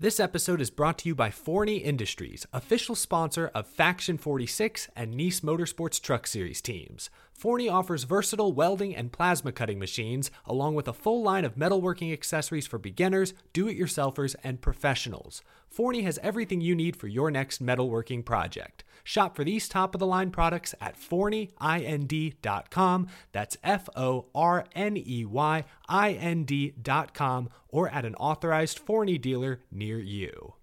This 0.00 0.18
episode 0.18 0.60
is 0.60 0.70
brought 0.70 0.98
to 0.98 1.08
you 1.08 1.14
by 1.14 1.30
Forney 1.30 1.76
Industries, 1.76 2.48
official 2.52 2.96
sponsor 2.96 3.52
of 3.54 3.68
Faction 3.68 4.18
46 4.18 4.88
and 4.96 5.14
Niece 5.14 5.38
Motorsports 5.38 6.02
Truck 6.02 6.26
Series 6.26 6.60
teams. 6.60 7.10
Forney 7.32 7.68
offers 7.68 8.02
versatile 8.02 8.52
welding 8.52 8.96
and 8.96 9.12
plasma 9.12 9.52
cutting 9.52 9.78
machines, 9.78 10.32
along 10.46 10.74
with 10.74 10.88
a 10.88 10.92
full 10.92 11.22
line 11.22 11.44
of 11.44 11.54
metalworking 11.54 12.12
accessories 12.12 12.66
for 12.66 12.76
beginners, 12.76 13.34
do 13.52 13.68
it 13.68 13.78
yourselfers, 13.78 14.34
and 14.42 14.60
professionals. 14.60 15.42
Forney 15.74 16.02
has 16.02 16.20
everything 16.22 16.60
you 16.60 16.76
need 16.76 16.94
for 16.94 17.08
your 17.08 17.32
next 17.32 17.60
metalworking 17.60 18.24
project. 18.24 18.84
Shop 19.02 19.34
for 19.34 19.42
these 19.42 19.68
top 19.68 19.92
of 19.94 19.98
the 19.98 20.06
line 20.06 20.30
products 20.30 20.72
at 20.80 20.96
forneyind.com. 20.96 23.08
That's 23.32 23.56
F 23.64 23.88
O 23.96 24.26
R 24.34 24.66
N 24.76 24.96
E 24.96 25.24
Y 25.24 25.64
I 25.88 26.12
N 26.12 26.44
D.com 26.44 27.48
or 27.68 27.88
at 27.88 28.04
an 28.04 28.14
authorized 28.14 28.78
Forney 28.78 29.18
dealer 29.18 29.62
near 29.72 29.98
you. 29.98 30.54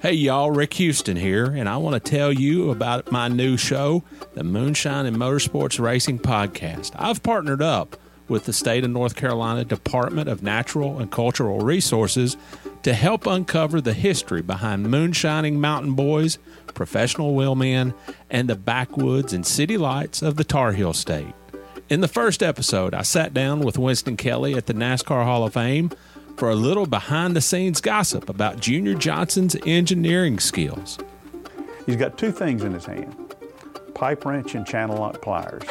Hey 0.00 0.14
y'all, 0.14 0.50
Rick 0.50 0.72
Houston 0.74 1.16
here, 1.16 1.44
and 1.44 1.68
I 1.68 1.76
want 1.76 2.02
to 2.02 2.10
tell 2.10 2.32
you 2.32 2.72
about 2.72 3.12
my 3.12 3.28
new 3.28 3.58
show, 3.58 4.02
the 4.34 4.42
Moonshine 4.42 5.06
and 5.06 5.16
Motorsports 5.16 5.78
Racing 5.78 6.18
Podcast. 6.20 6.90
I've 6.96 7.22
partnered 7.22 7.62
up 7.62 7.96
with 8.32 8.46
the 8.46 8.52
state 8.52 8.82
of 8.82 8.90
North 8.90 9.14
Carolina 9.14 9.62
Department 9.62 10.26
of 10.26 10.42
Natural 10.42 10.98
and 10.98 11.12
Cultural 11.12 11.58
Resources 11.58 12.38
to 12.82 12.94
help 12.94 13.26
uncover 13.26 13.78
the 13.78 13.92
history 13.92 14.40
behind 14.40 14.90
moonshining 14.90 15.60
mountain 15.60 15.92
boys, 15.92 16.38
professional 16.72 17.34
wheelmen, 17.34 17.92
and 18.30 18.48
the 18.48 18.56
backwoods 18.56 19.34
and 19.34 19.46
city 19.46 19.76
lights 19.76 20.22
of 20.22 20.36
the 20.36 20.44
Tar 20.44 20.72
Heel 20.72 20.94
State. 20.94 21.34
In 21.90 22.00
the 22.00 22.08
first 22.08 22.42
episode, 22.42 22.94
I 22.94 23.02
sat 23.02 23.34
down 23.34 23.60
with 23.60 23.76
Winston 23.76 24.16
Kelley 24.16 24.54
at 24.54 24.64
the 24.64 24.72
NASCAR 24.72 25.24
Hall 25.24 25.44
of 25.44 25.52
Fame 25.52 25.90
for 26.38 26.48
a 26.48 26.56
little 26.56 26.86
behind 26.86 27.36
the 27.36 27.42
scenes 27.42 27.82
gossip 27.82 28.30
about 28.30 28.60
Junior 28.60 28.94
Johnson's 28.94 29.56
engineering 29.66 30.40
skills. 30.40 30.98
He's 31.84 31.96
got 31.96 32.16
two 32.16 32.32
things 32.32 32.64
in 32.64 32.72
his 32.72 32.86
hand 32.86 33.14
pipe 33.94 34.24
wrench 34.24 34.54
and 34.54 34.66
channel 34.66 34.96
lock 34.96 35.20
pliers. 35.20 35.62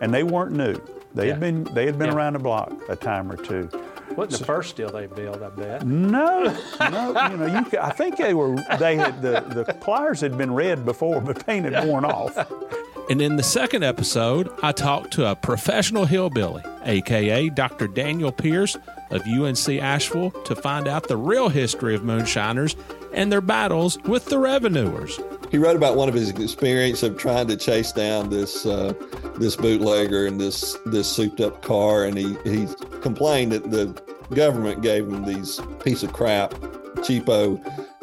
And 0.00 0.14
they 0.14 0.22
weren't 0.22 0.52
new. 0.52 0.80
They 1.16 1.28
had 1.28 1.40
been 1.40 1.64
they 1.64 1.86
had 1.86 1.98
been 1.98 2.08
Yeah. 2.10 2.14
around 2.16 2.34
the 2.34 2.38
block 2.38 2.72
a 2.88 2.94
time 2.96 3.30
or 3.32 3.36
two. 3.36 3.68
Wasn't 4.16 4.38
the 4.38 4.46
first 4.46 4.76
deal 4.76 4.88
they 4.90 5.06
built, 5.06 5.42
I 5.42 5.48
bet. 5.48 5.84
No, 5.86 6.44
no, 6.80 7.28
you 7.30 7.36
know, 7.36 7.46
you 7.72 7.78
I 7.80 7.90
think 7.90 8.16
they 8.16 8.34
were 8.34 8.56
they 8.78 8.96
had 8.96 9.20
the, 9.20 9.40
the 9.40 9.64
pliers 9.74 10.20
had 10.20 10.38
been 10.38 10.54
red 10.54 10.84
before, 10.84 11.20
but 11.20 11.44
paint 11.44 11.66
had 11.70 11.86
worn 11.86 12.04
off. 12.04 12.36
And 13.08 13.22
in 13.22 13.36
the 13.36 13.42
second 13.44 13.84
episode, 13.84 14.50
I 14.64 14.72
talked 14.72 15.12
to 15.12 15.30
a 15.30 15.36
professional 15.36 16.06
hillbilly, 16.06 16.64
aka 16.84 17.48
Dr. 17.50 17.86
Daniel 17.86 18.32
Pierce 18.32 18.76
of 19.12 19.22
UNC 19.28 19.68
Asheville, 19.80 20.32
to 20.32 20.56
find 20.56 20.88
out 20.88 21.06
the 21.06 21.16
real 21.16 21.48
history 21.48 21.94
of 21.94 22.02
moonshiners 22.02 22.74
and 23.16 23.32
their 23.32 23.40
battles 23.40 23.98
with 24.04 24.26
the 24.26 24.38
revenuers. 24.38 25.18
He 25.50 25.58
wrote 25.58 25.76
about 25.76 25.96
one 25.96 26.08
of 26.08 26.14
his 26.14 26.30
experience 26.30 27.02
of 27.02 27.16
trying 27.16 27.48
to 27.48 27.56
chase 27.56 27.90
down 27.90 28.30
this 28.30 28.66
uh, 28.66 28.92
this 29.38 29.56
bootlegger 29.56 30.26
in 30.26 30.38
this 30.38 30.76
this 30.86 31.10
souped 31.10 31.40
up 31.40 31.62
car, 31.62 32.04
and 32.04 32.16
he 32.16 32.36
he 32.44 32.68
complained 33.00 33.52
that 33.52 33.70
the 33.70 33.86
government 34.34 34.82
gave 34.82 35.08
him 35.08 35.24
these 35.24 35.60
piece 35.82 36.02
of 36.02 36.12
crap, 36.12 36.50
cheapo 36.96 37.60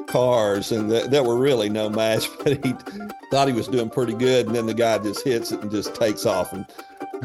cars, 0.08 0.72
and 0.72 0.89
that, 0.92 1.11
that 1.11 1.25
were 1.25 1.38
really 1.38 1.70
no 1.70 1.89
match. 1.89 2.27
But 2.44 2.66
he 2.66 2.73
thought 3.31 3.48
he 3.48 3.53
was 3.53 3.67
doing 3.67 3.89
pretty 3.89 4.14
good, 4.14 4.48
and 4.48 4.55
then 4.55 4.66
the 4.66 4.73
guy 4.73 4.98
just 5.00 5.23
hits 5.23 5.52
it 5.52 5.61
and 5.61 5.72
just 5.72 5.95
takes 5.95 6.25
off 6.25 6.53
and 6.53 6.66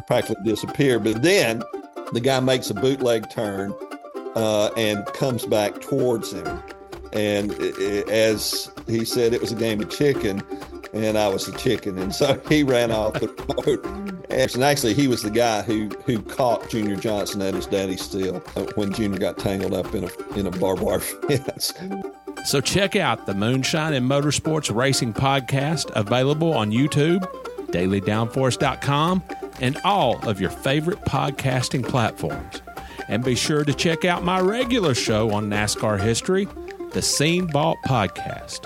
practically 0.06 0.42
disappear. 0.44 0.98
But 0.98 1.22
then 1.22 1.62
the 2.12 2.20
guy 2.20 2.40
makes 2.40 2.70
a 2.70 2.74
bootleg 2.74 3.30
turn 3.30 3.74
uh, 4.34 4.70
and 4.76 5.04
comes 5.06 5.44
back 5.44 5.80
towards 5.80 6.32
him. 6.32 6.62
And 7.12 7.52
i- 7.52 7.72
i- 7.80 8.10
as 8.10 8.70
he 8.86 9.04
said, 9.04 9.32
it 9.32 9.40
was 9.40 9.52
a 9.52 9.56
game 9.56 9.80
of 9.80 9.90
chicken, 9.90 10.42
and 10.92 11.16
I 11.18 11.28
was 11.28 11.46
the 11.46 11.56
chicken. 11.58 11.98
And 11.98 12.14
so 12.14 12.40
he 12.48 12.62
ran 12.62 12.90
off 12.90 13.14
the 13.14 13.28
road. 13.66 14.24
And 14.30 14.62
actually, 14.62 14.92
he 14.94 15.08
was 15.08 15.22
the 15.22 15.30
guy 15.30 15.62
who, 15.62 15.88
who 16.04 16.20
caught 16.20 16.68
Junior 16.68 16.96
Johnson 16.96 17.40
at 17.42 17.54
his 17.54 17.66
daddy's 17.66 18.02
steel 18.02 18.42
uh, 18.56 18.62
when 18.74 18.92
Junior 18.92 19.18
got 19.18 19.38
tangled 19.38 19.72
up 19.74 19.94
in 19.94 20.04
a, 20.04 20.38
in 20.38 20.46
a 20.46 20.50
barbed 20.50 20.82
wire 20.82 21.00
fence. 21.00 21.72
So 22.44 22.60
check 22.60 22.94
out 22.94 23.26
the 23.26 23.34
Moonshine 23.34 23.94
and 23.94 24.08
Motorsports 24.08 24.74
Racing 24.74 25.14
Podcast, 25.14 25.90
available 25.96 26.52
on 26.52 26.70
YouTube, 26.70 27.20
dailydownforce.com, 27.72 29.22
and 29.60 29.76
all 29.84 30.18
of 30.28 30.40
your 30.40 30.50
favorite 30.50 31.00
podcasting 31.02 31.86
platforms. 31.86 32.62
And 33.08 33.24
be 33.24 33.34
sure 33.34 33.64
to 33.64 33.72
check 33.72 34.04
out 34.04 34.22
my 34.22 34.40
regular 34.40 34.94
show 34.94 35.32
on 35.32 35.48
NASCAR 35.48 35.98
history, 36.00 36.46
the 36.92 37.02
Scene 37.02 37.46
Vault 37.48 37.78
Podcast. 37.86 38.64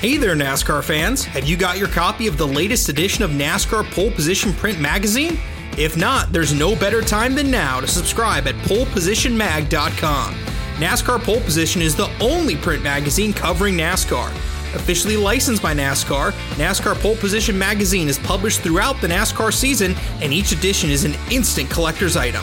Hey 0.00 0.16
there, 0.16 0.34
NASCAR 0.34 0.82
fans! 0.82 1.24
Have 1.24 1.46
you 1.46 1.56
got 1.56 1.78
your 1.78 1.88
copy 1.88 2.26
of 2.26 2.36
the 2.36 2.46
latest 2.46 2.88
edition 2.88 3.22
of 3.22 3.30
NASCAR 3.30 3.88
Pole 3.92 4.10
Position 4.10 4.52
Print 4.54 4.80
Magazine? 4.80 5.38
If 5.78 5.96
not, 5.96 6.32
there's 6.32 6.52
no 6.52 6.74
better 6.74 7.02
time 7.02 7.34
than 7.34 7.50
now 7.50 7.80
to 7.80 7.86
subscribe 7.86 8.46
at 8.46 8.54
polepositionmag.com. 8.66 10.34
NASCAR 10.34 11.22
Pole 11.22 11.40
Position 11.40 11.82
is 11.82 11.94
the 11.94 12.10
only 12.20 12.56
print 12.56 12.82
magazine 12.82 13.32
covering 13.32 13.76
NASCAR. 13.76 14.30
Officially 14.74 15.16
licensed 15.18 15.62
by 15.62 15.74
NASCAR, 15.74 16.32
NASCAR 16.56 16.94
Pole 16.96 17.16
Position 17.16 17.58
Magazine 17.58 18.08
is 18.08 18.18
published 18.18 18.62
throughout 18.62 19.00
the 19.02 19.06
NASCAR 19.06 19.52
season, 19.52 19.94
and 20.22 20.32
each 20.32 20.50
edition 20.52 20.88
is 20.90 21.04
an 21.04 21.14
instant 21.30 21.68
collector's 21.68 22.16
item, 22.16 22.42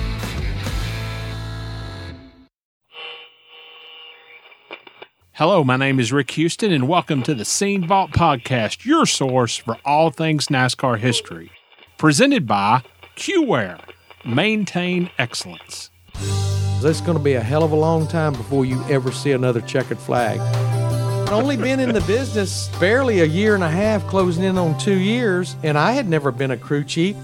Hello, 5.35 5.63
my 5.63 5.77
name 5.77 5.97
is 5.97 6.11
Rick 6.11 6.31
Houston, 6.31 6.73
and 6.73 6.89
welcome 6.89 7.23
to 7.23 7.33
the 7.33 7.45
Scene 7.45 7.87
Vault 7.87 8.11
Podcast, 8.11 8.83
your 8.85 9.05
source 9.05 9.55
for 9.55 9.77
all 9.85 10.11
things 10.11 10.47
NASCAR 10.47 10.99
history. 10.99 11.49
Presented 11.97 12.45
by 12.45 12.83
QWare. 13.15 13.81
Maintain 14.25 15.09
excellence. 15.17 15.89
It's 16.15 16.99
going 16.99 17.17
to 17.17 17.23
be 17.23 17.35
a 17.35 17.41
hell 17.41 17.63
of 17.63 17.71
a 17.71 17.77
long 17.77 18.09
time 18.09 18.33
before 18.33 18.65
you 18.65 18.83
ever 18.89 19.09
see 19.13 19.31
another 19.31 19.61
checkered 19.61 19.99
flag. 19.99 20.37
I'd 20.41 21.31
only 21.31 21.55
been 21.55 21.79
in 21.79 21.93
the 21.93 22.01
business 22.01 22.67
barely 22.77 23.21
a 23.21 23.25
year 23.25 23.55
and 23.55 23.63
a 23.63 23.69
half, 23.69 24.05
closing 24.07 24.43
in 24.43 24.57
on 24.57 24.77
two 24.79 24.99
years, 24.99 25.55
and 25.63 25.77
I 25.77 25.93
had 25.93 26.09
never 26.09 26.33
been 26.33 26.51
a 26.51 26.57
crew 26.57 26.83
chief. 26.83 27.15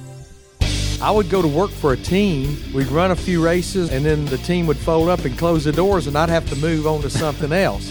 I 1.00 1.12
would 1.12 1.30
go 1.30 1.42
to 1.44 1.48
work 1.48 1.70
for 1.70 1.94
a 1.94 1.98
team, 1.98 2.58
we'd 2.74 2.88
run 2.88 3.12
a 3.12 3.16
few 3.16 3.44
races, 3.44 3.92
and 3.92 4.04
then 4.04 4.26
the 4.26 4.40
team 4.40 4.66
would 4.66 4.78
fold 4.78 5.10
up 5.10 5.26
and 5.26 5.38
close 5.38 5.66
the 5.66 5.72
doors, 5.72 6.08
and 6.08 6.18
I'd 6.18 6.30
have 6.30 6.50
to 6.50 6.56
move 6.56 6.88
on 6.88 7.02
to 7.02 7.10
something 7.10 7.52
else. 7.52 7.88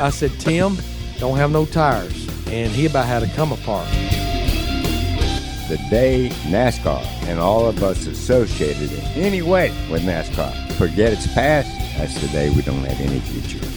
I 0.00 0.10
said, 0.10 0.32
Tim, 0.40 0.76
don't 1.18 1.36
have 1.36 1.52
no 1.52 1.66
tires. 1.66 2.28
And 2.48 2.72
he 2.72 2.86
about 2.86 3.06
had 3.06 3.20
to 3.20 3.28
come 3.36 3.52
apart. 3.52 3.86
the 5.68 5.78
day 5.88 6.30
NASCAR 6.48 7.00
and 7.28 7.38
all 7.38 7.66
of 7.66 7.80
us 7.84 8.06
associated 8.06 8.90
in 8.90 9.04
any 9.14 9.40
way 9.40 9.70
with 9.88 10.02
NASCAR 10.02 10.72
forget 10.72 11.12
its 11.12 11.32
past, 11.32 11.68
that's 11.96 12.20
the 12.20 12.26
day 12.28 12.50
we 12.50 12.62
don't 12.62 12.82
have 12.82 13.00
any 13.00 13.20
future. 13.20 13.69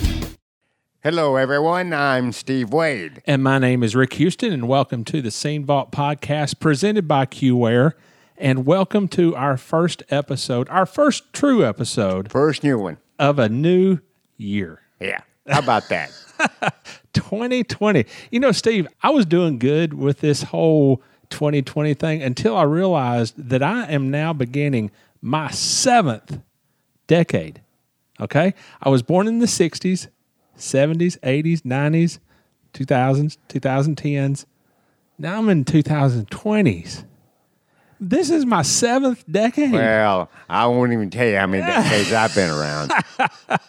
Hello, 1.03 1.35
everyone. 1.35 1.91
I'm 1.94 2.31
Steve 2.31 2.69
Waid. 2.69 3.19
And 3.25 3.44
my 3.44 3.59
name 3.59 3.83
is 3.83 3.94
Rick 3.95 4.13
Houston, 4.13 4.53
and 4.53 4.67
welcome 4.69 5.03
to 5.05 5.21
the 5.21 5.31
Scene 5.31 5.65
Vault 5.65 5.91
Podcast 5.91 6.59
presented 6.59 7.07
by 7.07 7.25
QWare. 7.25 7.91
And 8.38 8.65
welcome 8.65 9.07
to 9.09 9.35
our 9.35 9.57
first 9.57 10.03
episode, 10.09 10.69
our 10.69 10.85
first 10.85 11.33
true 11.33 11.65
episode 11.65 12.31
First 12.31 12.63
new 12.63 12.79
one. 12.79 12.97
of 13.19 13.38
a 13.38 13.50
new 13.50 14.00
year. 14.38 14.81
Yeah. 15.01 15.19
How 15.47 15.59
about 15.59 15.89
that? 15.89 16.09
2020. 17.13 18.05
You 18.31 18.39
know, 18.39 18.51
Steve, 18.53 18.88
I 19.01 19.09
was 19.09 19.25
doing 19.25 19.59
good 19.59 19.94
with 19.94 20.21
this 20.21 20.44
whole 20.44 21.01
2020 21.29 21.94
thing 21.95 22.23
until 22.23 22.55
I 22.55 22.63
realized 22.63 23.35
that 23.50 23.61
I 23.61 23.85
am 23.91 24.09
now 24.09 24.31
beginning 24.31 24.89
my 25.21 25.51
seventh 25.51 26.39
decade. 27.07 27.61
Okay. 28.21 28.53
I 28.81 28.89
was 28.89 29.03
born 29.03 29.27
in 29.27 29.39
the 29.39 29.45
60s, 29.47 30.07
70s, 30.57 31.19
80s, 31.19 31.61
90s, 31.61 32.19
2000s, 32.73 33.38
2010s. 33.50 34.45
Now 35.17 35.38
I'm 35.39 35.50
in 35.50 35.65
2020s. 35.65 37.05
This 38.00 38.29
is 38.29 38.45
my 38.45 38.63
seventh 38.63 39.23
decade. 39.31 39.71
Well, 39.71 40.29
I 40.50 40.65
won't 40.67 40.91
even 40.91 41.09
tell 41.09 41.27
you 41.27 41.38
how 41.38 41.47
many 41.47 41.63
decades 41.63 42.11
I've 42.11 42.35
been 42.35 42.50
around. 42.50 42.91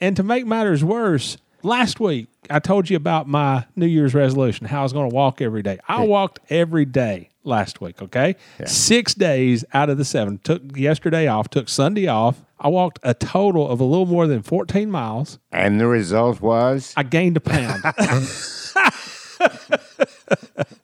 And 0.00 0.16
to 0.16 0.22
make 0.22 0.46
matters 0.46 0.82
worse, 0.82 1.36
last 1.64 1.98
week 1.98 2.28
I 2.50 2.58
told 2.58 2.90
you 2.90 2.96
about 2.96 3.26
my 3.26 3.64
New 3.74 3.86
Year's 3.86 4.14
resolution, 4.14 4.66
how 4.66 4.80
I 4.80 4.82
was 4.82 4.92
going 4.92 5.08
to 5.08 5.14
walk 5.14 5.40
every 5.40 5.62
day. 5.62 5.78
I 5.88 6.04
walked 6.04 6.38
every 6.50 6.84
day 6.84 7.30
last 7.42 7.80
week, 7.80 8.02
okay? 8.02 8.36
Six 8.66 9.14
days 9.14 9.64
out 9.72 9.90
of 9.90 9.98
the 9.98 10.04
seven. 10.04 10.38
Took 10.38 10.76
yesterday 10.76 11.26
off, 11.26 11.48
took 11.48 11.68
Sunday 11.68 12.06
off. 12.06 12.44
I 12.60 12.68
walked 12.68 12.98
a 13.02 13.14
total 13.14 13.68
of 13.68 13.80
a 13.80 13.84
little 13.84 14.06
more 14.06 14.26
than 14.26 14.42
14 14.42 14.90
miles. 14.90 15.38
And 15.52 15.80
the 15.80 15.86
result 15.86 16.40
was 16.40 16.92
I 16.96 17.02
gained 17.02 17.36
a 17.36 17.40
pound. 17.40 17.82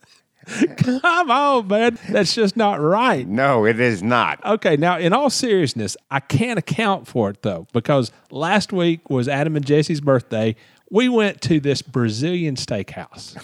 Come 0.77 1.31
on, 1.31 1.69
man. 1.69 1.99
That's 2.09 2.35
just 2.35 2.57
not 2.57 2.81
right. 2.81 3.27
no, 3.27 3.65
it 3.65 3.79
is 3.81 4.03
not. 4.03 4.45
Okay, 4.45 4.77
now 4.77 4.99
in 4.99 5.13
all 5.13 5.31
seriousness, 5.31 5.97
I 6.11 6.21
can't 6.21 6.59
account 6.59 7.07
for 7.07 7.31
it 7.31 7.43
though, 7.43 7.67
because 7.73 8.11
last 8.31 8.73
week 8.73 9.09
was 9.11 9.29
Adam 9.29 9.57
and 9.57 9.65
Jesse's 9.65 10.01
birthday. 10.01 10.57
We 10.93 11.09
went 11.09 11.41
to 11.43 11.61
this 11.61 11.83
Brazilian 11.83 12.57
steakhouse. 12.57 13.37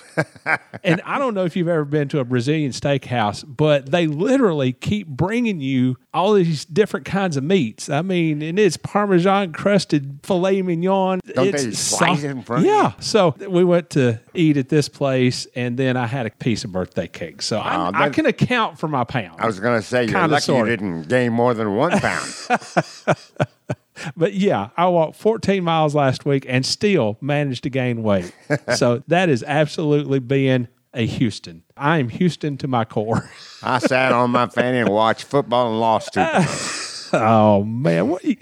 and 0.84 1.00
I 1.04 1.18
don't 1.18 1.32
know 1.32 1.44
if 1.44 1.54
you've 1.54 1.68
ever 1.68 1.84
been 1.84 2.08
to 2.08 2.18
a 2.18 2.24
Brazilian 2.24 2.72
steakhouse, 2.72 3.44
but 3.46 3.90
they 3.90 4.08
literally 4.08 4.72
keep 4.72 5.06
bringing 5.06 5.60
you 5.60 5.96
all 6.12 6.32
these 6.32 6.64
different 6.64 7.06
kinds 7.06 7.36
of 7.36 7.44
meats. 7.44 7.88
I 7.88 8.02
mean, 8.02 8.42
and 8.42 8.58
it's 8.58 8.76
Parmesan 8.76 9.52
crusted 9.52 10.18
filet 10.24 10.62
mignon. 10.62 11.20
Don't 11.34 11.46
it's 11.46 11.64
they 11.64 11.70
slice 11.70 12.24
it 12.24 12.30
in 12.30 12.42
front 12.42 12.64
of 12.64 12.66
you? 12.66 12.74
Yeah. 12.74 12.92
So 12.98 13.36
we 13.48 13.62
went 13.62 13.90
to 13.90 14.18
eat 14.34 14.56
at 14.56 14.68
this 14.68 14.88
place, 14.88 15.46
and 15.54 15.78
then 15.78 15.96
I 15.96 16.06
had 16.06 16.26
a 16.26 16.30
piece 16.30 16.64
of 16.64 16.72
birthday 16.72 17.06
cake. 17.06 17.42
So 17.42 17.58
I, 17.58 18.06
I 18.06 18.08
can 18.10 18.26
account 18.26 18.78
for 18.78 18.88
my 18.88 19.04
pound. 19.04 19.40
I 19.40 19.46
was 19.46 19.60
going 19.60 19.80
to 19.80 19.86
say, 19.86 20.04
you're 20.04 20.12
Kinda, 20.12 20.34
lucky 20.34 20.52
you 20.52 20.64
didn't 20.64 21.02
gain 21.02 21.32
more 21.32 21.54
than 21.54 21.76
one 21.76 21.92
pound. 21.92 22.28
But 24.16 24.34
yeah, 24.34 24.70
I 24.76 24.86
walked 24.88 25.16
14 25.16 25.62
miles 25.64 25.94
last 25.94 26.24
week 26.24 26.44
and 26.48 26.64
still 26.64 27.16
managed 27.20 27.62
to 27.64 27.70
gain 27.70 28.02
weight. 28.02 28.32
so 28.74 29.02
that 29.08 29.28
is 29.28 29.42
absolutely 29.46 30.18
being 30.18 30.68
a 30.94 31.06
Houston. 31.06 31.62
I 31.76 31.98
am 31.98 32.08
Houston 32.08 32.56
to 32.58 32.68
my 32.68 32.84
core. 32.84 33.30
I 33.62 33.78
sat 33.78 34.12
on 34.12 34.30
my 34.30 34.46
fanny 34.46 34.78
and 34.78 34.88
watched 34.88 35.24
football 35.24 35.70
and 35.70 35.80
lost 35.80 36.14
two. 36.14 36.20
times. 36.20 37.10
oh 37.12 37.62
man, 37.64 38.08
what 38.08 38.24
you, 38.24 38.36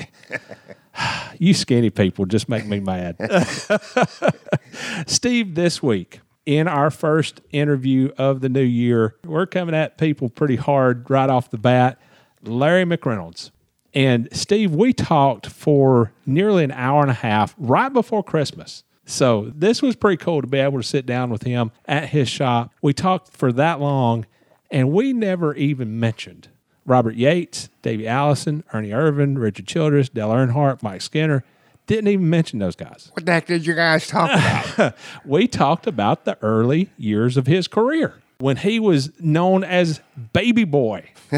you 1.38 1.52
skinny 1.52 1.90
people 1.90 2.26
just 2.26 2.48
make 2.48 2.66
me 2.66 2.80
mad. 2.80 3.16
Steve, 5.06 5.54
this 5.54 5.82
week 5.82 6.20
in 6.46 6.68
our 6.68 6.90
first 6.90 7.40
interview 7.50 8.10
of 8.18 8.40
the 8.40 8.48
new 8.48 8.62
year, 8.62 9.16
we're 9.24 9.46
coming 9.46 9.74
at 9.74 9.98
people 9.98 10.28
pretty 10.28 10.56
hard 10.56 11.08
right 11.10 11.30
off 11.30 11.50
the 11.50 11.58
bat. 11.58 11.98
Larry 12.42 12.84
McReynolds. 12.84 13.50
And 13.94 14.28
Steve, 14.32 14.74
we 14.74 14.92
talked 14.92 15.46
for 15.46 16.12
nearly 16.26 16.64
an 16.64 16.72
hour 16.72 17.02
and 17.02 17.10
a 17.10 17.14
half 17.14 17.54
right 17.58 17.92
before 17.92 18.24
Christmas. 18.24 18.82
So 19.06 19.52
this 19.54 19.82
was 19.82 19.96
pretty 19.96 20.16
cool 20.16 20.40
to 20.40 20.46
be 20.48 20.58
able 20.58 20.80
to 20.80 20.86
sit 20.86 21.06
down 21.06 21.30
with 21.30 21.42
him 21.42 21.70
at 21.86 22.08
his 22.08 22.28
shop. 22.28 22.72
We 22.82 22.92
talked 22.92 23.36
for 23.36 23.52
that 23.52 23.78
long, 23.80 24.26
and 24.70 24.92
we 24.92 25.12
never 25.12 25.54
even 25.54 26.00
mentioned 26.00 26.48
Robert 26.86 27.14
Yates, 27.14 27.68
Davey 27.82 28.08
Allison, 28.08 28.64
Ernie 28.72 28.90
Irvan, 28.90 29.38
Richard 29.38 29.66
Childress, 29.66 30.08
Dale 30.08 30.30
Earnhardt, 30.30 30.82
Mike 30.82 31.02
Skinner. 31.02 31.44
Didn't 31.86 32.08
even 32.08 32.30
mention 32.30 32.58
those 32.58 32.76
guys. 32.76 33.10
What 33.12 33.26
the 33.26 33.32
heck 33.32 33.46
did 33.46 33.66
you 33.66 33.74
guys 33.74 34.08
talk 34.08 34.30
about? 34.30 34.94
We 35.24 35.46
talked 35.46 35.86
about 35.86 36.24
the 36.24 36.38
early 36.42 36.88
years 36.96 37.36
of 37.36 37.46
his 37.46 37.68
career 37.68 38.22
when 38.38 38.56
he 38.56 38.80
was 38.80 39.10
known 39.20 39.64
as 39.64 40.00
Baby 40.32 40.64
Boy 40.64 41.10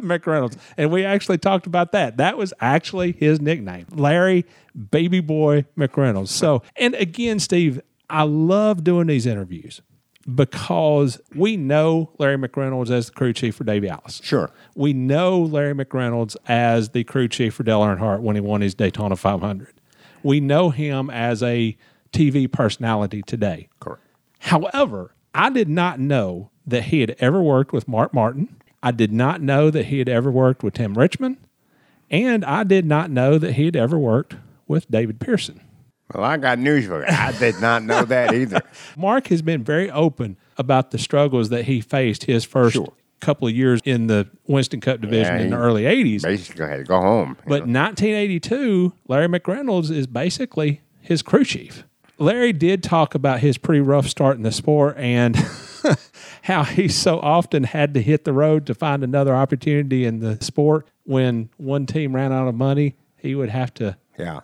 McReynolds. 0.00 0.56
And 0.76 0.90
we 0.90 1.04
actually 1.04 1.38
talked 1.38 1.66
about 1.66 1.92
that. 1.92 2.16
That 2.16 2.36
was 2.36 2.52
actually 2.60 3.12
his 3.12 3.40
nickname, 3.40 3.86
Larry 3.90 4.44
Baby 4.90 5.20
Boy 5.20 5.64
McReynolds. 5.76 6.28
So, 6.28 6.62
and 6.76 6.94
again, 6.94 7.38
Steve, 7.40 7.80
I 8.10 8.22
love 8.22 8.84
doing 8.84 9.06
these 9.06 9.26
interviews 9.26 9.80
because 10.34 11.20
we 11.34 11.56
know 11.56 12.10
Larry 12.18 12.36
McReynolds 12.36 12.90
as 12.90 13.06
the 13.06 13.12
crew 13.12 13.32
chief 13.32 13.56
for 13.56 13.64
Davey 13.64 13.88
Allison. 13.88 14.24
Sure. 14.24 14.50
We 14.74 14.92
know 14.92 15.40
Larry 15.40 15.74
McReynolds 15.74 16.36
as 16.46 16.90
the 16.90 17.04
crew 17.04 17.28
chief 17.28 17.54
for 17.54 17.62
Dale 17.62 17.80
Earnhardt 17.80 18.20
when 18.20 18.36
he 18.36 18.40
won 18.40 18.60
his 18.60 18.74
Daytona 18.74 19.16
500. 19.16 19.74
We 20.22 20.40
know 20.40 20.70
him 20.70 21.10
as 21.10 21.42
a 21.42 21.76
TV 22.12 22.50
personality 22.50 23.22
today. 23.22 23.68
Correct. 23.80 24.02
However, 24.40 25.14
I 25.38 25.50
did 25.50 25.68
not 25.68 25.98
know 26.00 26.50
that 26.66 26.84
he 26.84 27.00
had 27.00 27.16
ever 27.18 27.40
worked 27.40 27.72
with 27.72 27.88
Mark 27.88 28.12
Martin. 28.12 28.56
I 28.82 28.90
did 28.90 29.12
not 29.12 29.40
know 29.40 29.70
that 29.70 29.86
he 29.86 29.98
had 29.98 30.08
ever 30.08 30.30
worked 30.30 30.62
with 30.62 30.74
Tim 30.74 30.94
Richmond. 30.94 31.38
And 32.10 32.44
I 32.44 32.64
did 32.64 32.84
not 32.84 33.10
know 33.10 33.38
that 33.38 33.52
he 33.54 33.66
had 33.66 33.76
ever 33.76 33.98
worked 33.98 34.36
with 34.66 34.90
David 34.90 35.20
Pearson. 35.20 35.60
Well, 36.14 36.24
I 36.24 36.36
got 36.38 36.58
news 36.58 36.86
for 36.86 37.00
you. 37.00 37.06
I 37.08 37.32
did 37.38 37.60
not 37.60 37.82
know 37.82 38.04
that 38.04 38.34
either. 38.34 38.60
Mark 38.96 39.28
has 39.28 39.42
been 39.42 39.62
very 39.62 39.90
open 39.90 40.36
about 40.56 40.90
the 40.90 40.98
struggles 40.98 41.50
that 41.50 41.66
he 41.66 41.80
faced 41.80 42.24
his 42.24 42.44
first 42.44 42.74
Sure. 42.74 42.92
couple 43.20 43.46
of 43.46 43.54
years 43.54 43.80
in 43.84 44.06
the 44.06 44.26
Winston 44.46 44.80
Cup 44.80 45.00
division 45.00 45.36
Yeah, 45.36 45.42
in 45.42 45.50
the 45.50 45.56
early 45.58 45.82
80s. 45.84 46.22
Basically, 46.22 46.66
had 46.66 46.78
to 46.78 46.84
go 46.84 47.00
home. 47.00 47.36
But 47.46 47.64
in 47.64 47.72
1982, 47.74 48.92
Larry 49.06 49.28
McReynolds 49.28 49.90
is 49.90 50.06
basically 50.06 50.80
his 51.00 51.20
crew 51.22 51.44
chief. 51.44 51.84
Larry 52.18 52.52
did 52.52 52.82
talk 52.82 53.14
about 53.14 53.40
his 53.40 53.58
pretty 53.58 53.80
rough 53.80 54.08
start 54.08 54.36
in 54.36 54.42
the 54.42 54.52
sport 54.52 54.96
and 54.98 55.36
how 56.42 56.64
he 56.64 56.88
so 56.88 57.18
often 57.20 57.64
had 57.64 57.94
to 57.94 58.02
hit 58.02 58.24
the 58.24 58.32
road 58.32 58.66
to 58.66 58.74
find 58.74 59.04
another 59.04 59.34
opportunity 59.34 60.04
in 60.04 60.18
the 60.20 60.42
sport. 60.42 60.88
When 61.04 61.48
one 61.56 61.86
team 61.86 62.14
ran 62.14 62.32
out 62.32 62.48
of 62.48 62.54
money, 62.54 62.96
he 63.16 63.34
would 63.34 63.48
have 63.50 63.72
to 63.74 63.96
yeah. 64.18 64.40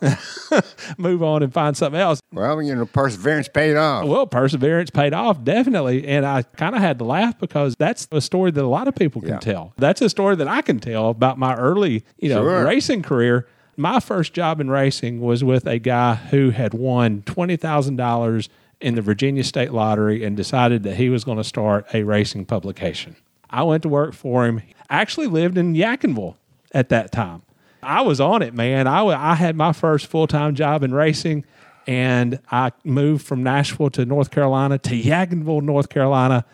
move 0.99 1.21
on 1.23 1.43
and 1.43 1.53
find 1.53 1.77
something 1.77 2.01
else. 2.01 2.21
Well, 2.33 2.63
you 2.63 2.77
know, 2.77 2.87
perseverance 2.87 3.49
paid 3.49 3.77
off. 3.77 4.07
Well, 4.07 4.25
perseverance 4.27 4.91
paid 4.91 5.13
off, 5.13 5.43
definitely. 5.43 6.07
And 6.07 6.25
I 6.25 6.43
kind 6.43 6.77
of 6.77 6.81
had 6.81 6.99
to 7.01 7.05
laugh 7.05 7.37
because 7.41 7.75
that's 7.77 8.07
a 8.13 8.21
story 8.21 8.53
that 8.53 8.63
a 8.63 8.69
lot 8.69 8.87
of 8.87 8.95
people 8.95 9.21
can 9.21 9.31
Yeah. 9.31 9.39
tell. 9.41 9.73
That's 9.77 10.01
a 10.01 10.09
story 10.09 10.37
that 10.37 10.47
I 10.47 10.63
can 10.63 10.79
tell 10.79 11.09
about 11.11 11.39
my 11.39 11.57
early, 11.57 12.05
you 12.19 12.29
know, 12.29 12.43
Sure. 12.45 12.65
racing 12.65 13.03
career. 13.03 13.49
My 13.77 14.01
first 14.01 14.33
job 14.33 14.61
in 14.61 14.71
racing 14.71 15.21
was 15.21 15.43
with 15.43 15.67
a 15.67 15.79
guy 15.79 16.15
who 16.15 16.51
had 16.51 16.75
won 16.75 17.23
$20,000 17.23 18.49
in 18.81 18.95
the 18.95 19.03
Virginia 19.03 19.43
State 19.43 19.73
Lottery 19.73 20.25
and 20.25 20.37
decided 20.37 20.83
that 20.85 20.97
he 20.97 21.09
was 21.09 21.25
going 21.25 21.39
to 21.39 21.45
start 21.45 21.87
a 21.93 22.03
racing 22.03 22.45
publication. 22.45 23.17
I 23.51 23.63
went 23.63 23.83
to 23.85 23.89
work 23.89 24.15
for 24.15 24.47
him. 24.47 24.63
I 24.89 25.01
actually 25.01 25.27
lived 25.27 25.59
in 25.59 25.75
Yadkinville 25.75 26.37
at 26.73 26.89
that 26.91 27.13
time. 27.13 27.43
I 27.83 28.03
was 28.03 28.21
on 28.21 28.43
it, 28.43 28.55
man. 28.55 28.87
I, 28.87 29.05
I 29.05 29.35
had 29.35 29.57
my 29.57 29.73
first 29.73 30.07
full 30.07 30.27
time 30.27 30.55
job 30.55 30.83
in 30.83 30.95
racing, 30.95 31.45
and 31.87 32.41
I 32.51 32.73
moved 32.83 33.27
from 33.27 33.43
Nashville 33.43 33.91
to 33.91 34.05
North 34.05 34.31
Carolina 34.31 34.79
to 34.79 34.91
Yadkinville, 34.91 35.63
North 35.63 35.89
Carolina. 35.89 36.45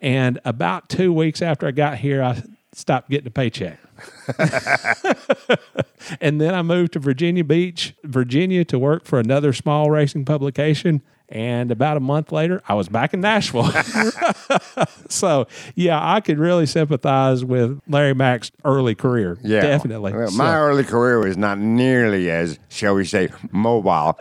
And 0.00 0.38
about 0.44 0.88
two 0.88 1.12
weeks 1.12 1.42
after 1.42 1.66
I 1.66 1.72
got 1.72 1.98
here, 1.98 2.22
I 2.22 2.42
stopped 2.72 3.10
getting 3.10 3.26
a 3.26 3.30
paycheck. 3.30 3.78
and 6.20 6.40
then 6.40 6.54
I 6.54 6.62
moved 6.62 6.92
to 6.94 6.98
Virginia 6.98 7.44
Beach, 7.44 7.94
Virginia, 8.04 8.64
to 8.66 8.78
work 8.78 9.04
for 9.04 9.18
another 9.18 9.52
small 9.52 9.90
racing 9.90 10.24
publication. 10.24 11.02
And 11.28 11.72
about 11.72 11.96
a 11.96 12.00
month 12.00 12.30
later, 12.30 12.62
I 12.68 12.74
was 12.74 12.88
back 12.88 13.12
in 13.12 13.20
Nashville. 13.20 13.68
so, 15.08 15.48
yeah, 15.74 15.98
I 16.00 16.20
could 16.20 16.38
really 16.38 16.66
sympathize 16.66 17.44
with 17.44 17.80
Larry 17.88 18.14
Mac's 18.14 18.52
early 18.64 18.94
career. 18.94 19.36
Yeah. 19.42 19.60
Definitely. 19.62 20.12
Well, 20.12 20.28
So- 20.28 20.36
my 20.36 20.56
early 20.56 20.84
career 20.84 21.18
was 21.18 21.36
not 21.36 21.58
nearly 21.58 22.30
as, 22.30 22.60
shall 22.68 22.94
we 22.94 23.04
say, 23.04 23.30
mobile 23.50 24.16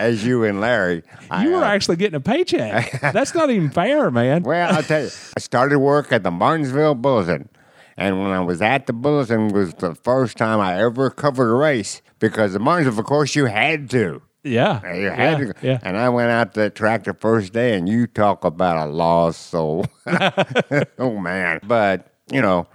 as 0.00 0.26
you 0.26 0.42
and 0.42 0.60
Larry. 0.60 1.04
You 1.40 1.50
were 1.52 1.62
uh, 1.62 1.68
actually 1.68 1.94
getting 1.96 2.16
a 2.16 2.20
paycheck. 2.20 3.00
That's 3.00 3.32
not 3.32 3.50
even 3.50 3.70
fair, 3.70 4.10
man. 4.10 4.42
Well, 4.42 4.74
I'll 4.74 4.82
tell 4.82 5.02
you, 5.02 5.10
I 5.36 5.40
started 5.40 5.78
work 5.78 6.10
at 6.10 6.24
the 6.24 6.32
Martinsville 6.32 6.96
Bulletin. 6.96 7.48
And 7.96 8.20
when 8.20 8.30
I 8.30 8.40
was 8.40 8.60
at 8.60 8.86
the 8.86 8.92
Bulletin 8.92 9.48
was 9.48 9.74
the 9.74 9.94
first 9.94 10.36
time 10.36 10.60
I 10.60 10.80
ever 10.82 11.10
covered 11.10 11.50
a 11.50 11.54
race 11.54 12.02
because 12.18 12.52
the 12.52 12.58
Martinsville, 12.58 13.00
of 13.00 13.06
course, 13.06 13.34
you 13.36 13.46
had 13.46 13.88
to. 13.90 14.22
yeah. 14.42 14.80
Uh, 14.84 14.92
you 14.92 15.10
had 15.10 15.38
yeah, 15.38 15.52
to. 15.52 15.54
yeah. 15.62 15.78
And 15.82 15.96
I 15.96 16.08
went 16.08 16.30
out 16.30 16.54
to 16.54 16.60
the 16.60 16.70
track 16.70 17.04
the 17.04 17.14
first 17.14 17.52
day, 17.52 17.76
and 17.76 17.88
you 17.88 18.06
talk 18.06 18.44
about 18.44 18.86
a 18.86 18.90
lost 18.90 19.48
soul. 19.50 19.86
oh, 20.98 21.18
man. 21.18 21.60
But, 21.62 22.12
you 22.32 22.42
know, 22.42 22.66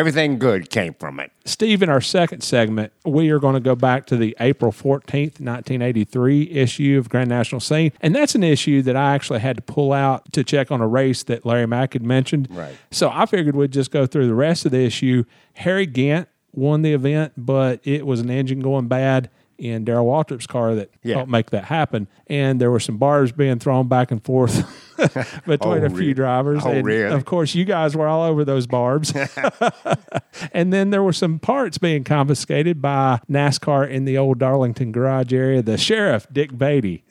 everything 0.00 0.38
good 0.38 0.70
came 0.70 0.94
from 0.94 1.20
it. 1.20 1.30
Steve, 1.44 1.82
in 1.82 1.88
our 1.88 2.00
second 2.00 2.40
segment, 2.42 2.92
we 3.04 3.30
are 3.30 3.38
going 3.38 3.54
to 3.54 3.60
go 3.60 3.74
back 3.76 4.06
to 4.06 4.16
the 4.16 4.36
April 4.40 4.72
14th, 4.72 5.40
1983 5.40 6.50
issue 6.50 6.98
of 6.98 7.08
Grand 7.08 7.28
National 7.28 7.60
Scene. 7.60 7.92
And 8.00 8.14
that's 8.14 8.34
an 8.34 8.42
issue 8.42 8.82
that 8.82 8.96
I 8.96 9.14
actually 9.14 9.40
had 9.40 9.56
to 9.56 9.62
pull 9.62 9.92
out 9.92 10.32
to 10.32 10.42
check 10.42 10.70
on 10.72 10.80
a 10.80 10.88
race 10.88 11.22
that 11.24 11.44
Larry 11.46 11.66
Mac 11.66 11.92
had 11.92 12.02
mentioned. 12.02 12.48
Right. 12.50 12.74
So 12.90 13.10
I 13.12 13.26
figured 13.26 13.54
we'd 13.54 13.72
just 13.72 13.90
go 13.90 14.06
through 14.06 14.26
the 14.26 14.34
rest 14.34 14.64
of 14.64 14.72
the 14.72 14.80
issue. 14.80 15.24
Harry 15.54 15.86
Gant 15.86 16.28
won 16.52 16.82
the 16.82 16.92
event, 16.92 17.32
but 17.36 17.80
it 17.84 18.06
was 18.06 18.20
an 18.20 18.30
engine 18.30 18.60
going 18.60 18.88
bad 18.88 19.30
in 19.58 19.84
Darrell 19.84 20.06
Waltrip's 20.06 20.46
car 20.46 20.74
that 20.74 20.90
Yeah. 21.02 21.16
helped 21.16 21.30
make 21.30 21.50
that 21.50 21.66
happen. 21.66 22.08
And 22.28 22.58
there 22.60 22.70
were 22.70 22.80
some 22.80 22.96
bars 22.96 23.30
being 23.30 23.58
thrown 23.58 23.88
back 23.88 24.10
and 24.10 24.24
forth 24.24 24.64
between 25.46 25.82
Oh, 25.82 25.86
a 25.86 25.88
few 25.90 25.98
really? 25.98 26.14
drivers. 26.14 26.62
Oh, 26.64 26.70
and 26.70 26.84
really? 26.86 27.12
Of 27.14 27.24
course, 27.24 27.54
you 27.54 27.64
guys 27.64 27.96
were 27.96 28.06
all 28.06 28.22
over 28.22 28.44
those 28.44 28.66
barbs. 28.66 29.12
and 30.52 30.72
then 30.72 30.90
there 30.90 31.02
were 31.02 31.12
some 31.12 31.38
parts 31.38 31.78
being 31.78 32.04
confiscated 32.04 32.80
by 32.82 33.20
NASCAR 33.30 33.88
in 33.88 34.04
the 34.04 34.18
old 34.18 34.38
Darlington 34.38 34.92
garage 34.92 35.32
area. 35.32 35.62
The 35.62 35.78
sheriff, 35.78 36.26
Dick 36.32 36.56
Beaty, 36.56 37.04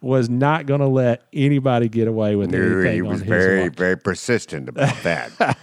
was 0.00 0.28
not 0.28 0.66
going 0.66 0.80
to 0.80 0.86
let 0.88 1.22
anybody 1.32 1.88
get 1.88 2.08
away 2.08 2.36
with 2.36 2.50
No, 2.50 2.58
anything 2.60 2.94
he 2.94 3.02
was 3.02 3.22
very, 3.22 3.64
watch. 3.68 3.76
very 3.76 3.96
persistent 3.96 4.68
about 4.68 5.02
that. 5.02 5.58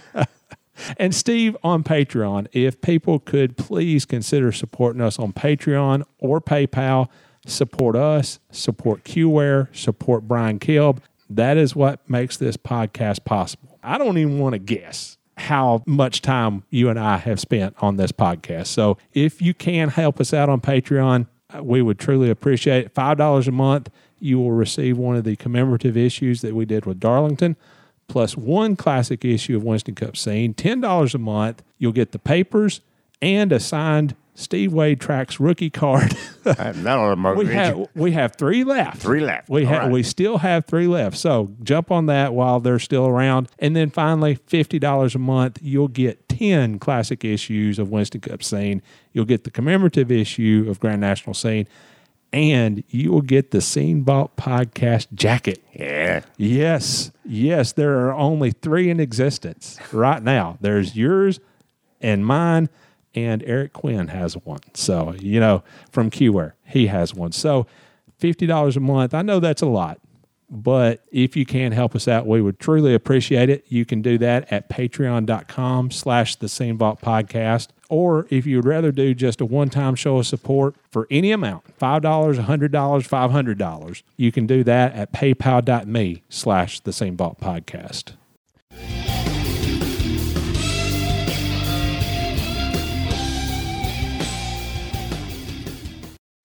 And 0.98 1.14
Steve, 1.14 1.56
on 1.62 1.84
Patreon, 1.84 2.48
if 2.52 2.80
people 2.80 3.20
could 3.20 3.56
please 3.56 4.04
consider 4.04 4.50
supporting 4.50 5.00
us 5.00 5.18
on 5.18 5.32
Patreon 5.32 6.02
or 6.18 6.40
PayPal, 6.40 7.08
support 7.46 7.94
us, 7.94 8.40
support 8.50 9.04
QWare, 9.04 9.68
support 9.76 10.26
Brian 10.26 10.58
Kilb. 10.58 10.98
That 11.36 11.56
is 11.56 11.74
what 11.74 12.08
makes 12.08 12.36
this 12.36 12.56
podcast 12.56 13.24
possible. 13.24 13.78
I 13.82 13.98
don't 13.98 14.18
even 14.18 14.38
want 14.38 14.54
to 14.54 14.58
guess 14.58 15.18
how 15.36 15.82
much 15.86 16.22
time 16.22 16.62
you 16.70 16.88
and 16.88 16.98
I 16.98 17.16
have 17.16 17.40
spent 17.40 17.74
on 17.80 17.96
this 17.96 18.12
podcast. 18.12 18.66
So 18.66 18.98
if 19.12 19.40
you 19.42 19.54
can 19.54 19.88
help 19.88 20.20
us 20.20 20.32
out 20.32 20.48
on 20.48 20.60
Patreon, 20.60 21.26
uh, 21.54 21.62
we 21.62 21.82
would 21.82 21.98
truly 21.98 22.30
appreciate 22.30 22.86
it. 22.86 22.94
$5 22.94 23.48
a 23.48 23.50
month, 23.50 23.90
you 24.18 24.38
will 24.38 24.52
receive 24.52 24.98
one 24.98 25.16
of 25.16 25.24
the 25.24 25.36
commemorative 25.36 25.96
issues 25.96 26.42
that 26.42 26.54
we 26.54 26.64
did 26.64 26.86
with 26.86 27.00
Darlington 27.00 27.56
plus 28.08 28.36
one 28.36 28.76
classic 28.76 29.24
issue 29.24 29.56
of 29.56 29.64
Winston 29.64 29.94
Cup 29.94 30.16
Scene. 30.16 30.54
$10 30.54 31.14
a 31.14 31.18
month, 31.18 31.62
you'll 31.78 31.92
get 31.92 32.12
the 32.12 32.18
papers 32.18 32.82
and 33.22 33.52
a 33.52 33.60
signed 33.60 34.14
Steve 34.34 34.70
Waid 34.70 34.98
Tracks 34.98 35.38
rookie 35.38 35.68
card. 35.70 36.16
None 36.44 36.86
of 36.86 37.22
them 37.22 37.36
we 37.36 37.46
have 37.46 37.88
we 37.94 38.12
have 38.12 38.34
three 38.36 38.64
left. 38.64 39.02
Three 39.02 39.20
left. 39.20 39.48
We 39.48 39.66
have 39.66 39.82
right. 39.82 39.90
we 39.90 40.02
still 40.02 40.38
have 40.38 40.64
three 40.64 40.86
left. 40.86 41.18
So 41.18 41.50
jump 41.62 41.90
on 41.90 42.06
that 42.06 42.32
while 42.32 42.58
they're 42.58 42.78
still 42.78 43.06
around. 43.06 43.48
And 43.58 43.76
then 43.76 43.90
finally, 43.90 44.36
fifty 44.46 44.78
dollars 44.78 45.14
a 45.14 45.18
month, 45.18 45.58
you'll 45.60 45.88
get 45.88 46.28
ten 46.28 46.78
classic 46.78 47.24
issues 47.24 47.78
of 47.78 47.90
Winston 47.90 48.22
Cup 48.22 48.42
Scene. 48.42 48.80
You'll 49.12 49.26
get 49.26 49.44
the 49.44 49.50
commemorative 49.50 50.10
issue 50.10 50.66
of 50.68 50.80
Grand 50.80 51.02
National 51.02 51.34
Scene, 51.34 51.68
and 52.32 52.82
you 52.88 53.12
will 53.12 53.20
get 53.20 53.50
the 53.50 53.60
Scene 53.60 54.02
Vault 54.02 54.34
podcast 54.36 55.12
jacket. 55.12 55.62
Yeah. 55.74 56.22
Yes, 56.38 57.12
yes, 57.24 57.72
there 57.72 58.06
are 58.06 58.14
only 58.14 58.50
three 58.50 58.88
in 58.88 58.98
existence 58.98 59.78
right 59.92 60.22
now. 60.22 60.56
There's 60.62 60.96
yours 60.96 61.38
and 62.00 62.24
mine, 62.26 62.68
and 63.14 63.42
Eric 63.44 63.72
Quinn 63.72 64.08
has 64.08 64.34
one. 64.36 64.60
So, 64.74 65.14
you 65.18 65.40
know, 65.40 65.62
from 65.90 66.10
QWare, 66.10 66.52
he 66.64 66.86
has 66.86 67.14
one. 67.14 67.32
So, 67.32 67.66
$50 68.20 68.76
a 68.76 68.80
month, 68.80 69.14
I 69.14 69.22
know 69.22 69.40
that's 69.40 69.62
a 69.62 69.66
lot, 69.66 69.98
but 70.48 71.02
if 71.10 71.36
you 71.36 71.44
can 71.44 71.72
help 71.72 71.96
us 71.96 72.06
out, 72.06 72.26
we 72.26 72.40
would 72.40 72.60
truly 72.60 72.94
appreciate 72.94 73.50
it. 73.50 73.64
You 73.68 73.84
can 73.84 74.00
do 74.00 74.16
that 74.18 74.52
at 74.52 74.68
patreon.com 74.68 75.90
slash 75.90 76.36
the 76.36 76.48
Scene 76.48 76.78
Vault 76.78 77.00
podcast. 77.00 77.68
Or 77.88 78.26
if 78.30 78.46
you'd 78.46 78.64
rather 78.64 78.92
do 78.92 79.12
just 79.12 79.40
a 79.40 79.44
one-time 79.44 79.96
show 79.96 80.18
of 80.18 80.26
support 80.26 80.76
for 80.90 81.06
any 81.10 81.32
amount, 81.32 81.64
$5, 81.78 82.00
$100, 82.00 82.70
$500, 82.70 84.02
you 84.16 84.30
can 84.32 84.46
do 84.46 84.62
that 84.64 84.94
at 84.94 85.12
paypal.me 85.12 86.22
slash 86.28 86.80
the 86.80 86.92
Scene 86.92 87.16
Vault 87.16 87.40
podcast. 87.40 88.12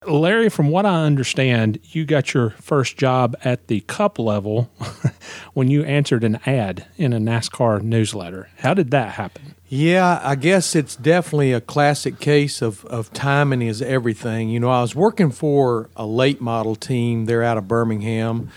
Larry, 0.07 0.49
from 0.49 0.69
what 0.69 0.85
I 0.85 1.03
understand, 1.03 1.79
you 1.83 2.05
got 2.05 2.33
your 2.33 2.51
first 2.51 2.97
job 2.97 3.35
at 3.43 3.67
the 3.67 3.81
cup 3.81 4.17
level 4.17 4.71
when 5.53 5.69
you 5.69 5.83
answered 5.83 6.23
an 6.23 6.39
ad 6.45 6.85
in 6.97 7.13
a 7.13 7.19
NASCAR 7.19 7.81
newsletter. 7.81 8.49
How 8.59 8.73
did 8.73 8.91
that 8.91 9.13
happen? 9.13 9.55
Yeah, 9.69 10.21
I 10.23 10.35
guess 10.35 10.75
it's 10.75 10.95
definitely 10.95 11.51
a 11.51 11.59
classic 11.59 12.19
case 12.19 12.61
of, 12.61 12.85
of 12.85 13.11
timing 13.11 13.61
is 13.61 13.81
everything. 13.81 14.49
You 14.49 14.61
know, 14.61 14.69
I 14.69 14.81
was 14.81 14.95
working 14.95 15.31
for 15.31 15.89
a 15.97 16.05
late 16.05 16.39
model 16.39 16.75
team 16.75 17.25
there 17.25 17.43
out 17.43 17.57
of 17.57 17.67
Birmingham. 17.67 18.49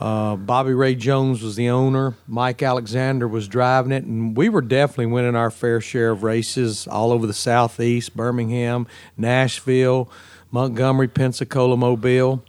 Uh, 0.00 0.36
Bobby 0.36 0.74
Ray 0.74 0.94
Jones 0.94 1.42
was 1.42 1.56
the 1.56 1.68
owner. 1.68 2.14
Mike 2.26 2.62
Alexander 2.62 3.26
was 3.26 3.48
driving 3.48 3.92
it, 3.92 4.04
and 4.04 4.36
we 4.36 4.48
were 4.48 4.60
definitely 4.60 5.06
winning 5.06 5.34
our 5.34 5.50
fair 5.50 5.80
share 5.80 6.10
of 6.10 6.22
races 6.22 6.86
all 6.86 7.10
over 7.10 7.26
the 7.26 7.34
southeast, 7.34 8.16
Birmingham, 8.16 8.86
Nashville, 9.16 10.08
Montgomery, 10.50 11.08
Pensacola, 11.08 11.76
Mobile. 11.76 12.44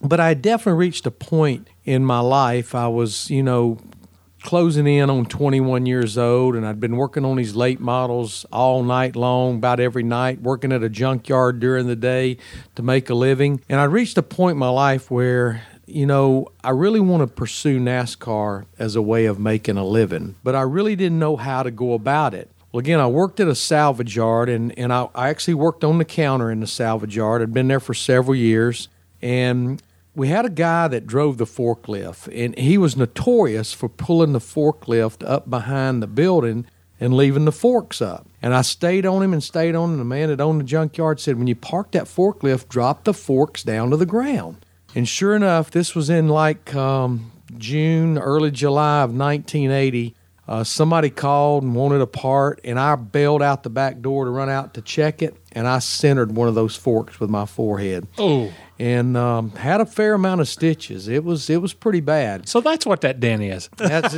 But 0.00 0.20
I 0.20 0.34
definitely 0.34 0.78
reached 0.78 1.06
a 1.06 1.10
point 1.10 1.68
in 1.84 2.04
my 2.04 2.20
life. 2.20 2.74
I 2.74 2.88
was, 2.88 3.30
you 3.30 3.42
know, 3.42 3.78
closing 4.42 4.86
in 4.86 5.08
on 5.08 5.24
21 5.24 5.86
years 5.86 6.18
old, 6.18 6.54
and 6.54 6.66
I'd 6.66 6.78
been 6.78 6.96
working 6.96 7.24
on 7.24 7.36
these 7.36 7.56
late 7.56 7.80
models 7.80 8.44
all 8.52 8.82
night 8.82 9.16
long, 9.16 9.56
about 9.56 9.80
every 9.80 10.02
night, 10.02 10.42
working 10.42 10.70
at 10.70 10.82
a 10.82 10.88
junkyard 10.88 11.58
during 11.58 11.86
the 11.86 11.96
day 11.96 12.36
to 12.76 12.82
make 12.82 13.08
a 13.08 13.14
living. 13.14 13.62
And 13.68 13.80
I 13.80 13.84
reached 13.84 14.18
a 14.18 14.22
point 14.22 14.52
in 14.52 14.58
my 14.58 14.68
life 14.68 15.10
where, 15.10 15.62
you 15.86 16.04
know, 16.04 16.48
I 16.62 16.70
really 16.70 17.00
want 17.00 17.22
to 17.22 17.26
pursue 17.26 17.80
NASCAR 17.80 18.66
as 18.78 18.94
a 18.96 19.02
way 19.02 19.24
of 19.24 19.38
making 19.38 19.78
a 19.78 19.84
living, 19.84 20.36
but 20.44 20.54
I 20.54 20.62
really 20.62 20.94
didn't 20.94 21.18
know 21.18 21.36
how 21.36 21.62
to 21.62 21.70
go 21.70 21.94
about 21.94 22.34
it. 22.34 22.50
Well, 22.74 22.80
again, 22.80 22.98
I 22.98 23.06
worked 23.06 23.38
at 23.38 23.46
a 23.46 23.54
salvage 23.54 24.16
yard, 24.16 24.48
and, 24.48 24.76
and 24.76 24.92
I, 24.92 25.08
I 25.14 25.28
actually 25.28 25.54
worked 25.54 25.84
on 25.84 25.98
the 25.98 26.04
counter 26.04 26.50
in 26.50 26.58
the 26.58 26.66
salvage 26.66 27.14
yard. 27.14 27.40
I'd 27.40 27.54
been 27.54 27.68
there 27.68 27.78
for 27.78 27.94
several 27.94 28.34
years, 28.34 28.88
and 29.22 29.80
we 30.16 30.26
had 30.26 30.44
a 30.44 30.50
guy 30.50 30.88
that 30.88 31.06
drove 31.06 31.38
the 31.38 31.44
forklift, 31.44 32.26
and 32.34 32.58
he 32.58 32.76
was 32.76 32.96
notorious 32.96 33.72
for 33.72 33.88
pulling 33.88 34.32
the 34.32 34.40
forklift 34.40 35.24
up 35.24 35.48
behind 35.48 36.02
the 36.02 36.08
building 36.08 36.66
and 36.98 37.14
leaving 37.14 37.44
the 37.44 37.52
forks 37.52 38.02
up. 38.02 38.26
And 38.42 38.52
I 38.52 38.62
stayed 38.62 39.06
on 39.06 39.22
him 39.22 39.32
and 39.32 39.44
stayed 39.44 39.76
on 39.76 39.92
him. 39.92 39.98
The 39.98 40.04
man 40.04 40.30
that 40.30 40.40
owned 40.40 40.58
the 40.58 40.64
junkyard 40.64 41.20
said, 41.20 41.38
When 41.38 41.46
you 41.46 41.54
park 41.54 41.92
that 41.92 42.06
forklift, 42.06 42.68
drop 42.68 43.04
the 43.04 43.14
forks 43.14 43.62
down 43.62 43.90
to 43.90 43.96
the 43.96 44.04
ground. 44.04 44.66
And 44.96 45.08
sure 45.08 45.36
enough, 45.36 45.70
this 45.70 45.94
was 45.94 46.10
in 46.10 46.26
like 46.26 46.74
um, 46.74 47.30
June, 47.56 48.18
early 48.18 48.50
July 48.50 49.02
of 49.02 49.14
1980. 49.14 50.16
Uh, 50.46 50.62
somebody 50.62 51.08
called 51.08 51.62
and 51.62 51.74
wanted 51.74 52.02
a 52.02 52.06
part, 52.06 52.60
and 52.64 52.78
I 52.78 52.96
bailed 52.96 53.40
out 53.42 53.62
the 53.62 53.70
back 53.70 54.00
door 54.02 54.26
to 54.26 54.30
run 54.30 54.50
out 54.50 54.74
to 54.74 54.82
check 54.82 55.22
it, 55.22 55.34
and 55.52 55.66
I 55.66 55.78
centered 55.78 56.32
one 56.36 56.48
of 56.48 56.54
those 56.54 56.76
forks 56.76 57.18
with 57.18 57.30
my 57.30 57.46
forehead 57.46 58.06
Oh, 58.18 58.52
and 58.78 59.16
um, 59.16 59.52
had 59.52 59.80
a 59.80 59.86
fair 59.86 60.12
amount 60.12 60.42
of 60.42 60.48
stitches. 60.48 61.08
It 61.08 61.24
was 61.24 61.48
it 61.48 61.62
was 61.62 61.72
pretty 61.72 62.00
bad. 62.00 62.46
so 62.46 62.60
that's 62.60 62.84
what 62.84 63.00
that 63.00 63.20
dent 63.20 63.42
is. 63.42 63.70
That's 63.78 64.14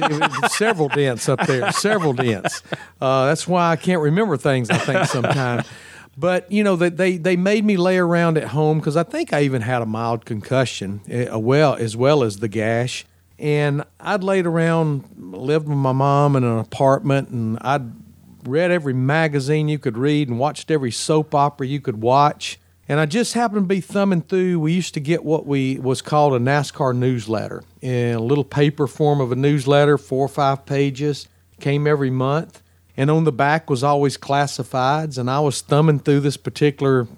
several 0.56 0.88
dents 0.88 1.28
up 1.28 1.47
there, 1.47 1.71
several 1.71 2.12
dents. 2.12 2.61
Uh, 3.00 3.26
that's 3.26 3.47
why 3.47 3.71
I 3.71 3.76
can't 3.76 4.00
remember 4.02 4.37
things. 4.37 4.68
I 4.68 4.78
think 4.78 5.04
sometimes. 5.06 5.66
But 6.18 6.50
you 6.50 6.64
know 6.64 6.76
that 6.76 6.97
they, 6.97 7.18
they 7.18 7.37
made 7.37 7.62
me 7.64 7.76
lay 7.76 7.99
around 7.99 8.38
at 8.38 8.45
home 8.49 8.78
because 8.78 8.97
I 8.97 9.02
think 9.02 9.33
I 9.35 9.42
even 9.42 9.61
had 9.62 9.83
a 9.83 9.87
mild 9.87 10.25
concussion, 10.25 11.02
eh, 11.09 11.33
well 11.37 11.75
as 11.75 11.95
well 11.97 12.25
as 12.25 12.38
the 12.38 12.49
gash. 12.49 13.04
And 13.38 13.85
I'd 14.00 14.25
laid 14.25 14.47
around, 14.47 15.05
lived 15.16 15.69
with 15.69 15.76
my 15.76 15.93
mom 15.93 16.37
in 16.37 16.45
an 16.45 16.59
apartment, 16.59 17.28
and 17.28 17.59
I'd 17.61 17.93
read 18.45 18.71
every 18.71 18.95
magazine 18.95 19.69
you 19.69 19.78
could 19.78 19.99
read 19.99 20.28
and 20.28 20.38
watched 20.38 20.71
every 20.71 20.93
soap 20.93 21.35
opera 21.35 21.66
you 21.66 21.81
could 21.81 22.00
watch. 22.00 22.59
And 22.88 23.00
I 23.00 23.07
just 23.07 23.35
happened 23.35 23.64
to 23.64 23.75
be 23.75 23.81
thumbing 23.81 24.23
through. 24.23 24.61
We 24.61 24.73
used 24.73 24.95
to 24.95 25.00
get 25.00 25.25
what 25.25 25.45
we 25.45 25.78
was 25.78 26.00
called 26.00 26.35
a 26.35 26.38
NASCAR 26.38 26.95
newsletter, 26.95 27.64
in 27.83 28.14
a 28.14 28.21
little 28.21 28.45
paper 28.45 28.87
form 28.87 29.21
of 29.21 29.33
a 29.33 29.37
newsletter, 29.37 29.99
four 29.99 30.26
or 30.26 30.28
five 30.28 30.64
pages, 30.64 31.28
came 31.61 31.87
every 31.87 32.11
month. 32.11 32.62
And 32.97 33.11
on 33.11 33.25
the 33.25 33.33
back 33.33 33.69
was 33.69 33.83
always 33.83 34.16
classifieds. 34.16 35.19
And 35.19 35.28
I 35.28 35.40
was 35.40 35.61
thumbing 35.61 35.99
through 35.99 36.21
this 36.21 36.37
particular 36.37 37.09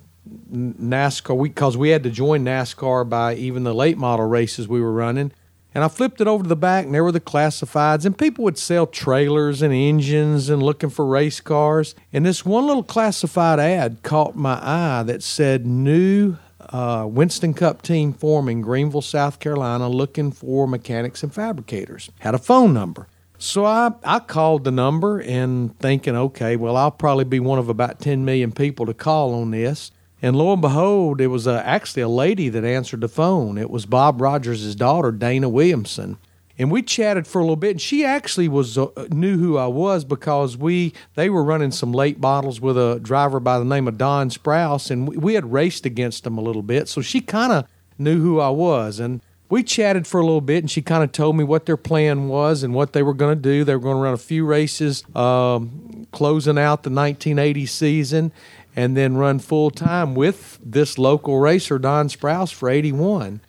NASCAR 0.50 1.40
because 1.42 1.76
we 1.76 1.90
had 1.90 2.02
to 2.02 2.10
join 2.10 2.44
NASCAR 2.44 3.08
by 3.08 3.34
even 3.34 3.62
the 3.64 3.75
late 3.75 3.98
model 3.98 4.26
races 4.26 4.66
we 4.66 4.80
were 4.80 4.92
running. 4.92 5.32
And 5.78 5.85
I 5.85 5.88
flipped 5.88 6.20
it 6.20 6.26
over 6.26 6.42
to 6.42 6.49
the 6.49 6.56
back, 6.56 6.87
and 6.87 6.92
there 6.92 7.04
were 7.04 7.12
the 7.12 7.20
classifieds, 7.20 8.04
and 8.04 8.18
people 8.18 8.42
would 8.42 8.58
sell 8.58 8.85
trailers 8.85 9.62
and 9.62 9.73
engines 9.73 10.49
and 10.49 10.61
looking 10.61 10.90
for 10.90 11.06
race 11.06 11.40
cars. 11.40 11.94
And 12.12 12.26
this 12.26 12.44
one 12.44 12.66
little 12.66 12.82
classified 12.82 13.61
ad 13.61 14.02
caught 14.02 14.35
my 14.35 14.58
eye 14.61 15.04
that 15.04 15.23
said 15.23 15.66
new 15.66 16.37
uh, 16.58 17.06
Winston 17.08 17.54
Cup 17.54 17.82
team 17.82 18.12
forming 18.12 18.61
Greenville, 18.61 19.02
South 19.02 19.38
Carolina, 19.38 19.88
looking 19.88 20.32
for 20.32 20.66
mechanics 20.66 21.23
and 21.23 21.32
fabricators. 21.32 22.11
Had 22.18 22.35
a 22.35 22.38
phone 22.38 22.75
number. 22.75 23.06
So 23.38 23.64
I, 23.64 23.92
I 24.02 24.18
called 24.18 24.64
the 24.64 24.73
number 24.73 25.20
and 25.20 25.78
thinking, 25.78 26.16
okay, 26.16 26.56
well, 26.56 26.76
I'll 26.76 26.90
probably 26.90 27.23
be 27.23 27.38
one 27.38 27.61
of 27.61 27.68
about 27.68 28.00
10 28.00 28.25
million 28.25 28.50
people 28.50 28.85
to 28.87 28.94
call 28.94 29.32
on 29.32 29.52
this. 29.52 29.92
And 30.20 30.34
lo 30.37 30.52
and 30.52 30.60
behold, 30.60 31.20
it 31.20 31.28
was 31.28 31.46
uh 31.46 31.62
actually 31.64 32.02
a 32.02 32.08
lady 32.08 32.48
that 32.48 32.64
answered 32.64 33.00
the 33.02 33.08
phone. 33.08 33.56
It 33.58 33.70
was 33.70 33.87
Bob 33.87 34.20
Rogers' 34.20 34.75
daughter, 34.75 35.12
Dana 35.12 35.48
Williamson. 35.48 36.16
and 36.58 36.72
we 36.72 36.82
chatted 36.82 37.25
for 37.28 37.38
a 37.38 37.42
little 37.42 37.54
bit. 37.54 37.70
And 37.72 37.80
she 37.80 38.04
actually 38.04 38.48
was 38.48 38.76
uh, 38.76 38.88
knew 39.10 39.38
who 39.38 39.56
I 39.56 39.66
was 39.68 40.04
because 40.04 40.56
we 40.56 40.92
they 41.14 41.30
were 41.30 41.44
running 41.44 41.70
some 41.70 41.92
late 41.92 42.18
models 42.18 42.60
with 42.60 42.76
a 42.76 42.98
driver 43.00 43.38
by 43.38 43.58
the 43.60 43.64
name 43.64 43.87
of 43.87 43.96
Don 43.96 44.28
Sprouse, 44.30 44.90
and 44.90 45.06
we, 45.08 45.16
we 45.16 45.34
had 45.34 45.52
raced 45.52 45.87
against 45.87 46.26
him 46.26 46.37
a 46.37 46.40
little 46.42 46.62
bit. 46.62 46.88
So 46.88 47.00
she 47.00 47.20
kind 47.20 47.52
of 47.52 47.66
knew 47.96 48.20
who 48.20 48.40
I 48.40 48.48
was, 48.50 48.98
and 48.98 49.20
we 49.50 49.62
chatted 49.62 50.06
for 50.06 50.20
a 50.20 50.25
little 50.25 50.40
bit, 50.42 50.58
and 50.64 50.70
she 50.70 50.82
kind 50.82 51.02
of 51.02 51.10
told 51.12 51.37
me 51.37 51.42
what 51.44 51.64
their 51.64 51.76
plan 51.76 52.28
was 52.28 52.62
and 52.62 52.75
what 52.75 52.92
they 52.92 53.02
were 53.02 53.14
going 53.14 53.34
to 53.37 53.40
do. 53.40 53.64
They 53.64 53.75
were 53.75 53.80
going 53.80 53.96
to 53.96 54.02
run 54.02 54.12
a 54.14 54.18
few 54.18 54.44
races, 54.44 55.04
um, 55.16 56.06
closing 56.12 56.58
out 56.58 56.82
the 56.82 56.90
1980 56.90 57.64
season, 57.66 58.32
and 58.76 58.96
then 58.96 59.16
run 59.16 59.38
full 59.38 59.70
time 59.70 60.14
with 60.14 60.58
this 60.62 60.98
local 60.98 61.38
racer, 61.38 61.78
Don 61.78 62.08
Sprouse, 62.08 62.52
for 62.52 62.68
81. 62.68 63.40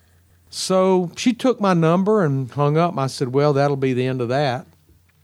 So 0.50 1.12
she 1.16 1.32
took 1.32 1.60
my 1.60 1.74
number 1.74 2.24
and 2.24 2.50
hung 2.50 2.76
up. 2.76 2.98
I 2.98 3.06
said, 3.06 3.32
Well, 3.32 3.52
that'll 3.52 3.76
be 3.76 3.92
the 3.92 4.06
end 4.06 4.20
of 4.20 4.28
that. 4.28 4.66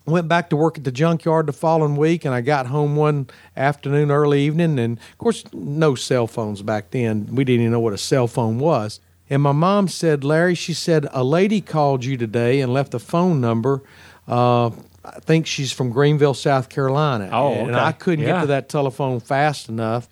Went 0.05 0.29
back 0.29 0.51
to 0.51 0.57
work 0.57 0.79
at 0.79 0.85
the 0.85 0.93
junkyard 0.93 1.47
the 1.47 1.53
following 1.53 1.97
week, 1.97 2.25
and 2.25 2.33
I 2.33 2.41
got 2.41 2.69
home 2.69 2.95
one 2.95 3.27
afternoon, 3.57 4.13
early 4.13 4.43
evening. 4.43 4.79
And 4.79 4.99
of 4.99 5.19
course, 5.19 5.45
no 5.53 5.97
cell 5.97 6.29
phones 6.29 6.63
back 6.63 6.91
then. 6.91 7.27
We 7.33 7.43
didn't 7.43 7.63
even 7.63 7.73
know 7.73 7.81
what 7.81 7.93
a 7.93 7.99
cell 7.99 8.29
phone 8.29 8.61
was. 8.61 9.01
And 9.29 9.43
my 9.43 9.51
mom 9.51 9.89
said, 9.89 10.23
Larry, 10.23 10.55
she 10.55 10.73
said, 10.73 11.09
a 11.11 11.25
lady 11.25 11.61
called 11.61 12.05
you 12.05 12.17
today 12.17 12.61
and 12.61 12.73
left 12.73 12.95
a 12.95 13.01
phone 13.01 13.41
number. 13.41 13.83
Uh, 14.29 14.71
I 15.07 15.21
think 15.21 15.47
she's 15.47 15.73
from 15.73 15.91
Greenville, 15.91 16.35
South 16.35 16.69
Carolina. 16.69 17.29
Oh, 17.33 17.53
And. 17.53 17.77
I 17.77 17.93
couldn't 17.93 18.25
Yeah. 18.25 18.33
get 18.33 18.41
to 18.43 18.47
that 18.49 18.69
telephone 18.69 19.21
fast 19.21 19.69
enough. 19.69 20.09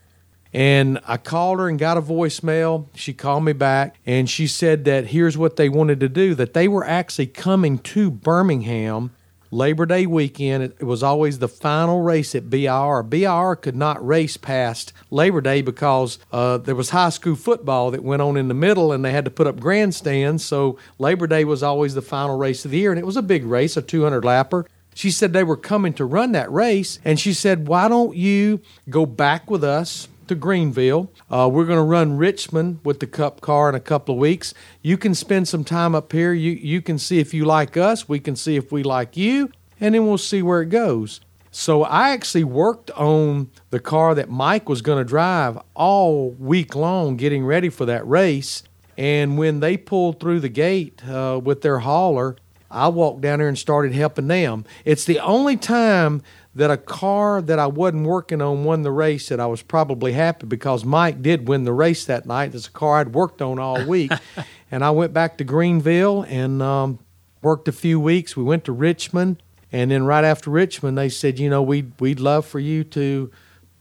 And 0.53 1.01
I 1.07 1.17
called 1.17 1.59
her 1.59 1.69
and 1.69 1.79
got 1.81 1.97
a 1.97 2.03
voicemail. 2.03 2.87
She 2.95 3.13
called 3.13 3.45
me 3.45 3.53
back 3.53 3.97
and 4.07 4.31
she 4.31 4.47
said 4.47 4.85
that 4.85 5.07
here's 5.07 5.37
what 5.37 5.57
they 5.57 5.69
wanted 5.69 5.99
to 6.01 6.09
do 6.09 6.35
that 6.37 6.55
they 6.55 6.69
were 6.69 6.85
actually 6.87 7.27
coming 7.27 7.79
to 7.79 8.09
Birmingham 8.09 9.11
Labor 9.51 9.85
Day 9.85 10.07
weekend. 10.07 10.63
It, 10.63 10.77
it 10.79 10.85
was 10.85 11.03
always 11.03 11.41
the 11.41 11.49
final 11.49 12.03
race 12.03 12.37
at 12.37 12.51
BIR. 12.51 13.03
BIR 13.03 13.57
could 13.57 13.75
not 13.75 14.05
race 14.07 14.37
past 14.37 14.93
Labor 15.11 15.41
Day 15.41 15.61
because 15.61 16.21
uh, 16.31 16.59
there 16.59 16.77
was 16.77 16.91
high 16.91 17.11
school 17.11 17.35
football 17.35 17.91
that 17.91 18.05
went 18.05 18.23
on 18.23 18.37
in 18.37 18.47
the 18.47 18.55
middle 18.55 18.93
and 18.93 19.05
they 19.05 19.11
had 19.13 19.25
to 19.25 19.33
put 19.33 19.49
up 19.49 19.59
grandstands. 19.59 20.45
So 20.45 20.79
Labor 21.01 21.27
Day 21.27 21.45
was 21.45 21.65
always 21.65 21.95
the 21.95 22.03
final 22.03 22.37
race 22.39 22.65
of 22.65 22.71
the 22.71 22.79
year. 22.79 22.93
And 22.93 22.99
it 23.01 23.07
was 23.07 23.17
a 23.17 23.23
big 23.23 23.45
race, 23.45 23.77
a 23.77 23.83
200 23.83 24.23
lapper. 24.23 24.67
She 24.95 25.11
said 25.11 25.33
they 25.33 25.45
were 25.45 25.57
coming 25.57 25.93
to 25.95 26.05
run 26.05 26.33
that 26.33 26.51
race, 26.51 27.01
and 27.05 27.19
she 27.19 27.33
said, 27.33 27.69
Why 27.69 27.89
don't 27.89 28.17
you 28.17 28.61
go 28.89 29.05
back 29.05 29.51
with 29.51 29.65
us 29.65 30.09
to 30.29 30.35
Greenville? 30.35 31.11
Uh, 31.31 31.51
we're 31.53 31.67
going 31.67 31.79
to 31.79 31.83
run 31.83 32.17
Richmond 32.17 32.79
with 32.85 33.01
the 33.01 33.07
Cup 33.07 33.41
car 33.41 33.69
in 33.69 33.75
a 33.75 33.81
couple 33.81 34.15
of 34.15 34.21
weeks. 34.21 34.55
You 34.83 34.97
can 34.97 35.15
spend 35.15 35.49
some 35.49 35.65
time 35.65 35.95
up 35.95 36.13
here. 36.13 36.33
You, 36.33 36.53
you 36.53 36.81
can 36.81 36.99
see 36.99 37.19
if 37.19 37.35
you 37.35 37.45
like 37.45 37.77
us, 37.77 38.09
we 38.09 38.21
can 38.21 38.37
see 38.37 38.57
if 38.57 38.71
we 38.71 38.83
like 38.83 39.17
you, 39.17 39.51
and 39.81 39.95
then 39.95 40.07
we'll 40.07 40.17
see 40.17 40.41
where 40.41 40.63
it 40.63 40.71
goes. 40.71 41.21
So 41.51 41.85
I 41.85 42.11
actually 42.11 42.43
worked 42.43 42.91
on 42.93 43.49
the 43.71 43.79
car 43.79 44.15
that 44.17 44.29
Mike 44.29 44.69
was 44.69 44.83
going 44.83 44.99
to 44.99 45.09
drive 45.09 45.57
all 45.75 46.31
week 46.31 46.75
long, 46.75 47.17
getting 47.17 47.45
ready 47.45 47.69
for 47.69 47.85
that 47.87 48.07
race. 48.09 48.65
And 48.97 49.39
when 49.39 49.61
they 49.61 49.77
pulled 49.77 50.19
through 50.19 50.41
the 50.41 50.49
gate 50.49 51.07
uh, 51.07 51.41
with 51.43 51.63
their 51.63 51.81
hauler, 51.81 52.37
I 52.75 52.89
walked 52.89 53.21
down 53.21 53.39
there 53.39 53.49
and 53.49 53.59
started 53.59 53.93
helping 53.93 54.29
them. 54.29 54.65
It's 54.85 55.05
the 55.05 55.21
only 55.21 55.57
time 55.57 56.23
that 56.55 56.71
a 56.71 56.77
car 56.77 57.43
that 57.43 57.59
I 57.59 57.67
wasn't 57.67 58.07
working 58.07 58.41
on 58.41 58.65
won 58.65 58.83
the 58.83 58.91
race 58.91 59.29
that 59.29 59.41
I 59.41 59.47
was 59.47 59.63
probably 59.63 60.13
happy 60.13 60.47
because 60.47 60.85
Mike 60.85 61.23
did 61.23 61.49
win 61.49 61.65
the 61.65 61.73
race 61.73 62.05
that 62.05 62.27
night. 62.27 62.55
It's 62.55 62.69
a 62.69 62.71
car 62.71 62.99
I'd 62.99 63.15
worked 63.15 63.43
on 63.43 63.59
all 63.59 63.85
week. 63.85 64.13
and 64.71 64.85
I 64.85 64.91
went 64.91 65.13
back 65.13 65.39
to 65.39 65.45
Greenville 65.45 66.23
and 66.23 66.63
um, 66.63 66.99
worked 67.43 67.67
a 67.69 67.73
few 67.73 67.99
weeks. 67.99 68.37
We 68.37 68.45
went 68.45 68.65
to 68.65 68.73
Richmond. 68.73 69.43
And 69.73 69.91
then 69.91 70.05
right 70.05 70.25
after 70.25 70.51
Richmond, 70.51 70.97
they 70.97 71.09
said, 71.09 71.41
you 71.41 71.51
know, 71.51 71.63
we'd, 71.63 71.93
we'd 71.99 72.21
love 72.21 72.47
for 72.47 72.61
you 72.61 72.85
to 72.85 73.31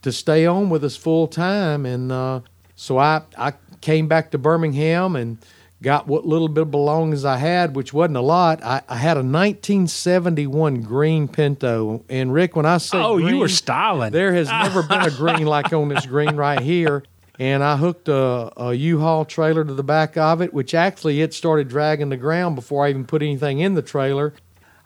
to 0.04 0.12
stay 0.12 0.46
on 0.46 0.70
with 0.70 0.84
us 0.84 0.96
full 0.96 1.28
time. 1.28 1.86
And 1.86 2.12
uh, 2.12 2.42
so 2.76 2.98
I, 2.98 3.22
I 3.38 3.54
came 3.82 4.08
back 4.08 4.32
to 4.32 4.38
Birmingham 4.38 5.16
and 5.16 5.38
got 5.84 6.08
what 6.08 6.26
little 6.26 6.48
bit 6.48 6.62
of 6.64 6.72
belongings 6.72 7.24
I 7.26 7.38
had, 7.38 7.76
which 7.76 7.94
wasn't 7.94 8.18
a 8.18 8.22
lot. 8.22 8.64
I, 8.64 8.82
I 8.90 8.96
had 8.96 9.18
a 9.18 9.22
1971 9.22 10.82
green 10.82 11.28
Pinto. 11.28 12.04
And 12.10 12.34
Rick, 12.34 12.56
when 12.56 12.66
I 12.66 12.78
say 12.78 12.98
Oh, 12.98 13.18
you 13.18 13.38
were 13.38 13.48
styling. 13.50 14.12
there 14.12 14.34
has 14.34 14.48
never 14.64 14.82
been 14.84 15.02
a 15.02 15.12
green 15.12 15.46
like 15.46 15.72
on 15.74 15.90
this 15.90 16.06
green 16.06 16.36
right 16.36 16.60
here. 16.60 17.04
And 17.40 17.64
I 17.64 17.78
hooked 17.78 18.08
a, 18.10 18.52
a 18.62 18.74
U-Haul 18.74 19.26
trailer 19.26 19.66
to 19.66 19.74
the 19.74 19.84
back 19.84 20.18
of 20.18 20.42
it, 20.42 20.54
which 20.54 20.74
actually 20.74 21.22
it 21.22 21.34
started 21.34 21.68
dragging 21.68 22.10
the 22.10 22.18
ground 22.18 22.56
before 22.56 22.86
I 22.86 22.90
even 22.90 23.06
put 23.06 23.22
anything 23.24 23.60
in 23.60 23.74
the 23.74 23.82
trailer. 23.82 24.34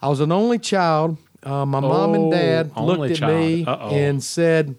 I 0.01 0.07
was 0.09 0.19
an 0.21 0.31
only 0.31 0.57
child. 0.57 1.17
Uh, 1.43 1.65
my 1.65 1.79
mom 1.79 2.13
and 2.15 2.25
Oh, 2.25 2.31
dad 2.31 2.71
looked 2.77 3.21
at 3.21 3.29
me. 3.29 3.65
Uh-oh. 3.65 3.89
and 3.89 4.23
said, 4.23 4.75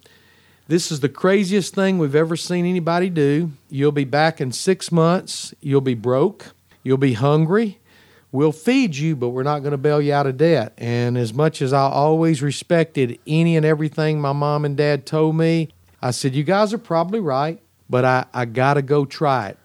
this 0.69 0.93
is 0.93 1.01
the 1.01 1.09
craziest 1.09 1.75
thing 1.75 1.99
we've 1.99 2.15
ever 2.15 2.37
seen 2.37 2.67
anybody 2.67 3.09
do. 3.09 3.53
You'll 3.71 3.91
be 3.91 4.05
back 4.05 4.39
in 4.39 4.53
six 4.53 4.93
months. 4.93 5.55
You'll 5.61 5.81
be 5.81 5.95
broke. 5.95 6.53
You'll 6.83 6.99
be 6.99 7.15
hungry. 7.15 7.79
We'll 8.31 8.53
feed 8.53 8.95
you, 8.95 9.17
but 9.17 9.31
we're 9.31 9.43
not 9.43 9.61
going 9.61 9.71
to 9.71 9.79
bail 9.79 10.03
you 10.03 10.13
out 10.13 10.27
of 10.27 10.37
debt. 10.37 10.75
And 10.77 11.17
as 11.17 11.33
much 11.33 11.63
as 11.63 11.73
I 11.73 11.89
always 11.89 12.43
respected 12.43 13.19
any 13.27 13.57
and 13.57 13.65
everything 13.65 14.21
my 14.21 14.35
mom 14.35 14.67
and 14.67 14.77
dad 14.77 15.07
told 15.07 15.37
me, 15.37 15.71
I 16.03 16.11
said, 16.11 16.35
You 16.35 16.45
guys 16.45 16.75
are 16.75 16.79
probably 16.79 17.21
right, 17.21 17.59
but 17.89 18.05
I, 18.05 18.27
I 18.35 18.45
got 18.45 18.75
to 18.75 18.83
go 18.83 19.07
try 19.07 19.49
it. 19.49 19.59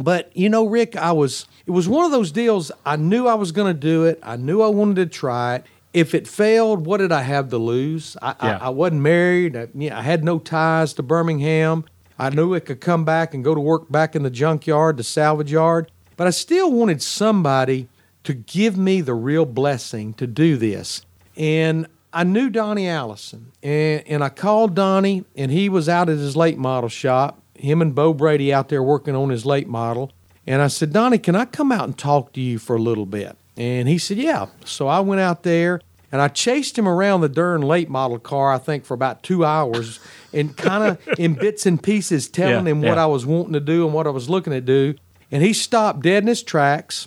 But 0.00 0.36
you 0.36 0.48
know, 0.48 0.66
Rick, 0.66 0.96
I 0.96 1.12
was 1.12 1.46
it 1.66 1.70
was 1.70 1.88
one 1.88 2.04
of 2.04 2.10
those 2.10 2.32
deals. 2.32 2.72
I 2.84 2.96
knew 2.96 3.28
I 3.28 3.34
was 3.34 3.52
going 3.52 3.72
to 3.72 3.78
do 3.78 4.04
it. 4.06 4.18
I 4.22 4.36
knew 4.36 4.62
I 4.62 4.68
wanted 4.68 4.96
to 4.96 5.06
try 5.06 5.56
it. 5.56 5.64
If 5.92 6.14
it 6.14 6.28
failed, 6.28 6.86
what 6.86 6.98
did 6.98 7.12
I 7.12 7.22
have 7.22 7.48
to 7.50 7.58
lose? 7.58 8.16
I, 8.22 8.34
Yeah. 8.42 8.58
I, 8.58 8.66
I 8.66 8.68
wasn't 8.68 9.02
married. 9.02 9.56
I, 9.56 9.68
you 9.74 9.90
know, 9.90 9.96
I 9.96 10.02
had 10.02 10.24
no 10.24 10.38
ties 10.38 10.94
to 10.94 11.02
Birmingham. 11.02 11.84
I 12.18 12.30
knew 12.30 12.54
I 12.54 12.60
could 12.60 12.80
come 12.80 13.04
back 13.04 13.34
and 13.34 13.42
go 13.42 13.54
to 13.54 13.60
work 13.60 13.90
back 13.90 14.14
in 14.14 14.22
the 14.22 14.30
junkyard, 14.30 14.98
the 14.98 15.04
salvage 15.04 15.50
yard. 15.50 15.90
But 16.16 16.26
I 16.26 16.30
still 16.30 16.70
wanted 16.70 17.00
somebody 17.00 17.88
to 18.24 18.34
give 18.34 18.76
me 18.76 19.00
the 19.00 19.14
real 19.14 19.46
blessing 19.46 20.12
to 20.14 20.26
do 20.26 20.56
this. 20.56 21.04
And 21.36 21.86
I 22.12 22.24
knew 22.24 22.50
Donnie 22.50 22.88
Allison. 22.88 23.52
And, 23.62 24.06
and 24.06 24.22
I 24.22 24.28
called 24.28 24.74
Donnie, 24.74 25.24
and 25.34 25.50
he 25.50 25.68
was 25.68 25.88
out 25.88 26.08
at 26.08 26.18
his 26.18 26.36
late 26.36 26.58
model 26.58 26.90
shop, 26.90 27.42
him 27.54 27.80
and 27.80 27.94
Bo 27.94 28.12
Brady 28.12 28.52
out 28.52 28.68
there 28.68 28.82
working 28.82 29.14
on 29.14 29.30
his 29.30 29.46
late 29.46 29.68
model. 29.68 30.12
And 30.46 30.60
I 30.60 30.68
said, 30.68 30.92
Donnie, 30.92 31.18
can 31.18 31.36
I 31.36 31.44
come 31.44 31.72
out 31.72 31.84
and 31.84 31.96
talk 31.96 32.32
to 32.32 32.40
you 32.40 32.58
for 32.58 32.76
a 32.76 32.80
little 32.80 33.06
bit? 33.06 33.36
And 33.56 33.88
he 33.88 33.98
said, 33.98 34.18
Yeah. 34.18 34.46
So 34.64 34.88
I 34.88 35.00
went 35.00 35.20
out 35.20 35.42
there 35.42 35.80
and 36.12 36.20
I 36.20 36.28
chased 36.28 36.76
him 36.78 36.88
around 36.88 37.20
the 37.20 37.28
darn 37.28 37.62
late 37.62 37.88
model 37.88 38.18
car, 38.18 38.52
I 38.52 38.58
think, 38.58 38.84
for 38.84 38.94
about 38.94 39.22
two 39.22 39.44
hours 39.44 40.00
and 40.32 40.56
kind 40.56 40.84
of 40.84 41.08
in 41.18 41.34
bits 41.34 41.66
and 41.66 41.82
pieces 41.82 42.28
telling 42.28 42.66
Yeah, 42.66 42.72
him 42.72 42.82
what. 42.82 42.98
I 42.98 43.06
was 43.06 43.26
wanting 43.26 43.52
to 43.52 43.60
do 43.60 43.84
and 43.84 43.94
what 43.94 44.06
I 44.06 44.10
was 44.10 44.28
looking 44.28 44.52
to 44.52 44.60
do. 44.60 44.94
And 45.30 45.42
he 45.42 45.52
stopped 45.52 46.00
dead 46.00 46.24
in 46.24 46.26
his 46.28 46.42
tracks. 46.42 47.06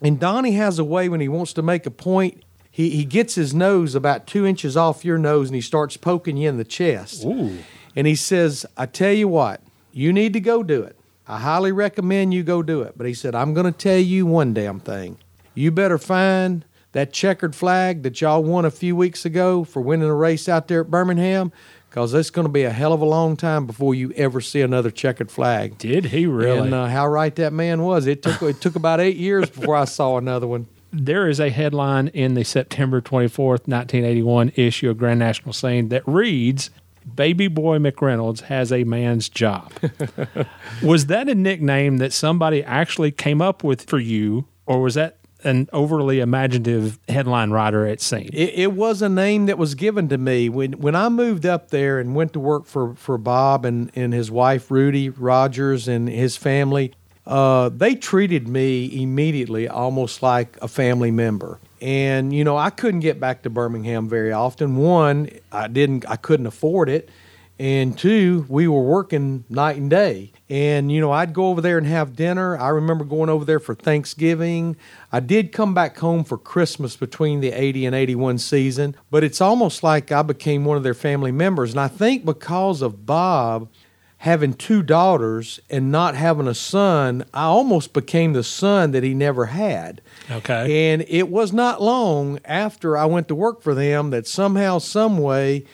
And 0.00 0.18
Donnie 0.18 0.52
has 0.52 0.78
a 0.80 0.84
way 0.84 1.08
when 1.08 1.20
he 1.20 1.28
wants 1.28 1.52
to 1.52 1.62
make 1.62 1.86
a 1.86 1.90
point, 1.90 2.42
he, 2.70 2.90
he 2.90 3.04
gets 3.04 3.36
his 3.36 3.54
nose 3.54 3.94
about 3.94 4.26
two 4.26 4.44
inches 4.46 4.76
off 4.76 5.04
your 5.04 5.18
nose 5.18 5.48
and 5.48 5.54
he 5.54 5.60
starts 5.60 5.96
poking 5.96 6.36
you 6.36 6.48
in 6.48 6.56
the 6.56 6.64
chest. 6.64 7.24
Ooh. 7.24 7.58
And 7.94 8.06
he 8.06 8.16
says, 8.16 8.66
I 8.76 8.86
tell 8.86 9.12
you 9.12 9.28
what, 9.28 9.60
you 9.92 10.12
need 10.12 10.32
to 10.32 10.40
go 10.40 10.62
do 10.64 10.82
it. 10.82 10.96
I 11.28 11.38
highly 11.38 11.70
recommend 11.70 12.34
you 12.34 12.42
go 12.42 12.62
do 12.62 12.82
it. 12.82 12.94
But 12.96 13.06
he 13.06 13.14
said, 13.14 13.34
I'm 13.36 13.54
going 13.54 13.66
to 13.66 13.78
tell 13.78 13.98
you 13.98 14.26
one 14.26 14.54
damn 14.54 14.80
thing. 14.80 15.18
You 15.54 15.70
better 15.70 15.98
find 15.98 16.64
that 16.92 17.12
checkered 17.12 17.54
flag 17.54 18.02
that 18.02 18.20
y'all 18.20 18.42
won 18.42 18.64
a 18.64 18.70
few 18.70 18.94
weeks 18.94 19.24
ago 19.24 19.64
for 19.64 19.80
winning 19.80 20.08
a 20.08 20.14
race 20.14 20.48
out 20.48 20.68
there 20.68 20.82
at 20.82 20.90
Birmingham, 20.90 21.52
because 21.88 22.14
it's 22.14 22.30
going 22.30 22.46
to 22.46 22.52
be 22.52 22.62
a 22.62 22.70
hell 22.70 22.92
of 22.92 23.00
a 23.00 23.06
long 23.06 23.36
time 23.36 23.66
before 23.66 23.94
you 23.94 24.12
ever 24.12 24.40
see 24.40 24.62
another 24.62 24.90
checkered 24.90 25.30
flag. 25.30 25.76
Did 25.78 26.06
he 26.06 26.26
really? 26.26 26.58
And 26.58 26.74
uh, 26.74 26.86
how 26.86 27.06
right 27.06 27.34
that 27.36 27.52
man 27.52 27.82
was. 27.82 28.06
It 28.06 28.22
took 28.22 28.42
it 28.42 28.60
took 28.60 28.76
about 28.76 29.00
eight 29.00 29.16
years 29.16 29.50
before 29.50 29.76
I 29.76 29.84
saw 29.84 30.16
another 30.16 30.46
one. 30.46 30.66
there 30.90 31.28
is 31.28 31.40
a 31.40 31.50
headline 31.50 32.08
in 32.08 32.34
the 32.34 32.44
September 32.44 33.00
24th, 33.00 33.66
1981 33.68 34.52
issue 34.56 34.90
of 34.90 34.98
Grand 34.98 35.18
National 35.18 35.52
saying 35.52 35.88
that 35.88 36.02
reads, 36.06 36.70
Baby 37.14 37.48
Boy 37.48 37.78
McReynolds 37.78 38.42
has 38.42 38.72
a 38.72 38.84
man's 38.84 39.28
job. 39.28 39.72
was 40.82 41.06
that 41.06 41.28
a 41.28 41.34
nickname 41.34 41.96
that 41.98 42.12
somebody 42.12 42.62
actually 42.62 43.10
came 43.10 43.42
up 43.42 43.64
with 43.64 43.88
for 43.88 43.98
you, 43.98 44.46
or 44.66 44.80
was 44.80 44.94
that 44.94 45.18
an 45.44 45.68
overly 45.72 46.20
imaginative 46.20 46.98
headline 47.08 47.50
writer 47.50 47.86
at 47.86 48.00
scene? 48.00 48.30
It, 48.32 48.52
it 48.54 48.72
was 48.72 49.02
a 49.02 49.08
name 49.08 49.46
that 49.46 49.58
was 49.58 49.74
given 49.74 50.08
to 50.08 50.18
me 50.18 50.48
when 50.48 50.72
when 50.72 50.94
I 50.94 51.08
moved 51.08 51.46
up 51.46 51.70
there 51.70 51.98
and 51.98 52.14
went 52.14 52.32
to 52.34 52.40
work 52.40 52.66
for 52.66 52.94
for 52.94 53.18
Bob 53.18 53.64
and 53.64 53.90
and 53.94 54.12
his 54.12 54.30
wife 54.30 54.70
Rudy 54.70 55.08
Rogers 55.08 55.88
and 55.88 56.08
his 56.08 56.36
family. 56.36 56.94
Uh, 57.24 57.68
they 57.68 57.94
treated 57.94 58.48
me 58.48 59.00
immediately 59.00 59.68
almost 59.68 60.22
like 60.22 60.58
a 60.60 60.66
family 60.66 61.12
member. 61.12 61.60
And 61.80 62.32
you 62.32 62.44
know, 62.44 62.56
I 62.56 62.70
couldn't 62.70 63.00
get 63.00 63.20
back 63.20 63.42
to 63.42 63.50
Birmingham 63.50 64.08
very 64.08 64.32
often. 64.32 64.76
One, 64.76 65.28
I 65.50 65.68
didn't, 65.68 66.08
I 66.08 66.16
couldn't 66.16 66.46
afford 66.46 66.88
it, 66.88 67.08
and 67.62 67.96
two, 67.96 68.44
we 68.48 68.66
were 68.66 68.82
working 68.82 69.44
night 69.48 69.76
and 69.76 69.88
day. 69.88 70.32
And, 70.50 70.90
you 70.90 71.00
know, 71.00 71.12
I'd 71.12 71.32
go 71.32 71.46
over 71.46 71.60
there 71.60 71.78
and 71.78 71.86
have 71.86 72.16
dinner. 72.16 72.58
I 72.58 72.70
remember 72.70 73.04
going 73.04 73.30
over 73.30 73.44
there 73.44 73.60
for 73.60 73.76
Thanksgiving. 73.76 74.74
I 75.12 75.20
did 75.20 75.52
come 75.52 75.72
back 75.72 75.96
home 75.96 76.24
for 76.24 76.36
Christmas 76.36 76.96
between 76.96 77.38
the 77.38 77.52
80 77.52 77.86
and 77.86 77.94
81 77.94 78.38
season, 78.38 78.96
but 79.12 79.22
it's 79.22 79.40
almost 79.40 79.84
like 79.84 80.10
I 80.10 80.22
became 80.22 80.64
one 80.64 80.76
of 80.76 80.82
their 80.82 80.92
family 80.92 81.30
members. 81.30 81.70
And 81.70 81.78
I 81.78 81.86
think 81.86 82.24
because 82.24 82.82
of 82.82 83.06
Bob 83.06 83.68
having 84.18 84.54
two 84.54 84.82
daughters 84.82 85.60
and 85.70 85.92
not 85.92 86.16
having 86.16 86.48
a 86.48 86.54
son, 86.56 87.24
I 87.32 87.44
almost 87.44 87.92
became 87.92 88.32
the 88.32 88.42
son 88.42 88.90
that 88.90 89.04
he 89.04 89.14
never 89.14 89.46
had. 89.46 90.00
Okay. 90.28 90.90
And 90.92 91.04
it 91.06 91.28
was 91.28 91.52
not 91.52 91.80
long 91.80 92.40
after 92.44 92.98
I 92.98 93.04
went 93.04 93.28
to 93.28 93.36
work 93.36 93.62
for 93.62 93.72
them 93.72 94.10
that 94.10 94.26
somehow, 94.26 94.78
some 94.78 95.18
way, 95.18 95.64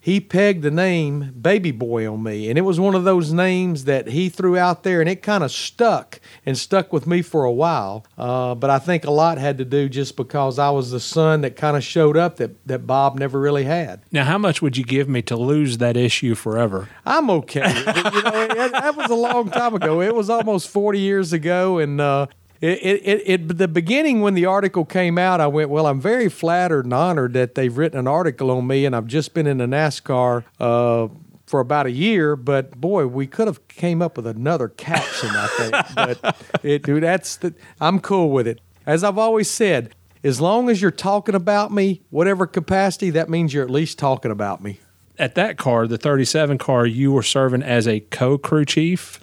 he 0.00 0.20
pegged 0.20 0.62
the 0.62 0.70
name 0.70 1.34
Baby 1.40 1.70
Boy 1.70 2.10
on 2.10 2.22
me. 2.22 2.48
And 2.48 2.58
it 2.58 2.62
was 2.62 2.78
one 2.78 2.94
of 2.94 3.04
those 3.04 3.32
names 3.32 3.84
that 3.84 4.08
he 4.08 4.28
threw 4.28 4.56
out 4.56 4.82
there, 4.82 5.00
and 5.00 5.08
it 5.08 5.22
kind 5.22 5.42
of 5.42 5.50
stuck 5.50 6.20
and 6.46 6.56
stuck 6.56 6.92
with 6.92 7.06
me 7.06 7.22
for 7.22 7.44
a 7.44 7.52
while. 7.52 8.06
Uh, 8.16 8.54
but 8.54 8.70
I 8.70 8.78
think 8.78 9.04
a 9.04 9.10
lot 9.10 9.38
had 9.38 9.58
to 9.58 9.64
do 9.64 9.88
just 9.88 10.16
because 10.16 10.58
I 10.58 10.70
was 10.70 10.90
the 10.90 11.00
son 11.00 11.40
that 11.42 11.56
kind 11.56 11.76
of 11.76 11.84
showed 11.84 12.16
up 12.16 12.36
that, 12.36 12.66
that 12.66 12.86
Bob 12.86 13.18
never 13.18 13.40
really 13.40 13.64
had. 13.64 14.00
Now, 14.12 14.24
how 14.24 14.38
much 14.38 14.62
would 14.62 14.76
you 14.76 14.84
give 14.84 15.08
me 15.08 15.22
to 15.22 15.36
lose 15.36 15.78
that 15.78 15.96
issue 15.96 16.34
forever? 16.34 16.88
I'm 17.04 17.30
okay. 17.30 17.68
you 17.78 18.22
know, 18.22 18.48
it, 18.50 18.72
that 18.72 18.96
was 18.96 19.10
a 19.10 19.14
long 19.14 19.50
time 19.50 19.74
ago. 19.74 20.00
It 20.00 20.14
was 20.14 20.30
almost 20.30 20.68
40 20.68 20.98
years 20.98 21.32
ago, 21.32 21.78
and 21.78 22.00
uh, 22.00 22.26
it, 22.60 22.78
it, 22.82 23.22
it, 23.24 23.58
the 23.58 23.68
beginning 23.68 24.20
when 24.20 24.34
the 24.34 24.46
article 24.46 24.84
came 24.84 25.16
out, 25.16 25.40
I 25.40 25.46
went, 25.46 25.70
well, 25.70 25.86
I'm 25.86 26.00
very 26.00 26.28
flattered 26.28 26.84
and 26.84 26.94
honored 26.94 27.32
that 27.34 27.54
they've 27.54 27.76
written 27.76 27.98
an 27.98 28.08
article 28.08 28.50
on 28.50 28.66
me, 28.66 28.84
and 28.84 28.96
I've 28.96 29.06
just 29.06 29.32
been 29.32 29.46
in 29.46 29.58
the 29.58 29.66
NASCAR 29.66 30.44
uh, 30.58 31.08
for 31.46 31.60
about 31.60 31.86
a 31.86 31.92
year. 31.92 32.34
But 32.34 32.80
boy, 32.80 33.06
we 33.06 33.28
could 33.28 33.46
have 33.46 33.66
came 33.68 34.02
up 34.02 34.16
with 34.16 34.26
another 34.26 34.68
caption, 34.68 35.30
I 35.32 35.46
think. 35.46 35.94
but 35.94 36.36
it, 36.64 36.82
dude, 36.82 37.04
that's 37.04 37.36
the, 37.36 37.54
I'm 37.80 38.00
cool 38.00 38.30
with 38.30 38.48
it. 38.48 38.60
As 38.86 39.04
I've 39.04 39.18
always 39.18 39.48
said, 39.48 39.94
as 40.24 40.40
long 40.40 40.68
as 40.68 40.82
you're 40.82 40.90
talking 40.90 41.36
about 41.36 41.72
me, 41.72 42.02
whatever 42.10 42.46
capacity, 42.46 43.10
that 43.10 43.28
means 43.28 43.54
you're 43.54 43.64
at 43.64 43.70
least 43.70 43.98
talking 43.98 44.30
about 44.30 44.62
me. 44.62 44.80
At 45.16 45.36
that 45.36 45.58
car, 45.58 45.86
the 45.86 45.98
37 45.98 46.58
car, 46.58 46.86
you 46.86 47.12
were 47.12 47.22
serving 47.22 47.62
as 47.62 47.86
a 47.86 48.00
co-crew 48.00 48.64
chief. 48.64 49.20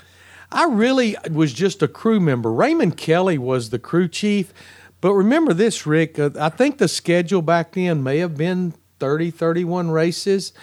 I 0.51 0.65
really 0.65 1.15
was 1.31 1.53
just 1.53 1.81
a 1.81 1.87
crew 1.87 2.19
member. 2.19 2.51
Raymond 2.51 2.97
Kelly 2.97 3.37
was 3.37 3.69
the 3.69 3.79
crew 3.79 4.07
chief. 4.07 4.53
But 5.01 5.13
remember 5.13 5.53
this, 5.53 5.85
Rick, 5.85 6.17
uh, 6.17 6.31
I 6.39 6.49
think 6.49 6.77
the 6.77 6.87
schedule 6.87 7.41
back 7.41 7.73
then 7.73 8.01
may 8.01 8.19
have 8.19 8.35
been 8.35 8.73
30, 8.99 9.31
31 9.31 9.91
races. 9.91 10.53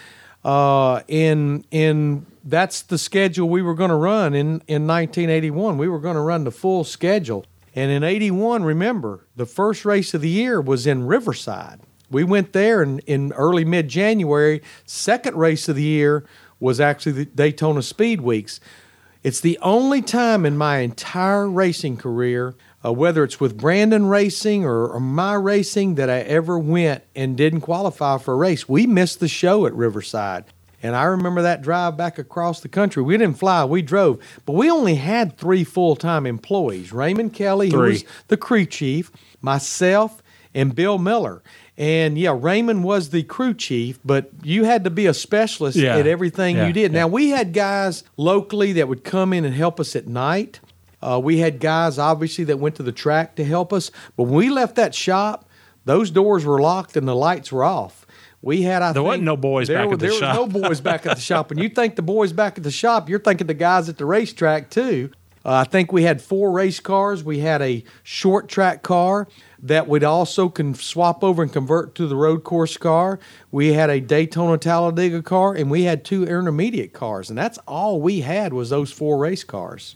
Uh, 0.45 1.03
and, 1.09 2.27
that's 2.45 2.83
the 2.83 2.99
schedule 2.99 3.49
we 3.49 3.63
were 3.63 3.75
going 3.75 3.91
to 3.91 3.97
run 3.97 4.35
in, 4.35 4.63
in 4.67 4.85
1981. 4.89 5.79
We 5.79 5.87
were 5.87 6.01
going 6.01 6.17
to 6.17 6.21
run 6.21 6.43
the 6.43 6.51
full 6.51 6.83
schedule. 6.83 7.47
And 7.73 7.93
in 7.93 8.03
81, 8.03 8.65
remember, 8.65 9.29
the 9.37 9.47
first 9.47 9.85
race 9.85 10.13
of 10.13 10.23
the 10.23 10.29
year 10.29 10.61
was 10.61 10.85
in 10.85 11.07
Riverside. 11.07 11.81
We 12.11 12.25
went 12.25 12.53
there 12.53 12.83
in, 12.83 12.99
in 13.01 13.33
early 13.35 13.65
mid 13.65 13.87
January. 13.87 14.61
Second 14.85 15.37
race 15.37 15.69
of 15.69 15.77
the 15.77 15.85
year 15.85 16.27
was 16.59 16.81
actually 16.81 17.13
the 17.13 17.25
Daytona 17.27 17.83
Speed 17.83 18.21
Weeks. 18.21 18.59
It's 19.23 19.41
the 19.41 19.59
only 19.63 20.03
time 20.03 20.45
in 20.45 20.57
my 20.57 20.79
entire 20.79 21.49
racing 21.49 21.97
career, 21.97 22.57
uh, 22.85 22.93
whether 22.93 23.23
it's 23.23 23.39
with 23.39 23.57
Brandon 23.57 24.07
Racing 24.07 24.65
or, 24.65 24.89
or, 24.89 24.99
my 24.99 25.35
racing, 25.35 25.95
that 25.95 26.11
I 26.11 26.21
ever 26.21 26.59
went 26.59 27.05
and 27.15 27.37
didn't 27.37 27.61
qualify 27.61 28.19
for 28.19 28.35
a 28.35 28.37
race. 28.37 28.69
We 28.69 28.87
missed 28.87 29.21
the 29.21 29.29
show 29.29 29.65
at 29.67 29.75
Riverside. 29.75 30.47
And 30.83 30.97
I 30.97 31.05
remember 31.05 31.43
that 31.43 31.63
drive 31.63 31.97
back 31.97 32.19
across 32.19 32.59
the 32.59 32.69
country. 32.69 33.05
We 33.05 33.17
didn't 33.17 33.39
fly, 33.39 33.65
we 33.65 33.83
drove. 33.83 34.21
But 34.45 34.55
we 34.55 34.69
only 34.69 34.97
had 34.97 35.39
three 35.39 35.63
full 35.63 35.95
time 35.95 36.27
employees 36.27 36.93
Raymond 36.93 37.33
Kelly, 37.33 37.71
three. 37.71 37.79
who 37.79 37.87
was 37.87 38.05
the 38.27 38.37
crew 38.37 38.67
chief, 38.67 39.13
myself, 39.41 40.21
and 40.53 40.75
Bill 40.75 40.99
Miller. 40.99 41.43
And 41.79 42.19
yeah, 42.19 42.37
Raymond 42.39 42.85
was 42.85 43.11
the 43.11 43.23
crew 43.23 43.55
chief, 43.55 43.99
but 44.05 44.31
you 44.43 44.65
had 44.65 44.85
to 44.85 44.91
be 44.91 45.07
a 45.07 45.15
specialist 45.15 45.77
yeah. 45.77 45.97
at 45.97 46.07
everything 46.07 46.57
yeah. 46.57 46.67
you 46.67 46.73
did. 46.73 46.93
Yeah. 46.93 47.01
Now, 47.01 47.09
we 47.09 47.31
had 47.31 47.53
guys 47.53 48.05
locally 48.17 48.73
that 48.75 48.89
would 48.89 49.05
come 49.05 49.33
in 49.33 49.45
and 49.45 49.55
help 49.55 49.81
us 49.81 49.97
at 49.97 50.07
night. 50.07 50.61
Uh, 51.01 51.21
we 51.23 51.39
had 51.39 51.61
guys, 51.61 51.99
obviously, 51.99 52.45
that 52.45 52.59
went 52.59 52.77
to 52.77 52.83
the 52.83 52.93
track 52.93 53.37
to 53.37 53.45
help 53.45 53.73
us. 53.73 53.91
But 54.17 54.25
when 54.25 54.35
we 54.35 54.51
left 54.51 54.77
that 54.77 54.95
shop, 54.95 55.49
those 55.85 56.11
doors 56.11 56.45
were 56.45 56.61
locked 56.61 56.97
and 56.97 57.09
the 57.09 57.17
lights 57.17 57.51
were 57.51 57.65
off. 57.65 58.07
We 58.43 58.63
had, 58.63 58.83
I 58.83 58.93
there 58.93 58.95
think, 58.95 59.07
wasn't 59.07 59.25
no 59.25 59.37
boys 59.37 59.69
there, 59.69 59.79
back 59.79 59.93
at 59.93 59.99
the 59.99 60.07
there 60.07 60.19
shop. 60.19 60.37
was 60.37 60.55
no 60.55 60.61
boys 60.61 60.81
back 60.81 61.07
at 61.07 61.17
the 61.17 61.23
shop. 61.23 61.51
And 61.51 61.61
you 61.61 61.69
think 61.69 61.97
the 61.97 62.03
boys 62.03 62.33
back 62.33 62.59
at 62.59 62.65
the 62.65 62.71
shop, 62.71 63.09
you're 63.09 63.21
thinking 63.21 63.47
the 63.47 63.55
guys 63.55 63.89
at 63.89 63.99
the 63.99 64.05
racetrack 64.05 64.69
too. 64.69 65.11
Uh, 65.45 65.55
I 65.55 65.65
think 65.65 65.93
we 65.93 66.03
had 66.03 66.21
four 66.23 66.51
race 66.53 66.79
cars. 66.81 67.25
We 67.25 67.41
had 67.41 67.63
a 67.63 67.85
short 68.03 68.49
track 68.49 68.83
car 68.83 69.27
that 69.63 69.87
we'd 69.87 70.03
also 70.03 70.49
can 70.49 70.75
swap 70.75 71.23
over 71.23 71.43
and 71.43 71.53
convert 71.53 71.95
to 71.95 72.07
the 72.07 72.17
road 72.17 72.43
course 72.43 72.77
car. 72.77 73.21
We 73.51 73.75
had 73.75 73.91
a 73.91 74.01
Daytona 74.01 74.59
Talladega 74.59 75.23
car, 75.23 75.55
and 75.55 75.71
we 75.71 75.85
had 75.85 76.05
two 76.05 76.25
intermediate 76.25 76.93
cars, 76.93 77.31
and 77.31 77.39
that's 77.39 77.59
all 77.69 78.01
we 78.01 78.21
had 78.21 78.53
was 78.53 78.71
those 78.71 78.93
four 78.93 79.19
race 79.19 79.45
cars. 79.45 79.95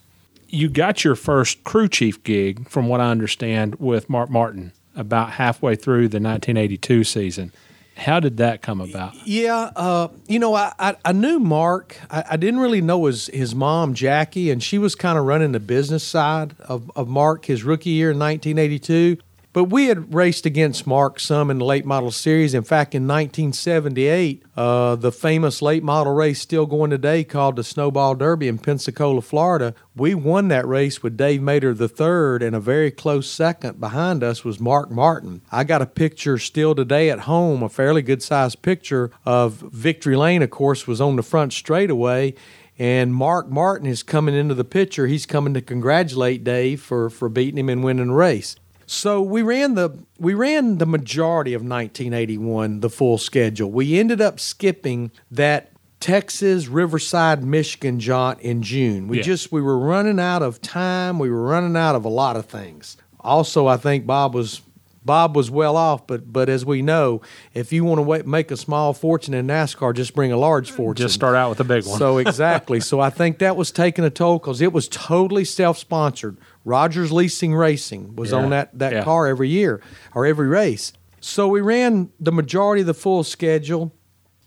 You 0.48 0.68
got 0.68 1.04
your 1.04 1.16
first 1.16 1.64
crew 1.64 1.88
chief 1.88 2.22
gig, 2.22 2.68
from 2.68 2.86
what 2.86 3.00
I 3.00 3.10
understand, 3.10 3.74
with 3.76 4.08
Mark 4.08 4.30
Martin 4.30 4.72
about 4.94 5.32
halfway 5.32 5.74
through 5.74 6.08
the 6.08 6.20
1982 6.20 7.04
season. 7.04 7.52
How 7.96 8.20
did 8.20 8.36
that 8.36 8.60
come 8.60 8.80
about? 8.80 9.14
Yeah, 9.26 9.70
uh, 9.74 10.08
you 10.28 10.38
know, 10.38 10.54
I, 10.54 10.72
I, 10.78 10.96
I 11.02 11.12
knew 11.12 11.38
Mark. 11.38 11.98
I, 12.10 12.24
I, 12.32 12.36
didn't 12.36 12.60
really 12.60 12.82
know 12.82 13.06
his, 13.06 13.28
his 13.28 13.54
mom, 13.54 13.94
Jackie, 13.94 14.50
and 14.50 14.62
she 14.62 14.76
was 14.76 14.94
kind 14.94 15.18
of 15.18 15.24
running 15.24 15.52
the 15.52 15.60
business 15.60 16.04
side 16.04 16.54
of, 16.60 16.90
of 16.94 17.08
Mark 17.08 17.46
his 17.46 17.64
rookie 17.64 17.90
year 17.90 18.10
in 18.10 18.18
1982. 18.18 19.16
But 19.56 19.70
we 19.70 19.86
had 19.86 20.12
raced 20.12 20.44
against 20.44 20.86
Mark 20.86 21.18
some 21.18 21.50
in 21.50 21.60
the 21.60 21.64
late 21.64 21.86
model 21.86 22.10
series. 22.10 22.52
In 22.52 22.62
fact, 22.62 22.94
in 22.94 23.04
1978, 23.04 24.42
uh, 24.54 24.96
the 24.96 25.10
famous 25.10 25.62
late 25.62 25.82
model 25.82 26.12
race 26.12 26.42
still 26.42 26.66
going 26.66 26.90
today 26.90 27.24
called 27.24 27.56
the 27.56 27.64
Snowball 27.64 28.16
Derby 28.16 28.48
in 28.48 28.58
Pensacola, 28.58 29.22
Florida, 29.22 29.74
we 29.94 30.14
won 30.14 30.48
that 30.48 30.68
race 30.68 31.02
with 31.02 31.16
Dave 31.16 31.40
Mader 31.40 31.72
III, 31.72 32.46
and 32.46 32.54
a 32.54 32.60
very 32.60 32.90
close 32.90 33.30
second 33.30 33.80
behind 33.80 34.22
us 34.22 34.44
was 34.44 34.60
Mark 34.60 34.90
Martin. 34.90 35.40
I 35.50 35.64
got 35.64 35.80
a 35.80 35.86
picture 35.86 36.36
still 36.36 36.74
today 36.74 37.08
at 37.08 37.20
home, 37.20 37.62
a 37.62 37.70
fairly 37.70 38.02
good 38.02 38.22
sized 38.22 38.60
picture 38.60 39.10
of 39.24 39.54
Victory 39.54 40.16
Lane, 40.16 40.42
of 40.42 40.50
course, 40.50 40.86
was 40.86 41.00
on 41.00 41.16
the 41.16 41.22
front 41.22 41.54
straightaway 41.54 42.34
and 42.78 43.14
Mark 43.14 43.48
Martin 43.48 43.86
is 43.86 44.02
coming 44.02 44.34
into 44.34 44.52
the 44.52 44.62
picture. 44.62 45.06
He's 45.06 45.24
coming 45.24 45.54
to 45.54 45.62
congratulate 45.62 46.44
Dave 46.44 46.82
for, 46.82 47.08
for 47.08 47.30
beating 47.30 47.56
him 47.56 47.70
and 47.70 47.82
winning 47.82 48.08
the 48.08 48.12
race. 48.12 48.56
So 48.86 49.20
we 49.20 49.42
ran 49.42 49.74
the 49.74 49.90
we 50.18 50.32
ran 50.34 50.78
the 50.78 50.86
majority 50.86 51.54
of 51.54 51.62
1981 51.62 52.80
the 52.80 52.90
full 52.90 53.18
schedule. 53.18 53.70
We 53.70 53.98
ended 53.98 54.20
up 54.20 54.38
skipping 54.38 55.10
that 55.30 55.70
Texas 55.98 56.68
Riverside 56.68 57.42
Michigan 57.42 57.98
jaunt 57.98 58.40
in 58.40 58.62
June. 58.62 59.08
We 59.08 59.18
Yeah. 59.18 59.22
just 59.24 59.50
we 59.50 59.60
were 59.60 59.78
running 59.78 60.20
out 60.20 60.42
of 60.42 60.62
time. 60.62 61.18
We 61.18 61.30
were 61.30 61.42
running 61.42 61.76
out 61.76 61.94
of 61.96 62.04
a 62.04 62.08
lot 62.08 62.36
of 62.36 62.46
things. 62.46 62.96
Also, 63.20 63.66
I 63.66 63.76
think 63.76 64.06
Bob 64.06 64.34
was 64.34 64.60
Bob 65.06 65.36
was 65.36 65.50
well 65.50 65.76
off, 65.76 66.06
but 66.06 66.32
but 66.32 66.48
as 66.48 66.64
we 66.66 66.82
know, 66.82 67.22
if 67.54 67.72
you 67.72 67.84
want 67.84 68.06
to 68.06 68.28
make 68.28 68.50
a 68.50 68.56
small 68.56 68.92
fortune 68.92 69.32
in 69.32 69.46
NASCAR, 69.46 69.94
just 69.94 70.14
bring 70.14 70.32
a 70.32 70.36
large 70.36 70.70
fortune. 70.72 71.04
Just 71.04 71.14
start 71.14 71.36
out 71.36 71.48
with 71.50 71.60
a 71.60 71.64
big 71.64 71.86
one. 71.86 71.98
So 71.98 72.18
exactly. 72.18 72.80
so 72.80 73.00
I 73.00 73.10
think 73.10 73.38
that 73.38 73.56
was 73.56 73.70
taking 73.70 74.04
a 74.04 74.10
toll 74.10 74.38
because 74.38 74.60
it 74.60 74.72
was 74.72 74.88
totally 74.88 75.44
self-sponsored. 75.44 76.36
Rogers 76.64 77.12
Leasing 77.12 77.54
Racing 77.54 78.16
was 78.16 78.32
Yeah. 78.32 78.38
on 78.38 78.50
that 78.50 78.76
that 78.78 78.92
Yeah. 78.92 79.04
car 79.04 79.26
every 79.28 79.48
year 79.48 79.80
or 80.14 80.26
every 80.26 80.48
race. 80.48 80.92
So 81.20 81.48
we 81.48 81.60
ran 81.60 82.10
the 82.20 82.32
majority 82.32 82.80
of 82.82 82.86
the 82.86 82.94
full 82.94 83.24
schedule, 83.24 83.92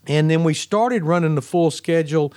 and 0.06 0.30
then 0.30 0.44
we 0.44 0.54
started 0.54 1.04
running 1.04 1.34
the 1.34 1.42
full 1.42 1.70
schedule 1.70 2.32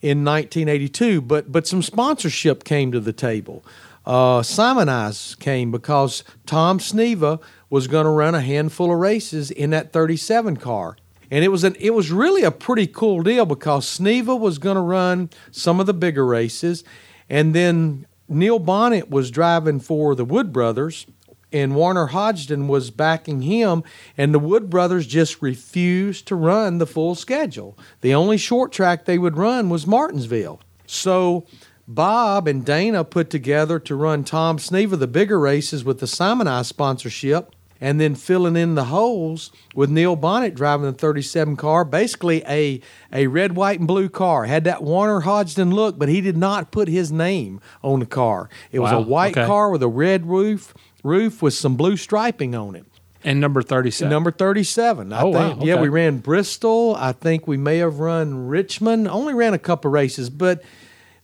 in 0.00 0.24
1982. 0.24 1.20
But 1.20 1.52
but 1.52 1.66
some 1.66 1.82
sponsorship 1.82 2.64
came 2.64 2.92
to 2.92 3.00
the 3.00 3.12
table. 3.12 3.64
Uh, 4.06 4.40
Simoniz 4.40 5.38
came 5.38 5.70
because 5.70 6.24
Tom 6.46 6.78
Sneva 6.78 7.40
was 7.70 7.86
going 7.86 8.04
to 8.04 8.10
run 8.10 8.34
a 8.34 8.40
handful 8.40 8.92
of 8.92 8.98
races 8.98 9.50
in 9.50 9.70
that 9.70 9.92
37 9.92 10.56
car. 10.56 10.96
And 11.30 11.44
it 11.44 11.48
was 11.48 11.64
an 11.64 11.76
it 11.78 11.92
was 11.92 12.10
really 12.10 12.42
a 12.42 12.50
pretty 12.50 12.86
cool 12.86 13.22
deal 13.22 13.44
because 13.44 13.86
Sneva 13.86 14.38
was 14.38 14.58
going 14.58 14.76
to 14.76 14.80
run 14.80 15.28
some 15.50 15.78
of 15.78 15.86
the 15.86 15.92
bigger 15.92 16.24
races, 16.24 16.84
and 17.28 17.54
then 17.54 18.06
Neil 18.28 18.58
Bonnett 18.58 19.10
was 19.10 19.30
driving 19.30 19.80
for 19.80 20.14
the 20.14 20.24
Wood 20.24 20.52
Brothers, 20.54 21.06
and 21.52 21.74
Warner 21.74 22.08
Hodgdon 22.08 22.66
was 22.66 22.90
backing 22.90 23.42
him, 23.42 23.82
and 24.16 24.34
the 24.34 24.38
Wood 24.38 24.70
Brothers 24.70 25.06
just 25.06 25.42
refused 25.42 26.26
to 26.28 26.34
run 26.34 26.78
the 26.78 26.86
full 26.86 27.14
schedule. 27.14 27.76
The 28.00 28.14
only 28.14 28.38
short 28.38 28.72
track 28.72 29.04
they 29.04 29.18
would 29.18 29.36
run 29.36 29.68
was 29.68 29.86
Martinsville. 29.86 30.60
So 30.86 31.46
Bob 31.86 32.46
and 32.46 32.64
Dana 32.64 33.02
put 33.02 33.30
together 33.30 33.78
to 33.80 33.94
run 33.94 34.24
Tom 34.24 34.58
Sneva 34.58 34.98
the 34.98 35.06
bigger 35.06 35.40
races 35.40 35.84
with 35.84 36.00
the 36.00 36.06
Simoniz 36.06 36.66
sponsorship. 36.66 37.54
And 37.80 38.00
then 38.00 38.14
filling 38.16 38.56
in 38.56 38.74
the 38.74 38.84
holes 38.86 39.52
with 39.74 39.88
Neil 39.88 40.16
Bonnett 40.16 40.54
driving 40.54 40.86
the 40.86 40.92
37 40.92 41.54
car, 41.56 41.84
basically 41.84 42.42
a 42.46 42.80
a 43.12 43.28
red, 43.28 43.54
white, 43.54 43.78
and 43.78 43.86
blue 43.86 44.08
car. 44.08 44.46
Had 44.46 44.64
that 44.64 44.82
Warner 44.82 45.20
Hodgdon 45.22 45.72
look, 45.72 45.98
but 45.98 46.08
he 46.08 46.20
did 46.20 46.36
not 46.36 46.70
put 46.72 46.88
his 46.88 47.12
name 47.12 47.60
on 47.82 48.00
the 48.00 48.06
car. 48.06 48.48
It 48.72 48.80
was 48.80 48.90
Wow, 48.92 48.98
a 48.98 49.02
white 49.02 49.36
okay. 49.38 49.46
car 49.46 49.70
with 49.70 49.82
a 49.82 49.88
red 49.88 50.26
roof, 50.26 50.74
roof 51.04 51.40
with 51.40 51.54
some 51.54 51.76
blue 51.76 51.96
striping 51.96 52.54
on 52.56 52.74
it. 52.74 52.84
And 53.24 53.40
number 53.40 53.62
37. 53.62 54.08
Number 54.10 54.30
37. 54.30 55.12
I 55.12 55.22
Oh, 55.22 55.28
wow, 55.28 55.48
think. 55.50 55.64
Yeah, 55.64 55.80
we 55.80 55.88
ran 55.88 56.18
Bristol. 56.18 56.96
I 56.98 57.12
think 57.12 57.46
we 57.48 57.56
may 57.56 57.78
have 57.78 57.98
run 57.98 58.46
Richmond. 58.48 59.08
Only 59.08 59.34
ran 59.34 59.54
a 59.54 59.58
couple 59.58 59.90
races, 59.90 60.30
but 60.30 60.62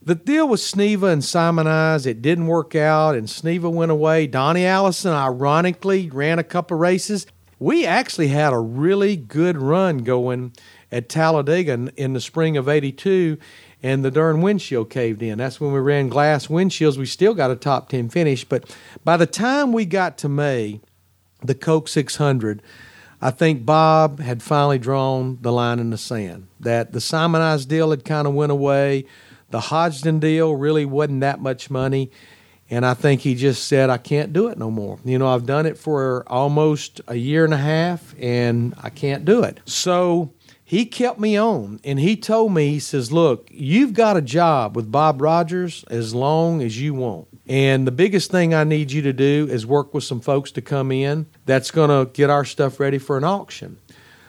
the 0.05 0.15
deal 0.15 0.47
with 0.47 0.59
Sneva 0.61 1.11
and 1.11 1.23
Simoniz, 1.23 2.05
it 2.05 2.21
didn't 2.21 2.45
work 2.45 2.75
out, 2.75 3.15
and 3.15 3.27
Sneva 3.27 3.71
went 3.71 3.91
away. 3.91 4.27
Donnie 4.27 4.65
Allison, 4.65 5.11
ironically, 5.11 6.11
ran 6.11 6.37
a 6.37 6.43
couple 6.43 6.77
races. 6.77 7.25
We 7.57 7.87
actually 7.87 8.27
had 8.27 8.53
a 8.53 8.59
really 8.59 9.15
good 9.15 9.57
run 9.57 9.99
going 9.99 10.53
at 10.91 11.09
Talladega 11.09 11.91
in, 11.97 12.13
the 12.13 12.21
spring 12.21 12.55
of 12.55 12.69
82, 12.69 13.39
and 13.81 14.05
the 14.05 14.11
darn 14.11 14.41
windshield 14.41 14.91
caved 14.91 15.23
in. 15.23 15.39
That's 15.39 15.59
when 15.59 15.73
we 15.73 15.79
ran 15.79 16.09
glass 16.09 16.47
windshields. 16.47 16.97
We 16.97 17.07
still 17.07 17.33
got 17.33 17.49
a 17.49 17.55
top 17.55 17.89
10 17.89 18.09
finish, 18.09 18.45
but 18.45 18.75
by 19.03 19.17
the 19.17 19.25
time 19.25 19.73
we 19.73 19.85
got 19.85 20.19
to 20.19 20.29
May, 20.29 20.81
the 21.41 21.55
Coke 21.55 21.87
600, 21.87 22.61
I 23.21 23.31
think 23.31 23.65
Bob 23.65 24.19
had 24.19 24.43
finally 24.43 24.77
drawn 24.77 25.39
the 25.41 25.51
line 25.51 25.79
in 25.79 25.89
the 25.89 25.97
sand. 25.97 26.47
That 26.59 26.91
the 26.91 27.01
Simonized 27.01 27.67
deal 27.67 27.89
had 27.89 28.05
kind 28.05 28.27
of 28.27 28.35
went 28.35 28.51
away. 28.51 29.05
The 29.55 29.61
Hodgdon 29.61 30.19
deal 30.19 30.53
really 30.53 30.83
wasn't 30.83 31.21
that 31.21 31.39
much 31.39 31.69
money. 31.69 32.11
And 32.69 32.85
I 32.85 32.93
think 32.93 33.21
he 33.21 33.35
just 33.35 33.69
said, 33.69 33.89
I 33.89 33.95
can't 33.95 34.33
do 34.33 34.49
it 34.49 34.57
no 34.57 34.69
more. 34.69 34.99
You 35.05 35.17
know, 35.17 35.27
I've 35.27 35.45
done 35.45 35.65
it 35.65 35.77
for 35.77 36.25
almost 36.27 36.99
a 37.07 37.15
year 37.15 37.45
and 37.45 37.53
a 37.53 37.57
half 37.57 38.13
and 38.19 38.73
I 38.83 38.89
can't 38.89 39.23
do 39.23 39.43
it. 39.43 39.61
So 39.63 40.33
he 40.65 40.85
kept 40.85 41.21
me 41.21 41.37
on 41.37 41.79
and 41.85 41.97
he 41.97 42.17
told 42.17 42.53
me, 42.53 42.67
he 42.71 42.79
says, 42.79 43.13
Look, 43.13 43.47
you've 43.49 43.93
got 43.93 44.17
a 44.17 44.21
job 44.21 44.75
with 44.75 44.91
Bob 44.91 45.21
Rogers 45.21 45.85
as 45.89 46.13
long 46.13 46.61
as 46.61 46.77
you 46.77 46.93
want. 46.93 47.29
And 47.47 47.87
the 47.87 47.93
biggest 47.93 48.31
thing 48.31 48.53
I 48.53 48.65
need 48.65 48.91
you 48.91 49.03
to 49.03 49.13
do 49.13 49.47
is 49.49 49.65
work 49.65 49.93
with 49.93 50.03
some 50.03 50.19
folks 50.19 50.51
to 50.51 50.61
come 50.61 50.91
in 50.91 51.27
that's 51.45 51.71
going 51.71 51.91
to 51.91 52.11
get 52.11 52.29
our 52.29 52.43
stuff 52.43 52.77
ready 52.81 52.97
for 52.97 53.15
an 53.15 53.23
auction. 53.23 53.77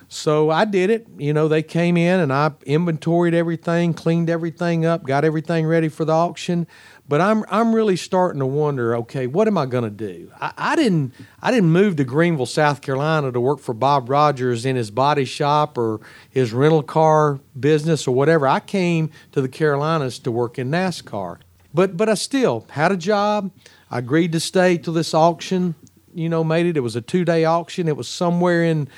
So 0.09 0.51
I 0.51 0.65
did 0.65 0.91
it. 0.91 1.07
You 1.19 1.33
know, 1.33 1.49
they 1.49 1.63
came 1.63 1.97
in 1.97 2.21
and 2.21 2.33
I 2.33 2.53
inventoried 2.65 3.35
everything, 3.35 3.93
cleaned 3.93 4.31
everything 4.31 4.87
up, 4.87 5.05
got 5.05 5.25
everything 5.25 5.67
ready 5.67 5.89
for 5.89 6.05
the 6.05 6.13
auction. 6.13 6.67
But 7.09 7.21
I'm 7.21 7.45
I'm 7.49 7.75
really 7.75 7.97
starting 7.97 8.39
to 8.41 8.47
wonder, 8.47 8.97
okay, 8.99 9.27
what 9.27 9.49
am 9.49 9.59
I 9.59 9.67
going 9.67 9.85
to 9.85 9.91
do? 9.91 10.31
I, 10.41 10.53
I 10.57 10.77
didn't 10.77 11.13
I 11.43 11.51
didn't 11.51 11.71
move 11.71 11.97
to 11.97 12.05
Greenville, 12.05 12.47
South 12.47 12.81
Carolina 12.81 13.33
to 13.33 13.41
work 13.41 13.59
for 13.59 13.75
Bob 13.75 14.09
Rogers 14.09 14.65
in 14.65 14.77
his 14.77 14.91
body 14.91 15.25
shop 15.25 15.77
or 15.77 16.01
his 16.31 16.53
rental 16.53 16.83
car 16.83 17.41
business 17.59 18.07
or 18.07 18.15
whatever. 18.15 18.47
I 18.47 18.61
came 18.61 19.11
to 19.33 19.41
the 19.41 19.49
Carolinas 19.49 20.19
to 20.21 20.31
work 20.31 20.59
in 20.59 20.71
NASCAR. 20.71 21.39
But 21.75 21.97
but 21.97 22.09
I 22.09 22.15
still 22.15 22.67
had 22.71 22.93
a 22.93 22.97
job. 22.97 23.51
I 23.91 23.99
agreed 23.99 24.33
to 24.33 24.41
stay 24.41 24.79
till 24.79 24.93
this 24.93 25.15
auction, 25.15 25.75
you 26.15 26.29
know, 26.29 26.43
made 26.43 26.67
it. 26.67 26.77
It 26.77 26.81
was 26.81 26.97
a 26.97 27.01
two 27.01 27.25
day 27.25 27.45
auction. 27.45 27.89
It 27.89 27.97
was 27.97 28.09
somewhere 28.09 28.65
in 28.65 28.89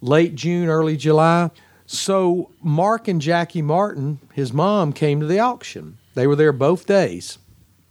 late 0.00 0.34
June, 0.34 0.68
early 0.68 0.96
July. 0.96 1.50
So 1.86 2.50
Mark 2.62 3.08
and 3.08 3.20
Jackie 3.20 3.62
Martin, 3.62 4.18
his 4.32 4.52
mom, 4.52 4.92
came 4.92 5.20
to 5.20 5.26
the 5.26 5.38
auction. 5.38 5.98
They 6.14 6.26
were 6.26 6.36
there 6.36 6.52
both 6.52 6.86
days. 6.86 7.38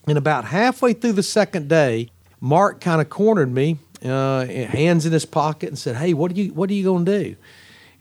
And 0.08 0.18
about 0.18 0.46
halfway 0.46 0.94
through 0.94 1.14
the 1.14 1.24
second 1.24 1.68
day, 1.68 2.10
Mark 2.40 2.80
kind 2.80 3.02
of 3.02 3.10
cornered 3.10 3.52
me, 3.52 3.78
uh, 4.06 4.46
hands 4.46 5.06
in 5.06 5.12
his 5.12 5.26
pocket, 5.26 5.70
and 5.70 5.78
said, 5.78 5.96
"Hey, 5.96 6.14
what 6.14 6.32
are 6.32 6.36
you 6.36 6.54
what 6.54 6.70
are 6.70 6.74
you 6.74 6.84
going 6.84 7.06
to 7.06 7.24
do?" 7.24 7.36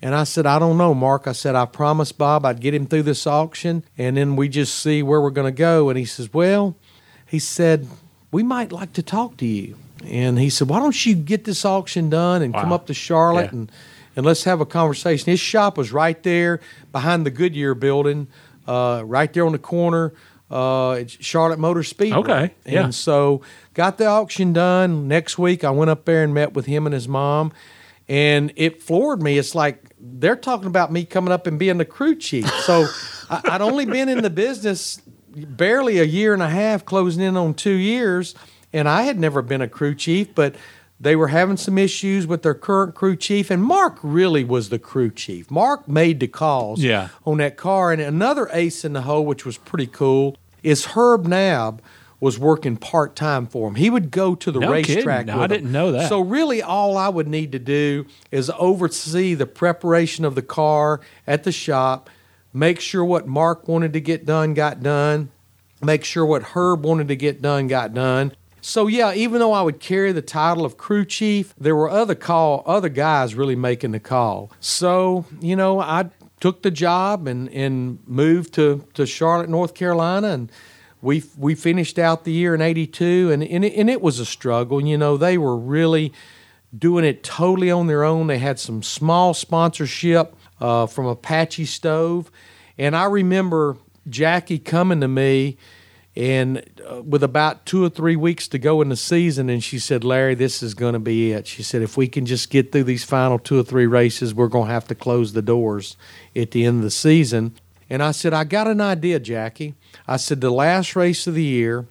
And 0.02 0.14
I 0.14 0.24
said, 0.24 0.46
"I 0.46 0.58
don't 0.58 0.76
know, 0.76 0.92
Mark." 0.94 1.26
I 1.26 1.32
said, 1.32 1.54
"I 1.54 1.64
promised 1.64 2.18
Bob 2.18 2.44
I'd 2.44 2.60
get 2.60 2.74
him 2.74 2.86
through 2.86 3.04
this 3.04 3.26
auction, 3.26 3.82
and 3.96 4.16
then 4.18 4.36
we 4.36 4.48
just 4.48 4.74
see 4.74 5.02
where 5.02 5.20
we're 5.20 5.30
going 5.30 5.52
to 5.52 5.58
go." 5.58 5.88
And 5.88 5.98
he 5.98 6.04
says, 6.04 6.32
"Well," 6.34 6.76
he 7.24 7.38
said, 7.38 7.88
"we 8.30 8.42
might 8.42 8.70
like 8.70 8.92
to 8.92 9.02
talk 9.02 9.38
to 9.38 9.46
you." 9.46 9.76
And 10.04 10.38
he 10.38 10.50
said, 10.50 10.68
"Why 10.68 10.78
don't 10.78 11.06
you 11.06 11.14
get 11.14 11.44
this 11.44 11.64
auction 11.64 12.10
done 12.10 12.42
and 12.42 12.52
come 12.54 12.72
up 12.72 12.86
to 12.88 12.94
Charlotte 12.94 13.50
Yeah. 13.52 13.58
and 13.58 13.72
and 14.16 14.26
let's 14.26 14.44
have 14.44 14.60
a 14.60 14.66
conversation?" 14.66 15.30
His 15.30 15.40
shop 15.40 15.78
was 15.78 15.92
right 15.92 16.20
there 16.22 16.60
behind 16.90 17.24
the 17.24 17.30
Goodyear 17.30 17.74
building, 17.74 18.26
uh, 18.66 19.02
right 19.04 19.32
there 19.32 19.46
on 19.46 19.52
the 19.52 19.58
corner. 19.58 20.12
Uh, 20.50 20.98
it's 21.00 21.16
Charlotte 21.24 21.58
Motor 21.58 21.82
Speedway. 21.82 22.18
Okay, 22.18 22.54
yeah. 22.64 22.84
And 22.84 22.94
so 22.94 23.42
got 23.74 23.98
the 23.98 24.06
auction 24.06 24.52
done. 24.52 25.08
Next 25.08 25.38
week, 25.38 25.64
I 25.64 25.70
went 25.70 25.90
up 25.90 26.04
there 26.04 26.22
and 26.22 26.32
met 26.32 26.54
with 26.54 26.66
him 26.66 26.86
and 26.86 26.94
his 26.94 27.08
mom, 27.08 27.52
and 28.08 28.52
it 28.54 28.82
floored 28.82 29.22
me. 29.22 29.38
It's 29.38 29.54
like 29.56 29.92
they're 29.98 30.36
talking 30.36 30.68
about 30.68 30.92
me 30.92 31.04
coming 31.04 31.32
up 31.32 31.46
and 31.48 31.58
being 31.58 31.78
the 31.78 31.84
crew 31.84 32.14
chief. 32.14 32.48
So 32.62 32.86
I, 33.30 33.40
I'd 33.44 33.60
only 33.60 33.86
been 33.86 34.08
in 34.08 34.22
the 34.22 34.30
business 34.30 35.00
barely 35.34 35.98
a 35.98 36.04
year 36.04 36.32
and 36.32 36.42
a 36.42 36.48
half, 36.48 36.84
closing 36.84 37.22
in 37.24 37.36
on 37.36 37.54
two 37.54 37.74
years, 37.74 38.36
and 38.72 38.88
I 38.88 39.02
had 39.02 39.18
never 39.18 39.42
been 39.42 39.62
a 39.62 39.68
crew 39.68 39.94
chief, 39.94 40.34
but. 40.34 40.54
They 40.98 41.14
were 41.14 41.28
having 41.28 41.58
some 41.58 41.76
issues 41.76 42.26
with 42.26 42.42
their 42.42 42.54
current 42.54 42.94
crew 42.94 43.16
chief, 43.16 43.50
and 43.50 43.62
Mark 43.62 43.98
really 44.02 44.44
was 44.44 44.70
the 44.70 44.78
crew 44.78 45.10
chief. 45.10 45.50
Mark 45.50 45.86
made 45.86 46.20
the 46.20 46.26
calls 46.26 46.82
Yeah. 46.82 47.08
on 47.26 47.36
that 47.38 47.56
car. 47.58 47.92
And 47.92 48.00
another 48.00 48.48
ace 48.52 48.84
in 48.84 48.94
the 48.94 49.02
hole, 49.02 49.24
which 49.26 49.44
was 49.44 49.58
pretty 49.58 49.86
cool, 49.86 50.36
is 50.62 50.86
Herb 50.94 51.26
Nab 51.26 51.82
was 52.18 52.38
working 52.38 52.78
part 52.78 53.14
time 53.14 53.46
for 53.46 53.68
him. 53.68 53.74
He 53.74 53.90
would 53.90 54.10
go 54.10 54.34
to 54.34 54.50
the 54.50 54.58
No 54.60 54.72
racetrack. 54.72 55.26
No, 55.26 55.38
I 55.38 55.44
him. 55.44 55.50
didn't 55.50 55.70
know 55.72 55.92
that. 55.92 56.08
So 56.08 56.20
really, 56.20 56.62
all 56.62 56.96
I 56.96 57.10
would 57.10 57.28
need 57.28 57.52
to 57.52 57.58
do 57.58 58.06
is 58.32 58.50
oversee 58.58 59.34
the 59.34 59.44
preparation 59.46 60.24
of 60.24 60.34
the 60.34 60.40
car 60.40 61.02
at 61.26 61.44
the 61.44 61.52
shop, 61.52 62.08
make 62.54 62.80
sure 62.80 63.04
what 63.04 63.26
Mark 63.26 63.68
wanted 63.68 63.92
to 63.92 64.00
get 64.00 64.24
done 64.24 64.54
got 64.54 64.82
done, 64.82 65.28
make 65.84 66.04
sure 66.04 66.24
what 66.24 66.42
Herb 66.54 66.86
wanted 66.86 67.08
to 67.08 67.16
get 67.16 67.42
done 67.42 67.68
got 67.68 67.92
done. 67.92 68.32
So 68.66 68.88
yeah, 68.88 69.14
even 69.14 69.38
though 69.38 69.52
I 69.52 69.62
would 69.62 69.78
carry 69.78 70.10
the 70.10 70.20
title 70.20 70.64
of 70.64 70.76
crew 70.76 71.04
chief, 71.04 71.54
there 71.56 71.76
were 71.76 71.88
other 71.88 72.16
call 72.16 72.64
other 72.66 72.88
guys 72.88 73.36
really 73.36 73.54
making 73.54 73.92
the 73.92 74.00
call. 74.00 74.50
So, 74.58 75.24
you 75.40 75.54
know, 75.54 75.78
I 75.78 76.10
took 76.40 76.62
the 76.62 76.72
job 76.72 77.28
and, 77.28 77.48
and 77.50 78.00
moved 78.08 78.54
to, 78.54 78.84
to 78.94 79.06
Charlotte, 79.06 79.48
North 79.48 79.74
Carolina 79.74 80.30
and 80.30 80.50
we 81.00 81.22
we 81.38 81.54
finished 81.54 81.96
out 81.96 82.24
the 82.24 82.32
year 82.32 82.56
in 82.56 82.60
82 82.60 83.30
and 83.30 83.44
and 83.44 83.64
it, 83.64 83.72
and 83.74 83.88
it 83.88 84.02
was 84.02 84.18
a 84.18 84.26
struggle. 84.26 84.84
You 84.84 84.98
know, 84.98 85.16
they 85.16 85.38
were 85.38 85.56
really 85.56 86.12
doing 86.76 87.04
it 87.04 87.22
totally 87.22 87.70
on 87.70 87.86
their 87.86 88.02
own. 88.02 88.26
They 88.26 88.38
had 88.38 88.58
some 88.58 88.82
small 88.82 89.32
sponsorship 89.32 90.34
uh, 90.60 90.86
from 90.86 91.06
Apache 91.06 91.66
Stove. 91.66 92.32
And 92.76 92.96
I 92.96 93.04
remember 93.04 93.76
Jackie 94.08 94.58
coming 94.58 95.00
to 95.02 95.08
me 95.08 95.56
and 96.16 96.64
uh, 96.90 97.02
with 97.02 97.22
about 97.22 97.66
two 97.66 97.84
or 97.84 97.90
three 97.90 98.16
weeks 98.16 98.48
to 98.48 98.58
go 98.58 98.80
in 98.80 98.88
the 98.88 98.96
season, 98.96 99.50
and 99.50 99.62
she 99.62 99.78
said, 99.78 100.02
Larry, 100.02 100.34
this 100.34 100.62
is 100.62 100.72
going 100.72 100.94
to 100.94 100.98
be 100.98 101.32
it. 101.32 101.46
She 101.46 101.62
said, 101.62 101.82
if 101.82 101.96
we 101.96 102.08
can 102.08 102.24
just 102.24 102.48
get 102.48 102.72
through 102.72 102.84
these 102.84 103.04
final 103.04 103.38
two 103.38 103.60
or 103.60 103.62
three 103.62 103.86
races, 103.86 104.34
we're 104.34 104.48
going 104.48 104.68
to 104.68 104.72
have 104.72 104.88
to 104.88 104.94
close 104.94 105.34
the 105.34 105.42
doors 105.42 105.96
at 106.34 106.52
the 106.52 106.64
end 106.64 106.78
of 106.78 106.82
the 106.84 106.90
season. 106.90 107.54
And 107.90 108.02
I 108.02 108.12
said, 108.12 108.32
I 108.32 108.44
got 108.44 108.66
an 108.66 108.80
idea, 108.80 109.20
Jackie. 109.20 109.74
I 110.08 110.16
said, 110.16 110.40
the 110.40 110.50
last 110.50 110.96
race 110.96 111.26
of 111.26 111.34
the 111.34 111.44
year 111.44 111.86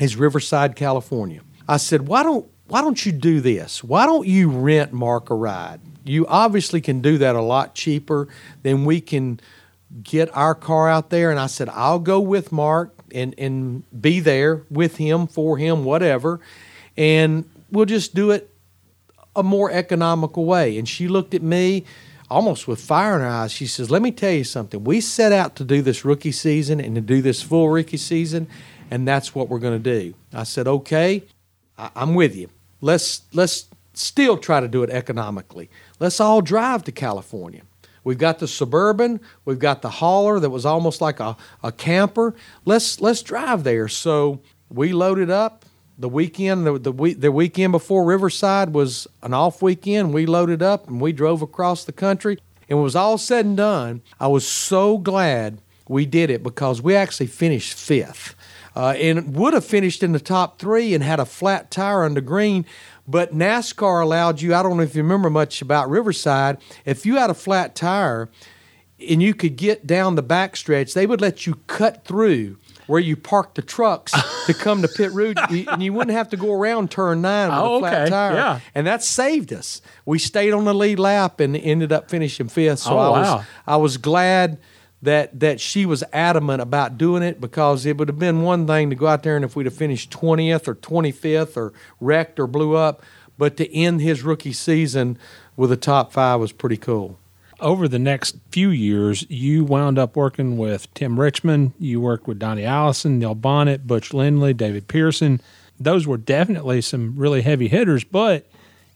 is 0.00 0.16
Riverside, 0.16 0.74
California. 0.74 1.42
I 1.68 1.76
said, 1.76 2.08
why 2.08 2.22
don't 2.22 2.48
why 2.68 2.80
don't 2.80 3.06
you 3.06 3.12
do 3.12 3.40
this? 3.40 3.84
Why 3.84 4.06
don't 4.06 4.26
you 4.26 4.50
rent 4.50 4.92
Mark 4.92 5.30
a 5.30 5.34
ride? 5.34 5.80
You 6.04 6.26
obviously 6.26 6.80
can 6.80 7.00
do 7.00 7.16
that 7.18 7.36
a 7.36 7.40
lot 7.40 7.76
cheaper 7.76 8.26
than 8.62 8.84
we 8.84 9.00
can 9.00 9.38
get 10.02 10.34
our 10.36 10.54
car 10.54 10.88
out 10.88 11.10
there. 11.10 11.30
And 11.30 11.38
I 11.40 11.46
said, 11.46 11.68
I'll 11.68 11.98
go 11.98 12.20
with 12.20 12.52
Mark 12.52 12.92
and, 13.14 13.34
and 13.38 13.82
be 14.00 14.20
there 14.20 14.62
with 14.70 14.96
him, 14.96 15.26
for 15.26 15.58
him, 15.58 15.84
whatever. 15.84 16.40
And 16.96 17.48
we'll 17.70 17.86
just 17.86 18.14
do 18.14 18.30
it 18.30 18.50
a 19.34 19.42
more 19.42 19.70
economical 19.70 20.44
way. 20.44 20.78
And 20.78 20.88
she 20.88 21.08
looked 21.08 21.34
at 21.34 21.42
me 21.42 21.84
almost 22.30 22.66
with 22.66 22.80
fire 22.80 23.14
in 23.14 23.20
her 23.20 23.28
eyes. 23.28 23.52
She 23.52 23.66
says, 23.66 23.90
Let 23.90 24.02
me 24.02 24.10
tell 24.10 24.32
you 24.32 24.44
something. 24.44 24.82
We 24.82 25.00
set 25.00 25.32
out 25.32 25.56
to 25.56 25.64
do 25.64 25.82
this 25.82 26.04
rookie 26.04 26.32
season 26.32 26.80
and 26.80 26.94
to 26.94 27.00
do 27.00 27.22
this 27.22 27.42
full 27.42 27.68
rookie 27.68 27.96
season, 27.96 28.48
and 28.90 29.06
that's 29.06 29.34
what 29.34 29.48
we're 29.48 29.58
going 29.58 29.80
to 29.82 30.00
do. 30.00 30.14
I 30.32 30.44
said, 30.44 30.66
Okay, 30.66 31.22
I- 31.78 31.90
I'm 31.94 32.14
with 32.14 32.34
you. 32.34 32.48
Let's 32.80 33.22
let's 33.32 33.66
still 33.94 34.36
try 34.36 34.60
to 34.60 34.68
do 34.68 34.82
it 34.82 34.90
economically. 34.90 35.70
Let's 35.98 36.20
all 36.20 36.42
drive 36.42 36.84
to 36.84 36.92
California. 36.92 37.62
We've 38.06 38.18
got 38.18 38.38
the 38.38 38.46
suburban, 38.46 39.18
we've 39.44 39.58
got 39.58 39.82
the 39.82 39.90
hauler 39.90 40.38
that 40.38 40.50
was 40.50 40.64
almost 40.64 41.00
like 41.00 41.18
a, 41.18 41.36
a 41.64 41.72
camper. 41.72 42.36
Let's 42.64 43.00
let's 43.00 43.20
drive 43.20 43.64
there. 43.64 43.88
So 43.88 44.40
we 44.70 44.92
loaded 44.92 45.28
up 45.28 45.64
the 45.98 46.08
weekend 46.08 46.66
the, 46.66 46.78
the 46.78 46.92
week 46.92 47.20
the 47.20 47.32
weekend 47.32 47.72
before 47.72 48.04
Riverside 48.04 48.72
was 48.72 49.08
an 49.24 49.34
off 49.34 49.60
weekend. 49.60 50.14
We 50.14 50.24
loaded 50.24 50.62
up 50.62 50.86
and 50.86 51.00
we 51.00 51.12
drove 51.12 51.42
across 51.42 51.82
the 51.84 51.92
country. 51.92 52.38
And 52.68 52.78
it 52.78 52.82
was 52.82 52.94
all 52.94 53.18
said 53.18 53.44
and 53.44 53.56
done, 53.56 54.02
I 54.20 54.28
was 54.28 54.46
so 54.46 54.98
glad 54.98 55.58
we 55.88 56.06
did 56.06 56.30
it 56.30 56.44
because 56.44 56.80
we 56.80 56.94
actually 56.94 57.26
finished 57.26 57.74
fifth. 57.74 58.36
uh, 58.76 58.90
and 59.00 59.34
would 59.34 59.54
have 59.54 59.64
finished 59.64 60.02
in 60.02 60.12
the 60.12 60.20
top 60.20 60.58
three 60.58 60.94
and 60.94 61.02
had 61.02 61.18
a 61.18 61.24
flat 61.24 61.70
tire 61.70 62.04
on 62.04 62.14
the 62.14 62.20
green. 62.20 62.66
But 63.08 63.34
NASCAR 63.34 64.02
allowed 64.02 64.40
you, 64.40 64.54
I 64.54 64.62
don't 64.62 64.76
know 64.76 64.82
if 64.82 64.94
you 64.96 65.02
remember 65.02 65.30
much 65.30 65.62
about 65.62 65.88
Riverside, 65.90 66.58
if 66.84 67.06
you 67.06 67.16
had 67.16 67.30
a 67.30 67.34
flat 67.34 67.74
tire 67.76 68.28
and 69.08 69.22
you 69.22 69.34
could 69.34 69.56
get 69.56 69.86
down 69.86 70.14
the 70.14 70.22
backstretch, 70.22 70.94
they 70.94 71.06
would 71.06 71.20
let 71.20 71.46
you 71.46 71.54
cut 71.66 72.04
through 72.04 72.56
where 72.86 73.00
you 73.00 73.16
parked 73.16 73.56
the 73.56 73.62
trucks 73.62 74.12
to 74.46 74.54
come 74.54 74.80
to 74.80 74.86
pit 74.88 75.10
road, 75.12 75.36
and 75.50 75.82
you 75.82 75.92
wouldn't 75.92 76.16
have 76.16 76.28
to 76.28 76.36
go 76.36 76.52
around 76.52 76.88
turn 76.90 77.20
nine 77.20 77.48
with 77.50 77.58
Oh, 77.58 77.76
a 77.76 77.80
flat 77.80 78.02
okay. 78.02 78.10
tire. 78.10 78.34
Yeah. 78.34 78.60
And 78.76 78.86
that 78.86 79.02
saved 79.02 79.52
us. 79.52 79.82
We 80.04 80.20
stayed 80.20 80.52
on 80.52 80.64
the 80.64 80.74
lead 80.74 81.00
lap 81.00 81.40
and 81.40 81.56
ended 81.56 81.90
up 81.92 82.08
finishing 82.08 82.46
fifth. 82.48 82.78
So 82.80 82.92
Oh, 82.92 82.98
I 82.98 83.08
was 83.18 83.26
wow. 83.26 83.44
I 83.66 83.76
was 83.76 83.96
glad 83.96 84.58
that 85.02 85.38
that 85.40 85.60
she 85.60 85.86
was 85.86 86.02
adamant 86.12 86.60
about 86.62 86.98
doing 86.98 87.22
it 87.22 87.40
because 87.40 87.84
it 87.86 87.98
would 87.98 88.08
have 88.08 88.18
been 88.18 88.42
one 88.42 88.66
thing 88.66 88.90
to 88.90 88.96
go 88.96 89.06
out 89.06 89.22
there 89.22 89.36
and 89.36 89.44
if 89.44 89.54
we'd 89.54 89.66
have 89.66 89.74
finished 89.74 90.10
20th 90.10 90.66
or 90.66 90.74
25th 90.74 91.56
or 91.56 91.72
wrecked 92.00 92.40
or 92.40 92.46
blew 92.46 92.74
up, 92.74 93.02
but 93.38 93.56
to 93.56 93.74
end 93.74 94.00
his 94.00 94.22
rookie 94.22 94.52
season 94.52 95.18
with 95.56 95.70
a 95.70 95.76
top 95.76 96.12
five 96.12 96.40
was 96.40 96.52
pretty 96.52 96.76
cool. 96.76 97.18
Over 97.58 97.88
the 97.88 97.98
next 97.98 98.36
few 98.50 98.68
years, 98.68 99.24
you 99.30 99.64
wound 99.64 99.98
up 99.98 100.14
working 100.14 100.58
with 100.58 100.92
Tim 100.92 101.18
Richmond. 101.18 101.72
You 101.78 102.02
worked 102.02 102.26
with 102.26 102.38
Donnie 102.38 102.64
Allison, 102.64 103.18
Neil 103.18 103.34
Bonnett, 103.34 103.86
Butch 103.86 104.12
Lindley, 104.12 104.52
David 104.52 104.88
Pearson. 104.88 105.40
Those 105.80 106.06
were 106.06 106.18
definitely 106.18 106.82
some 106.82 107.16
really 107.16 107.40
heavy 107.40 107.68
hitters, 107.68 108.04
but 108.04 108.46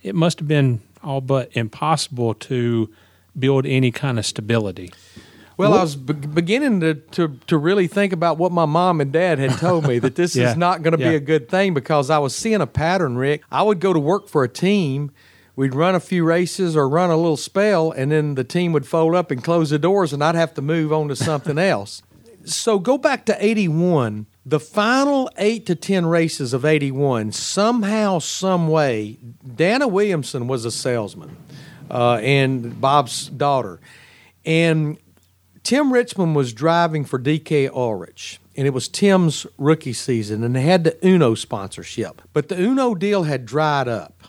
it 0.02 0.14
must 0.14 0.40
have 0.40 0.48
been 0.48 0.82
all 1.02 1.22
but 1.22 1.50
impossible 1.56 2.34
to 2.34 2.90
build 3.38 3.64
any 3.64 3.90
kind 3.90 4.18
of 4.18 4.26
stability. 4.26 4.92
Well, 5.60 5.74
I 5.74 5.82
was 5.82 5.96
be- 5.96 6.12
beginning 6.14 6.80
to, 6.80 6.94
to, 6.94 7.38
to 7.46 7.58
really 7.58 7.86
think 7.86 8.12
about 8.12 8.38
what 8.38 8.50
my 8.52 8.64
mom 8.64 9.00
and 9.00 9.12
dad 9.12 9.38
had 9.38 9.52
told 9.58 9.86
me 9.86 9.98
that 10.00 10.14
this 10.16 10.34
Yeah. 10.36 10.50
is 10.50 10.56
not 10.56 10.82
going 10.82 10.96
to 10.96 11.02
Yeah. 11.02 11.10
be 11.10 11.16
a 11.16 11.20
good 11.20 11.48
thing 11.48 11.74
because 11.74 12.10
I 12.10 12.18
was 12.18 12.34
seeing 12.34 12.60
a 12.60 12.66
pattern, 12.66 13.16
Rick. 13.16 13.42
I 13.52 13.62
would 13.62 13.80
go 13.80 13.92
to 13.92 14.00
work 14.00 14.28
for 14.28 14.42
a 14.44 14.48
team, 14.48 15.10
we'd 15.56 15.74
run 15.74 15.94
a 15.94 16.00
few 16.00 16.24
races 16.24 16.76
or 16.76 16.88
run 16.88 17.10
a 17.10 17.16
little 17.16 17.36
spell, 17.36 17.90
and 17.92 18.10
then 18.10 18.34
the 18.34 18.44
team 18.44 18.72
would 18.72 18.86
fold 18.86 19.14
up 19.14 19.30
and 19.30 19.42
close 19.44 19.70
the 19.70 19.78
doors, 19.78 20.12
and 20.12 20.24
I'd 20.24 20.34
have 20.34 20.54
to 20.54 20.62
move 20.62 20.92
on 20.92 21.08
to 21.08 21.16
something 21.16 21.58
else. 21.74 22.02
So 22.44 22.78
go 22.78 22.96
back 22.96 23.26
to 23.26 23.36
81. 23.44 24.26
The 24.46 24.58
final 24.58 25.30
eight 25.36 25.66
to 25.66 25.74
10 25.74 26.06
races 26.06 26.54
of 26.54 26.64
81, 26.64 27.32
somehow, 27.32 28.18
some 28.18 28.66
way, 28.68 29.18
Dana 29.56 29.86
Williamson 29.86 30.48
was 30.48 30.64
a 30.64 30.70
salesman 30.70 31.36
uh, 31.90 32.14
and 32.22 32.80
Bob's 32.80 33.26
daughter. 33.28 33.78
And 34.46 34.96
Tim 35.62 35.92
Richmond 35.92 36.34
was 36.34 36.52
driving 36.52 37.04
for 37.04 37.18
DK 37.18 37.70
Ulrich, 37.70 38.40
and 38.56 38.66
it 38.66 38.70
was 38.70 38.88
Tim's 38.88 39.46
rookie 39.58 39.92
season, 39.92 40.42
and 40.42 40.56
they 40.56 40.62
had 40.62 40.84
the 40.84 41.06
Uno 41.06 41.34
sponsorship. 41.34 42.22
But 42.32 42.48
the 42.48 42.60
Uno 42.60 42.94
deal 42.94 43.24
had 43.24 43.46
dried 43.46 43.88
up, 43.88 44.24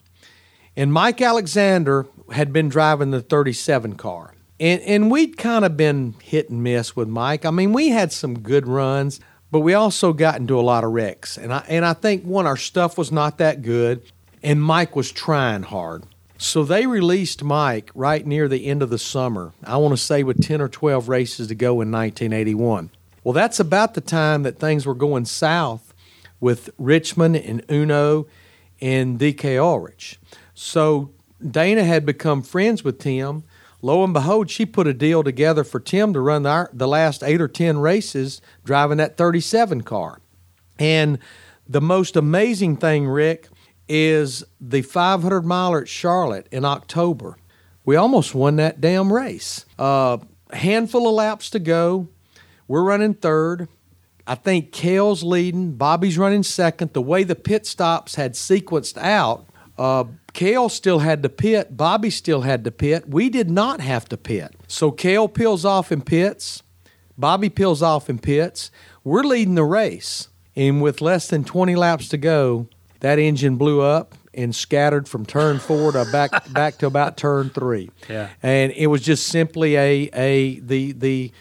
and 0.75 0.91
Mike 0.91 1.21
Alexander 1.21 2.07
had 2.31 2.53
been 2.53 2.69
driving 2.69 3.11
the 3.11 3.21
37 3.21 3.95
car. 3.95 4.33
And, 4.59 4.81
and 4.83 5.09
we'd 5.09 5.37
kind 5.37 5.65
of 5.65 5.75
been 5.75 6.13
hit 6.21 6.49
and 6.49 6.61
miss 6.61 6.95
with 6.95 7.07
Mike. 7.07 7.45
I 7.45 7.51
mean, 7.51 7.73
we 7.73 7.89
had 7.89 8.11
some 8.11 8.39
good 8.39 8.67
runs, 8.67 9.19
but 9.49 9.61
we 9.61 9.73
also 9.73 10.13
got 10.13 10.37
into 10.37 10.59
a 10.59 10.61
lot 10.61 10.83
of 10.83 10.91
wrecks. 10.91 11.37
And 11.37 11.51
I, 11.51 11.65
and 11.67 11.83
I 11.83 11.93
think, 11.93 12.23
one, 12.23 12.45
our 12.45 12.57
stuff 12.57 12.97
was 12.97 13.11
not 13.11 13.39
that 13.39 13.63
good, 13.63 14.03
and 14.43 14.61
Mike 14.61 14.95
was 14.95 15.11
trying 15.11 15.63
hard. 15.63 16.03
So 16.41 16.63
they 16.63 16.87
released 16.87 17.43
Mike 17.43 17.91
right 17.93 18.25
near 18.25 18.47
the 18.47 18.65
end 18.65 18.81
of 18.81 18.89
the 18.89 18.97
summer. 18.97 19.53
I 19.63 19.77
want 19.77 19.93
to 19.93 20.03
say 20.03 20.23
with 20.23 20.43
10 20.43 20.59
or 20.59 20.67
12 20.67 21.07
races 21.07 21.49
to 21.49 21.55
go 21.55 21.73
in 21.81 21.91
1981. 21.91 22.89
Well, 23.23 23.33
that's 23.33 23.59
about 23.59 23.93
the 23.93 24.01
time 24.01 24.41
that 24.41 24.57
things 24.57 24.87
were 24.87 24.95
going 24.95 25.25
south 25.25 25.93
with 26.39 26.71
Richmond 26.79 27.35
and 27.35 27.63
Uno 27.69 28.25
and 28.81 29.19
DK 29.19 29.61
Ulrich. 29.61 30.19
So 30.55 31.11
Dana 31.47 31.83
had 31.83 32.07
become 32.07 32.41
friends 32.41 32.83
with 32.83 32.97
Tim. 32.97 33.43
Lo 33.83 34.03
and 34.03 34.11
behold, 34.11 34.49
she 34.49 34.65
put 34.65 34.87
a 34.87 34.95
deal 34.95 35.21
together 35.21 35.63
for 35.63 35.79
Tim 35.79 36.11
to 36.13 36.19
run 36.19 36.47
our, 36.47 36.71
the 36.73 36.87
last 36.87 37.21
eight 37.21 37.39
or 37.39 37.47
10 37.47 37.77
races 37.77 38.41
driving 38.65 38.97
that 38.97 39.15
37 39.15 39.81
car. 39.81 40.21
And 40.79 41.19
the 41.69 41.81
most 41.81 42.15
amazing 42.15 42.77
thing, 42.77 43.07
Rick, 43.07 43.47
is 43.93 44.45
the 44.61 44.81
500 44.81 45.41
miler 45.45 45.81
at 45.81 45.89
Charlotte 45.89 46.47
in 46.49 46.63
October. 46.63 47.35
We 47.83 47.97
almost 47.97 48.33
won 48.33 48.55
that 48.55 48.79
damn 48.79 49.11
race. 49.11 49.65
Uh, 49.77 50.19
handful 50.53 51.09
of 51.09 51.15
laps 51.15 51.49
to 51.49 51.59
go. 51.59 52.07
We're 52.69 52.83
running 52.83 53.15
third. 53.15 53.67
I 54.25 54.35
think 54.35 54.71
Cale's 54.71 55.23
leading. 55.23 55.73
Bobby's 55.73 56.17
running 56.17 56.43
second. 56.43 56.93
The 56.93 57.01
way 57.01 57.25
the 57.25 57.35
pit 57.35 57.65
stops 57.65 58.15
had 58.15 58.33
sequenced 58.33 58.97
out, 58.97 59.45
uh, 59.77 60.05
Cale 60.31 60.69
still 60.69 60.99
had 60.99 61.21
to 61.23 61.29
pit. 61.29 61.75
Bobby 61.75 62.11
still 62.11 62.41
had 62.41 62.63
to 62.63 62.71
pit. 62.71 63.09
We 63.09 63.29
did 63.29 63.49
not 63.49 63.81
have 63.81 64.07
to 64.07 64.15
pit. 64.15 64.55
So 64.69 64.91
Cale 64.91 65.27
peels 65.27 65.65
off 65.65 65.91
in 65.91 66.01
pits. 66.01 66.63
Bobby 67.17 67.49
peels 67.49 67.81
off 67.81 68.09
in 68.09 68.19
pits. 68.19 68.71
We're 69.03 69.23
leading 69.23 69.55
the 69.55 69.65
race. 69.65 70.29
And 70.55 70.81
with 70.81 71.01
less 71.01 71.27
than 71.27 71.43
20 71.43 71.75
laps 71.75 72.07
to 72.09 72.17
go, 72.17 72.67
that 73.01 73.19
engine 73.19 73.57
blew 73.57 73.81
up 73.81 74.15
and 74.33 74.55
scattered 74.55 75.07
from 75.07 75.25
turn 75.25 75.59
four 75.59 75.91
to 75.91 76.05
back 76.11 76.31
back 76.53 76.77
to 76.79 76.87
about 76.87 77.17
turn 77.17 77.49
three. 77.49 77.91
Yeah. 78.09 78.29
And 78.41 78.71
it 78.71 78.87
was 78.87 79.01
just 79.01 79.27
simply 79.27 79.75
a 79.75 80.09
a 80.13 80.59
the 80.59 80.93
the 80.93 81.31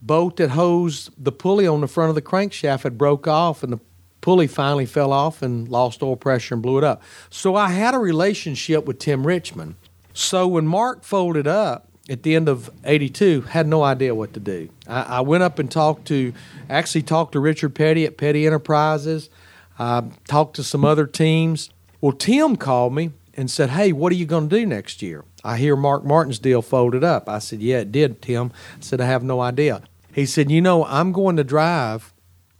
boat 0.00 0.36
that 0.36 0.50
hosed 0.50 1.10
the 1.18 1.32
pulley 1.32 1.66
on 1.66 1.80
the 1.80 1.88
front 1.88 2.10
of 2.10 2.14
the 2.14 2.22
crankshaft 2.22 2.84
had 2.84 2.96
broke 2.96 3.26
off 3.26 3.62
and 3.62 3.72
the 3.72 3.80
pulley 4.20 4.46
finally 4.46 4.86
fell 4.86 5.12
off 5.12 5.42
and 5.42 5.68
lost 5.68 6.02
oil 6.02 6.16
pressure 6.16 6.54
and 6.54 6.62
blew 6.62 6.78
it 6.78 6.84
up. 6.84 7.02
So 7.30 7.56
I 7.56 7.68
had 7.68 7.94
a 7.94 7.98
relationship 7.98 8.84
with 8.84 8.98
Tim 8.98 9.26
Richmond. 9.26 9.74
So 10.12 10.46
when 10.46 10.66
Mark 10.66 11.04
folded 11.04 11.46
up 11.46 11.88
at 12.08 12.22
the 12.22 12.34
end 12.34 12.48
of 12.48 12.70
82, 12.84 13.42
had 13.42 13.66
no 13.66 13.82
idea 13.82 14.14
what 14.14 14.32
to 14.34 14.40
do. 14.40 14.68
I, 14.88 15.02
I 15.02 15.20
went 15.20 15.42
up 15.42 15.58
and 15.58 15.70
talked 15.70 16.06
to, 16.08 16.32
actually 16.70 17.02
talked 17.02 17.32
to 17.32 17.40
Richard 17.40 17.74
Petty 17.74 18.04
at 18.04 18.16
Petty 18.16 18.46
Enterprises. 18.46 19.28
I 19.78 20.04
talked 20.26 20.56
to 20.56 20.64
some 20.64 20.84
other 20.84 21.06
teams. 21.06 21.70
Well, 22.00 22.12
Tim 22.12 22.56
called 22.56 22.94
me 22.94 23.10
and 23.34 23.50
said, 23.50 23.70
Hey, 23.70 23.92
what 23.92 24.12
are 24.12 24.16
you 24.16 24.26
going 24.26 24.48
to 24.48 24.56
do 24.56 24.66
next 24.66 25.02
year? 25.02 25.24
I 25.44 25.58
hear 25.58 25.76
Mark 25.76 26.04
Martin's 26.04 26.38
deal 26.38 26.62
folded 26.62 27.04
up. 27.04 27.28
I 27.28 27.38
said, 27.38 27.60
Yeah, 27.60 27.78
it 27.78 27.92
did, 27.92 28.22
Tim. 28.22 28.52
I 28.78 28.80
said, 28.80 29.00
I 29.00 29.06
have 29.06 29.22
no 29.22 29.40
idea. 29.40 29.82
He 30.12 30.26
said, 30.26 30.50
You 30.50 30.60
know, 30.60 30.84
I'm 30.84 31.12
going 31.12 31.36
to 31.36 31.44
drive 31.44 32.12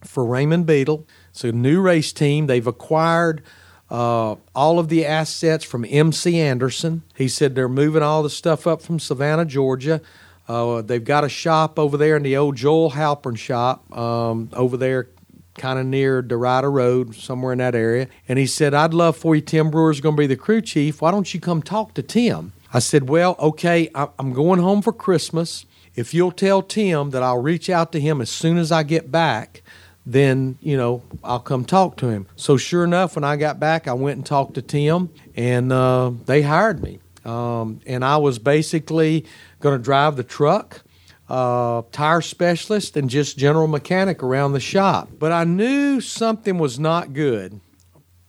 for 0.05 0.25
Raymond 0.25 0.67
Beadle. 0.67 1.07
It's 1.31 1.45
a 1.45 1.53
new 1.53 1.81
race 1.81 2.13
team. 2.13 2.47
They've 2.47 2.67
acquired 2.67 3.43
uh, 3.91 4.37
all 4.55 4.79
of 4.79 4.89
the 4.89 5.05
assets 5.07 5.65
from 5.65 5.85
MC 5.85 6.39
Anderson. 6.41 7.03
He 7.15 7.29
said 7.29 7.55
they're 7.55 7.69
moving 7.69 8.03
all 8.03 8.23
the 8.23 8.31
stuff 8.31 8.67
up 8.67 8.83
from 8.83 8.99
Savannah, 8.99 9.45
Georgia. 9.45 10.01
Uh, 10.49 10.81
they've 10.83 11.05
got 11.05 11.25
a 11.25 11.29
shop 11.29 11.79
over 11.79 11.97
there 11.97 12.17
in 12.17 12.23
the 12.23 12.37
old 12.37 12.57
Joel 12.57 12.93
Halpern 12.93 13.37
shop 13.37 13.97
um, 13.97 14.49
over 14.53 14.77
there, 14.77 15.09
kind 15.57 15.79
of 15.79 15.87
near 15.87 16.23
Derita 16.23 16.71
Road, 16.71 17.15
somewhere 17.15 17.53
in 17.53 17.59
that 17.59 17.75
area. 17.75 18.09
And 18.29 18.39
he 18.39 18.47
said, 18.47 18.75
I'd 18.75 18.95
love 18.95 19.17
for 19.17 19.35
you. 19.35 19.43
Tim 19.43 19.71
Brewer's 19.71 20.01
going 20.01 20.17
to 20.17 20.21
be 20.21 20.27
the 20.27 20.37
crew 20.37 20.61
chief. 20.61 21.01
Why 21.01 21.11
don't 21.11 21.33
you 21.33 21.41
come 21.41 21.63
talk 21.63 21.95
to 21.95 22.03
Tim? 22.03 22.53
I 22.73 22.79
said, 22.79 23.09
Well, 23.09 23.37
okay, 23.39 23.91
I'm 23.95 24.33
going 24.33 24.61
home 24.61 24.83
for 24.83 24.93
Christmas. 24.93 25.67
If 25.95 26.13
you'll 26.13 26.33
tell 26.33 26.61
Tim 26.63 27.11
that 27.11 27.23
I'll 27.23 27.41
reach 27.41 27.71
out 27.71 27.93
to 27.93 28.01
him 28.01 28.21
as 28.21 28.29
soon 28.29 28.59
as 28.59 28.71
I 28.71 28.83
get 28.83 29.11
back, 29.11 29.63
then 30.05 30.57
you 30.61 30.77
know 30.77 31.03
I'll 31.25 31.41
come 31.41 31.65
talk 31.65 31.97
to 31.99 32.09
him. 32.09 32.27
So 32.37 32.57
sure 32.57 32.85
enough, 32.85 33.17
when 33.17 33.25
I 33.25 33.37
got 33.37 33.59
back, 33.59 33.89
I 33.89 33.93
went 33.93 34.19
and 34.19 34.27
talked 34.27 34.55
to 34.55 34.63
Tim, 34.63 35.11
and 35.35 35.73
uh, 35.73 36.13
they 36.27 36.43
hired 36.43 36.83
me. 36.83 37.01
Um, 37.25 37.81
and 37.87 38.05
I 38.05 38.19
was 38.19 38.39
basically 38.39 39.27
going 39.61 39.77
to 39.77 39.83
drive 39.83 40.17
the 40.17 40.23
truck, 40.23 40.83
uh, 41.29 41.83
tire 41.93 42.21
specialist, 42.21 42.97
and 42.97 43.11
just 43.11 43.37
general 43.39 43.67
mechanic 43.67 44.23
around 44.23 44.53
the 44.53 44.61
shop. 44.61 45.09
But 45.19 45.33
I 45.33 45.45
knew 45.45 46.01
something 46.01 46.59
was 46.59 46.79
not 46.79 47.13
good 47.13 47.61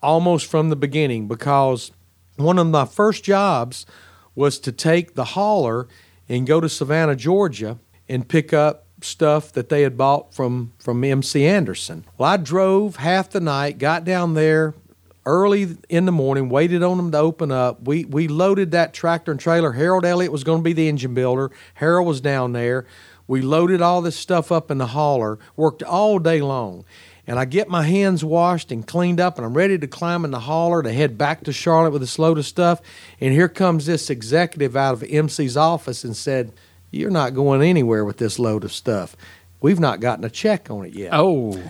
almost 0.01 0.45
from 0.45 0.69
the 0.69 0.75
beginning 0.75 1.27
because 1.27 1.91
one 2.35 2.59
of 2.59 2.67
my 2.67 2.85
first 2.85 3.23
jobs 3.23 3.85
was 4.35 4.59
to 4.59 4.71
take 4.71 5.15
the 5.15 5.25
hauler 5.25 5.87
and 6.29 6.45
go 6.45 6.61
to 6.61 6.69
Savannah, 6.69 7.15
Georgia, 7.15 7.79
and 8.07 8.27
pick 8.27 8.53
up 8.53 8.85
stuff 9.01 9.51
that 9.53 9.69
they 9.69 9.81
had 9.83 9.97
bought 9.97 10.33
from 10.33 10.73
from 10.79 11.03
MC 11.03 11.45
Anderson. 11.45 12.05
Well, 12.17 12.29
I 12.29 12.37
drove 12.37 12.97
half 12.97 13.29
the 13.29 13.39
night, 13.39 13.77
got 13.77 14.03
down 14.03 14.33
there 14.33 14.73
early 15.27 15.77
in 15.89 16.05
the 16.05 16.11
morning, 16.11 16.49
waited 16.49 16.81
on 16.81 16.97
them 16.97 17.11
to 17.11 17.17
open 17.17 17.51
up. 17.51 17.85
We 17.85 18.05
we 18.05 18.27
loaded 18.27 18.71
that 18.71 18.93
tractor 18.93 19.31
and 19.31 19.39
trailer. 19.39 19.73
Harold 19.73 20.05
Elliott 20.05 20.31
was 20.31 20.43
going 20.43 20.59
to 20.59 20.63
be 20.63 20.73
the 20.73 20.87
engine 20.87 21.13
builder. 21.13 21.51
Harold 21.75 22.07
was 22.07 22.21
down 22.21 22.53
there. 22.53 22.85
We 23.27 23.41
loaded 23.41 23.81
all 23.81 24.01
this 24.01 24.15
stuff 24.15 24.51
up 24.51 24.71
in 24.71 24.77
the 24.77 24.87
hauler, 24.87 25.37
worked 25.55 25.83
all 25.83 26.17
day 26.17 26.41
long. 26.41 26.85
And 27.29 27.37
I 27.37 27.43
get 27.43 27.67
my 27.67 27.83
hands 27.83 28.23
washed 28.23 28.71
and 28.71 28.87
cleaned 28.87 29.19
up, 29.19 29.35
and 29.37 29.45
I'm 29.45 29.53
ready 29.53 29.77
to 29.77 29.85
climb 29.85 30.23
in 30.23 30.31
the 30.31 30.39
hauler 30.39 30.81
to 30.81 30.93
head 30.93 31.17
back 31.17 31.43
to 31.43 31.51
Charlotte 31.51 31.91
with 31.91 32.01
this 32.01 32.17
load 32.17 32.37
of 32.37 32.45
stuff. 32.45 32.81
And 33.19 33.33
here 33.33 33.49
comes 33.49 33.85
this 33.85 34.09
executive 34.09 34.77
out 34.77 34.93
of 34.93 35.03
MC's 35.03 35.57
office 35.57 36.05
and 36.05 36.15
said, 36.15 36.53
You're 36.89 37.11
not 37.11 37.35
going 37.35 37.61
anywhere 37.61 38.05
with 38.05 38.15
this 38.15 38.39
load 38.39 38.63
of 38.63 38.71
stuff. 38.71 39.17
We've 39.59 39.79
not 39.79 39.99
gotten 39.99 40.23
a 40.23 40.29
check 40.29 40.71
on 40.71 40.85
it 40.85 40.93
yet. 40.93 41.09
Oh, 41.11 41.61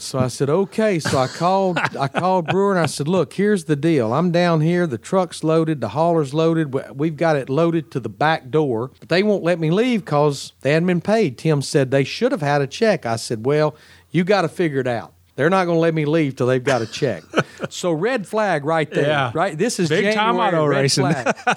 So 0.00 0.18
I 0.18 0.28
said, 0.28 0.48
okay. 0.48 0.98
So 0.98 1.18
I 1.18 1.26
called 1.26 1.78
I 1.98 2.08
called 2.08 2.46
Brewer 2.46 2.70
and 2.72 2.80
I 2.80 2.86
said, 2.86 3.08
look, 3.08 3.32
here's 3.34 3.64
the 3.64 3.76
deal. 3.76 4.12
I'm 4.12 4.30
down 4.30 4.60
here. 4.60 4.86
The 4.86 4.98
truck's 4.98 5.42
loaded. 5.44 5.80
The 5.80 5.88
hauler's 5.90 6.32
loaded. 6.32 6.72
We- 6.74 6.82
We've 6.94 7.16
got 7.16 7.36
it 7.36 7.48
loaded 7.48 7.90
to 7.92 8.00
the 8.00 8.08
back 8.08 8.50
door, 8.50 8.90
but 9.00 9.08
they 9.08 9.22
won't 9.22 9.42
let 9.44 9.58
me 9.58 9.70
leave 9.70 10.04
because 10.04 10.52
they 10.62 10.72
hadn't 10.72 10.86
been 10.86 11.00
paid. 11.00 11.36
Tim 11.38 11.62
said 11.62 11.90
they 11.90 12.04
should 12.04 12.32
have 12.32 12.42
had 12.42 12.60
a 12.62 12.66
check. 12.66 13.06
I 13.06 13.16
said, 13.16 13.44
well, 13.46 13.74
you 14.10 14.24
got 14.24 14.42
to 14.42 14.48
figure 14.48 14.80
it 14.80 14.86
out. 14.86 15.12
They're 15.36 15.50
not 15.50 15.66
going 15.66 15.76
to 15.76 15.80
let 15.80 15.94
me 15.94 16.04
leave 16.04 16.34
till 16.36 16.46
they've 16.48 16.62
got 16.64 16.82
a 16.82 16.86
check. 16.86 17.22
so 17.68 17.92
red 17.92 18.26
flag 18.26 18.64
right 18.64 18.90
there. 18.90 19.06
Yeah. 19.06 19.30
Right. 19.34 19.56
This 19.56 19.78
is 19.78 19.88
Big 19.88 20.14
time 20.14 20.36
auto 20.36 20.64
racing. 20.64 21.14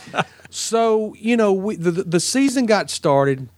so 0.49 1.13
you 1.17 1.37
know, 1.37 1.53
we, 1.53 1.75
the 1.75 1.91
the 1.91 2.19
season 2.19 2.65
got 2.65 2.89
started 2.89 3.49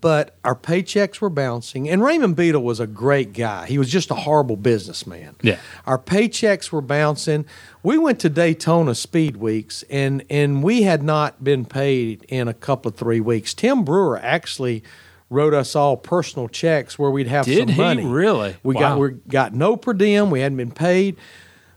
but 0.00 0.36
our 0.44 0.54
paychecks 0.56 1.20
were 1.20 1.28
bouncing. 1.30 1.88
And 1.88 2.02
Raymond 2.02 2.36
Beadle 2.36 2.62
was 2.62 2.80
a 2.80 2.86
great 2.86 3.32
guy. 3.32 3.66
He 3.66 3.78
was 3.78 3.90
just 3.90 4.10
a 4.10 4.14
horrible 4.14 4.56
businessman. 4.56 5.36
Yeah. 5.42 5.58
Our 5.86 5.98
paychecks 5.98 6.72
were 6.72 6.80
bouncing. 6.80 7.44
We 7.82 7.98
went 7.98 8.18
to 8.20 8.28
Daytona 8.30 8.94
Speed 8.94 9.36
Weeks, 9.36 9.84
and 9.90 10.24
and 10.30 10.62
we 10.62 10.82
had 10.82 11.02
not 11.02 11.44
been 11.44 11.64
paid 11.66 12.24
in 12.28 12.48
a 12.48 12.54
couple 12.54 12.88
of 12.90 12.96
three 12.96 13.20
weeks. 13.20 13.52
Tim 13.54 13.84
Brewer 13.84 14.18
actually 14.18 14.82
wrote 15.30 15.54
us 15.54 15.74
all 15.76 15.96
personal 15.96 16.48
checks 16.48 16.98
where 16.98 17.10
we'd 17.10 17.26
have 17.26 17.44
Did 17.44 17.58
some 17.58 17.68
he 17.68 17.80
money. 17.80 18.04
really? 18.06 18.56
We 18.62 18.74
Wow. 18.74 18.80
got 18.80 18.98
we 18.98 19.10
got 19.28 19.54
no 19.54 19.76
per 19.76 19.92
diem. 19.92 20.30
We 20.30 20.40
hadn't 20.40 20.56
been 20.58 20.70
paid. 20.70 21.16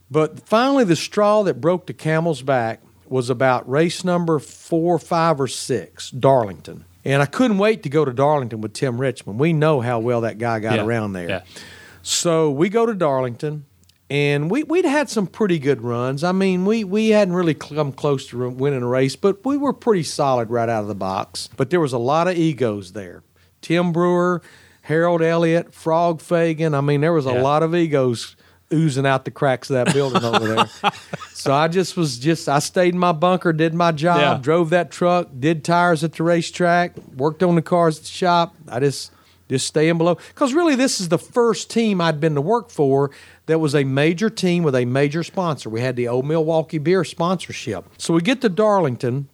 But 0.09 0.47
finally, 0.47 0.85
the 0.85 0.95
straw 0.95 1.43
that 1.43 1.59
broke 1.59 1.87
the 1.87 1.93
camel's 1.93 2.41
back 2.41 2.81
was 3.09 3.29
about 3.29 3.69
race 3.69 4.03
number 4.05 4.39
four, 4.39 4.97
five, 4.99 5.39
or 5.41 5.47
six, 5.47 6.09
Darlington. 6.11 6.85
And 7.07 7.21
I 7.21 7.25
couldn't 7.25 7.57
wait 7.57 7.83
to 7.83 7.89
go 7.89 8.03
to 8.03 8.11
Darlington 8.11 8.59
with 8.59 8.73
Tim 8.73 8.99
Richmond. 8.99 9.39
We 9.39 9.53
know 9.53 9.79
how 9.79 9.99
well 9.99 10.21
that 10.21 10.37
guy 10.37 10.59
got 10.59 10.75
Yeah, 10.75 10.85
around 10.85 11.13
there. 11.13 11.29
yeah. 11.29 11.41
So 12.01 12.51
we 12.51 12.67
go 12.69 12.85
to 12.85 12.93
Darlington, 12.93 13.65
and 14.09 14.51
we, 14.51 14.63
we'd 14.63 14.83
had 14.85 15.09
some 15.09 15.25
pretty 15.25 15.57
good 15.57 15.81
runs. 15.81 16.23
I 16.23 16.31
mean, 16.33 16.65
we, 16.65 16.83
we 16.83 17.09
hadn't 17.09 17.33
really 17.33 17.53
come 17.53 17.91
close 17.93 18.27
to 18.27 18.49
winning 18.49 18.83
a 18.83 18.87
race, 18.87 19.15
but 19.15 19.45
we 19.45 19.55
were 19.57 19.71
pretty 19.73 20.03
solid 20.03 20.49
right 20.49 20.67
out 20.67 20.81
of 20.81 20.87
the 20.87 20.95
box. 20.95 21.49
But 21.55 21.69
there 21.69 21.79
was 21.79 21.93
a 21.93 21.97
lot 21.97 22.27
of 22.27 22.35
egos 22.37 22.91
there. 22.91 23.23
Tim 23.61 23.91
Brewer, 23.93 24.41
Harold 24.81 25.21
Elliott, 25.21 25.73
Frog 25.73 26.19
Fagan. 26.21 26.73
I 26.75 26.81
mean, 26.81 27.01
there 27.01 27.13
was 27.13 27.25
a 27.25 27.33
Yeah. 27.33 27.41
lot 27.41 27.63
of 27.63 27.73
egos 27.73 28.35
oozing 28.73 29.05
out 29.05 29.25
the 29.25 29.31
cracks 29.31 29.69
of 29.69 29.75
that 29.75 29.93
building 29.93 30.23
over 30.23 30.47
there. 30.55 30.65
So 31.33 31.53
I 31.53 31.69
just 31.69 31.95
was 31.95 32.17
just 32.19 32.49
I 32.49 32.59
stayed 32.59 32.93
in 32.93 32.99
my 32.99 33.13
bunker, 33.13 33.53
did 33.53 33.73
my 33.73 33.93
job, 33.93 34.19
Yeah. 34.19 34.37
drove 34.41 34.71
that 34.71 34.91
truck, 34.91 35.29
did 35.39 35.63
tires 35.63 36.03
at 36.03 36.13
the 36.13 36.23
racetrack, 36.23 36.97
worked 37.15 37.41
on 37.41 37.55
the 37.55 37.61
cars 37.61 37.97
at 37.99 38.03
the 38.03 38.09
shop. 38.09 38.55
I 38.67 38.79
just 38.81 39.11
just 39.47 39.65
staying 39.67 39.97
below 39.97 40.15
because 40.15 40.53
really 40.53 40.75
this 40.75 40.99
is 40.99 41.07
the 41.07 41.17
first 41.19 41.69
team 41.69 42.01
I'd 42.01 42.19
been 42.19 42.35
to 42.35 42.41
work 42.41 42.69
for 42.69 43.11
that 43.45 43.59
was 43.59 43.73
a 43.75 43.85
major 43.85 44.29
team 44.29 44.63
with 44.63 44.75
a 44.75 44.83
major 44.83 45.23
sponsor. 45.23 45.69
We 45.69 45.79
had 45.79 45.95
the 45.95 46.09
old 46.09 46.25
Milwaukee 46.25 46.79
beer 46.79 47.05
sponsorship. 47.05 47.85
So 47.97 48.13
we 48.13 48.19
get 48.21 48.41
to 48.41 48.49
Darlington, 48.49 49.29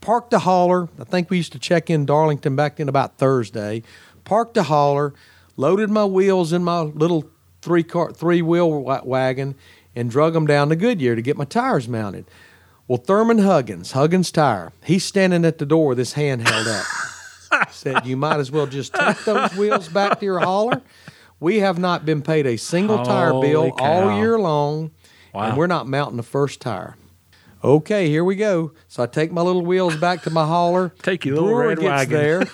parked 0.00 0.30
the 0.30 0.40
hauler. 0.40 0.88
I 1.00 1.04
think 1.04 1.28
we 1.28 1.38
used 1.38 1.52
to 1.52 1.58
check 1.58 1.90
in 1.90 2.06
Darlington 2.06 2.54
back 2.54 2.78
in 2.78 2.88
about 2.88 3.18
Thursday. 3.18 3.82
Parked 4.22 4.54
the 4.54 4.64
hauler, 4.64 5.12
loaded 5.56 5.90
my 5.90 6.04
wheels 6.04 6.52
in 6.52 6.62
my 6.62 6.80
little 6.82 7.28
three 7.62 7.82
car 7.82 8.12
three 8.12 8.42
wheel 8.42 8.82
wagon, 9.04 9.54
and 9.96 10.10
drug 10.10 10.32
them 10.34 10.46
down 10.46 10.68
to 10.68 10.76
Goodyear 10.76 11.14
to 11.16 11.22
get 11.22 11.36
my 11.36 11.44
tires 11.44 11.88
mounted. 11.88 12.24
Well, 12.86 12.98
Thurman 12.98 13.38
Huggins, 13.38 13.92
Huggins 13.92 14.30
Tire, 14.32 14.72
he's 14.84 15.04
standing 15.04 15.44
at 15.44 15.58
the 15.58 15.66
door 15.66 15.88
with 15.88 15.98
his 15.98 16.14
hand 16.14 16.48
held 16.48 16.66
up. 16.68 16.84
Said, 17.70 18.06
"You 18.06 18.16
might 18.16 18.38
as 18.40 18.50
well 18.50 18.66
just 18.66 18.94
take 18.94 19.24
those 19.24 19.54
wheels 19.56 19.88
back 19.88 20.20
to 20.20 20.24
your 20.24 20.38
hauler. 20.38 20.80
We 21.40 21.58
have 21.60 21.78
not 21.78 22.04
been 22.04 22.22
paid 22.22 22.46
a 22.46 22.56
single 22.56 23.04
tire 23.04 23.32
bill 23.32 23.70
cow. 23.72 23.84
all 23.84 24.18
year 24.18 24.38
long, 24.38 24.90
Wow. 25.34 25.42
and 25.42 25.56
we're 25.56 25.66
not 25.66 25.86
mounting 25.86 26.16
the 26.16 26.22
first 26.22 26.60
tire." 26.60 26.96
Okay, 27.64 28.08
here 28.08 28.22
we 28.22 28.36
go. 28.36 28.70
So 28.86 29.02
I 29.02 29.06
take 29.06 29.32
my 29.32 29.42
little 29.42 29.64
wheels 29.66 29.96
back 29.96 30.22
to 30.22 30.30
my 30.30 30.46
hauler. 30.46 30.92
Take 31.02 31.24
your 31.24 31.34
little 31.34 31.48
Brewer 31.50 31.68
red 31.68 31.78
gets 31.80 31.88
wagon. 32.12 32.12
there. 32.12 32.44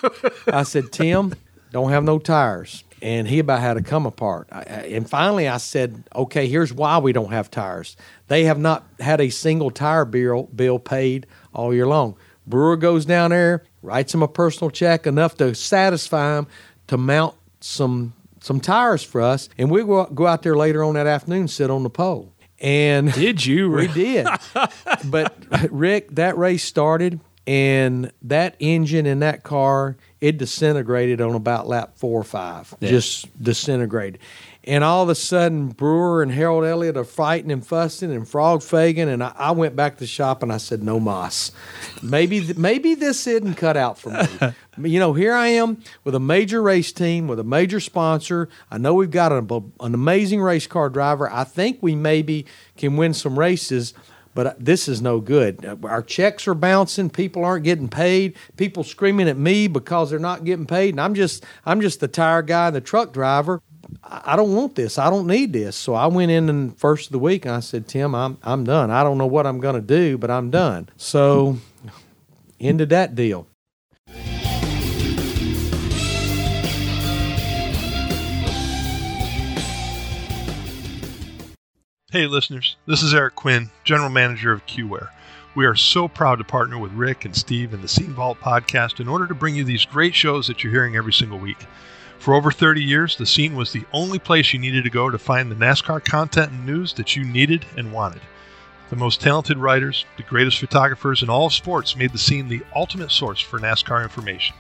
I 0.55 0.63
said, 0.63 0.91
Tim, 0.93 1.35
don't 1.73 1.91
have 1.91 2.05
no 2.05 2.19
tires. 2.19 2.84
And 3.05 3.29
he 3.29 3.39
about 3.39 3.61
had 3.61 3.75
to 3.75 3.83
come 3.83 4.07
apart. 4.07 4.49
I, 4.51 4.63
and 4.63 5.09
finally, 5.09 5.47
I 5.47 5.59
said, 5.59 6.05
okay, 6.17 6.47
here's 6.47 6.73
why 6.73 6.97
we 6.97 7.13
don't 7.13 7.33
have 7.33 7.51
tires. 7.51 7.99
They 8.29 8.45
have 8.45 8.59
not 8.59 8.87
had 8.99 9.21
a 9.21 9.29
single 9.29 9.71
tire 9.71 10.07
bill, 10.07 10.45
bill 10.45 10.79
paid 10.79 11.27
all 11.53 11.75
year 11.75 11.87
long. 11.87 12.17
Brewer 12.47 12.79
goes 12.79 13.05
down 13.05 13.29
there, 13.29 13.65
writes 13.83 14.15
him 14.15 14.23
a 14.23 14.29
personal 14.29 14.71
check 14.71 15.07
enough 15.07 15.37
to 15.37 15.55
satisfy 15.55 16.39
him 16.39 16.47
to 16.87 16.97
mount 16.97 17.35
some 17.61 18.15
some 18.41 18.61
tires 18.61 19.03
for 19.03 19.21
us. 19.21 19.49
And 19.57 19.71
we 19.71 19.83
go, 19.85 20.05
go 20.07 20.27
out 20.27 20.43
there 20.43 20.57
later 20.57 20.83
on 20.85 20.95
that 20.95 21.07
afternoon, 21.07 21.49
sit 21.49 21.71
on 21.71 21.83
the 21.83 21.91
pole. 21.91 22.33
And 22.59 23.13
Did 23.15 23.45
you? 23.45 23.71
we 23.71 23.87
did. 23.89 24.27
but 25.05 25.35
uh, 25.51 25.69
Rick, 25.71 26.15
that 26.15 26.37
race 26.39 26.65
started 26.65 27.21
and 27.47 28.11
that 28.23 28.57
engine 28.59 29.07
in 29.07 29.21
that 29.21 29.43
car, 29.43 29.97
it 30.25 30.39
disintegrated 30.39 31.21
on 31.21 31.35
about 31.35 31.69
lap 31.69 31.99
four 31.99 32.19
or 32.19 32.25
five. 32.25 32.75
Just 32.81 33.43
disintegrated. 33.43 34.19
And 34.67 34.83
all 34.83 35.03
of 35.03 35.11
a 35.11 35.15
sudden, 35.15 35.69
Brewer 35.69 36.23
and 36.23 36.33
Harold 36.33 36.65
Elliott 36.65 36.97
are 36.97 37.05
fighting 37.05 37.53
and 37.53 37.65
fussing, 37.65 38.11
and 38.11 38.27
Frog 38.27 38.63
Fagan. 38.63 39.11
And 39.11 39.23
I, 39.23 39.35
I 39.37 39.51
went 39.51 39.77
back 39.77 39.97
to 39.97 40.01
the 40.01 40.07
shop 40.07 40.43
and 40.43 40.51
I 40.51 40.57
said, 40.57 40.83
"No 40.83 40.99
mas, 40.99 41.53
maybe 42.03 42.41
th- 42.41 42.57
maybe 42.57 42.95
this 42.95 43.27
isn't 43.27 43.57
cut 43.57 43.77
out 43.77 43.99
for 43.99 44.09
me." 44.09 44.55
you 44.91 44.99
know, 44.99 45.13
here 45.13 45.35
I 45.35 45.49
am 45.49 45.83
with 46.05 46.15
a 46.15 46.21
major 46.21 46.63
race 46.63 46.91
team 46.91 47.29
with 47.29 47.39
a 47.39 47.45
major 47.45 47.79
sponsor. 47.79 48.49
I 48.71 48.79
know 48.79 48.95
we've 48.95 49.11
got 49.11 49.31
an 49.31 49.69
amazing 49.79 50.41
race 50.41 50.67
car 50.67 50.89
driver. 50.89 51.31
I 51.31 51.45
think 51.45 51.81
we 51.83 51.95
maybe 51.95 52.47
can 52.79 52.97
win 52.97 53.13
some 53.13 53.39
races 53.39 53.93
but 54.35 54.47
uh, 54.47 54.55
this 54.59 54.89
is 54.89 55.01
no 55.01 55.21
good. 55.21 55.65
Our 55.85 56.03
checks 56.03 56.47
are 56.47 56.55
bouncing. 56.55 57.11
People 57.11 57.45
aren't 57.45 57.65
getting 57.65 57.89
paid. 57.89 58.37
People 58.57 58.85
screaming 58.85 59.29
at 59.29 59.37
me 59.37 59.69
because 59.69 60.11
they're 60.11 60.19
not 60.19 60.45
getting 60.45 60.67
paid. 60.67 60.95
And 60.95 61.01
I'm 61.01 61.15
just, 61.15 61.45
I'm 61.65 61.81
just 61.81 62.01
the 62.01 62.09
tire 62.09 62.43
guy 62.43 62.71
the 62.71 62.81
truck 62.81 63.13
driver. 63.13 63.63
I 64.03 64.35
I 64.35 64.37
don't 64.37 64.55
want 64.55 64.75
this. 64.75 64.99
I 64.99 65.11
don't 65.11 65.29
need 65.29 65.53
this. 65.53 65.77
So 65.77 65.95
I 65.95 66.07
went 66.07 66.33
in 66.33 66.49
and 66.49 66.77
first 66.77 67.07
of 67.07 67.13
the 67.13 67.19
week 67.21 67.45
and 67.45 67.55
I 67.55 67.61
said, 67.61 67.87
Tim, 67.87 68.15
I'm, 68.15 68.37
I'm 68.43 68.65
done. 68.65 68.91
I 68.91 69.05
don't 69.05 69.17
know 69.17 69.27
what 69.27 69.47
I'm 69.47 69.61
going 69.61 69.77
to 69.77 69.81
do, 69.81 70.19
but 70.19 70.31
I'm 70.31 70.51
done. 70.51 70.89
So 70.97 71.59
ended 72.61 72.89
that 72.89 73.15
deal. 73.15 73.47
Hey, 82.15 82.29
listeners, 82.29 82.77
this 82.87 83.03
is 83.03 83.13
Eric 83.13 83.35
Quinn, 83.35 83.73
General 83.83 84.09
Manager 84.09 84.53
of 84.53 84.65
QWare. 84.67 85.09
We 85.57 85.67
are 85.67 85.75
so 85.75 86.07
proud 86.07 86.39
to 86.39 86.45
partner 86.45 86.79
with 86.79 86.93
Rick 86.93 87.25
and 87.25 87.35
Steve 87.35 87.75
and 87.75 87.83
the 87.83 87.89
Scene 87.89 88.13
Vault 88.13 88.39
podcast 88.39 89.01
in 89.01 89.09
order 89.09 89.27
to 89.27 89.35
bring 89.35 89.57
you 89.57 89.65
these 89.65 89.85
great 89.85 90.15
shows 90.15 90.47
that 90.47 90.63
you're 90.63 90.73
hearing 90.73 90.95
every 90.95 91.13
single 91.13 91.41
week. 91.41 91.67
For 92.21 92.35
over 92.35 92.53
30 92.53 92.85
years, 92.85 93.17
The 93.17 93.27
Scene 93.27 93.57
was 93.57 93.73
the 93.73 93.83
only 93.93 94.21
place 94.21 94.53
you 94.53 94.61
needed 94.61 94.85
to 94.85 94.91
go 94.91 95.11
to 95.11 95.19
find 95.19 95.51
the 95.51 95.57
NASCAR 95.57 96.05
content 96.05 96.53
and 96.53 96.65
news 96.65 96.93
that 96.93 97.17
you 97.17 97.25
needed 97.25 97.67
and 97.77 97.93
wanted. 97.93 98.23
The 98.91 98.97
most 98.97 99.21
talented 99.21 99.59
writers, 99.59 100.05
the 100.17 100.23
greatest 100.23 100.61
photographers 100.61 101.21
in 101.21 101.29
all 101.29 101.47
of 101.47 101.53
sports 101.53 101.97
made 101.97 102.13
The 102.13 102.19
Scene 102.19 102.47
the 102.47 102.63
ultimate 102.77 103.11
source 103.11 103.41
for 103.41 103.59
NASCAR 103.59 104.05
information. 104.05 104.55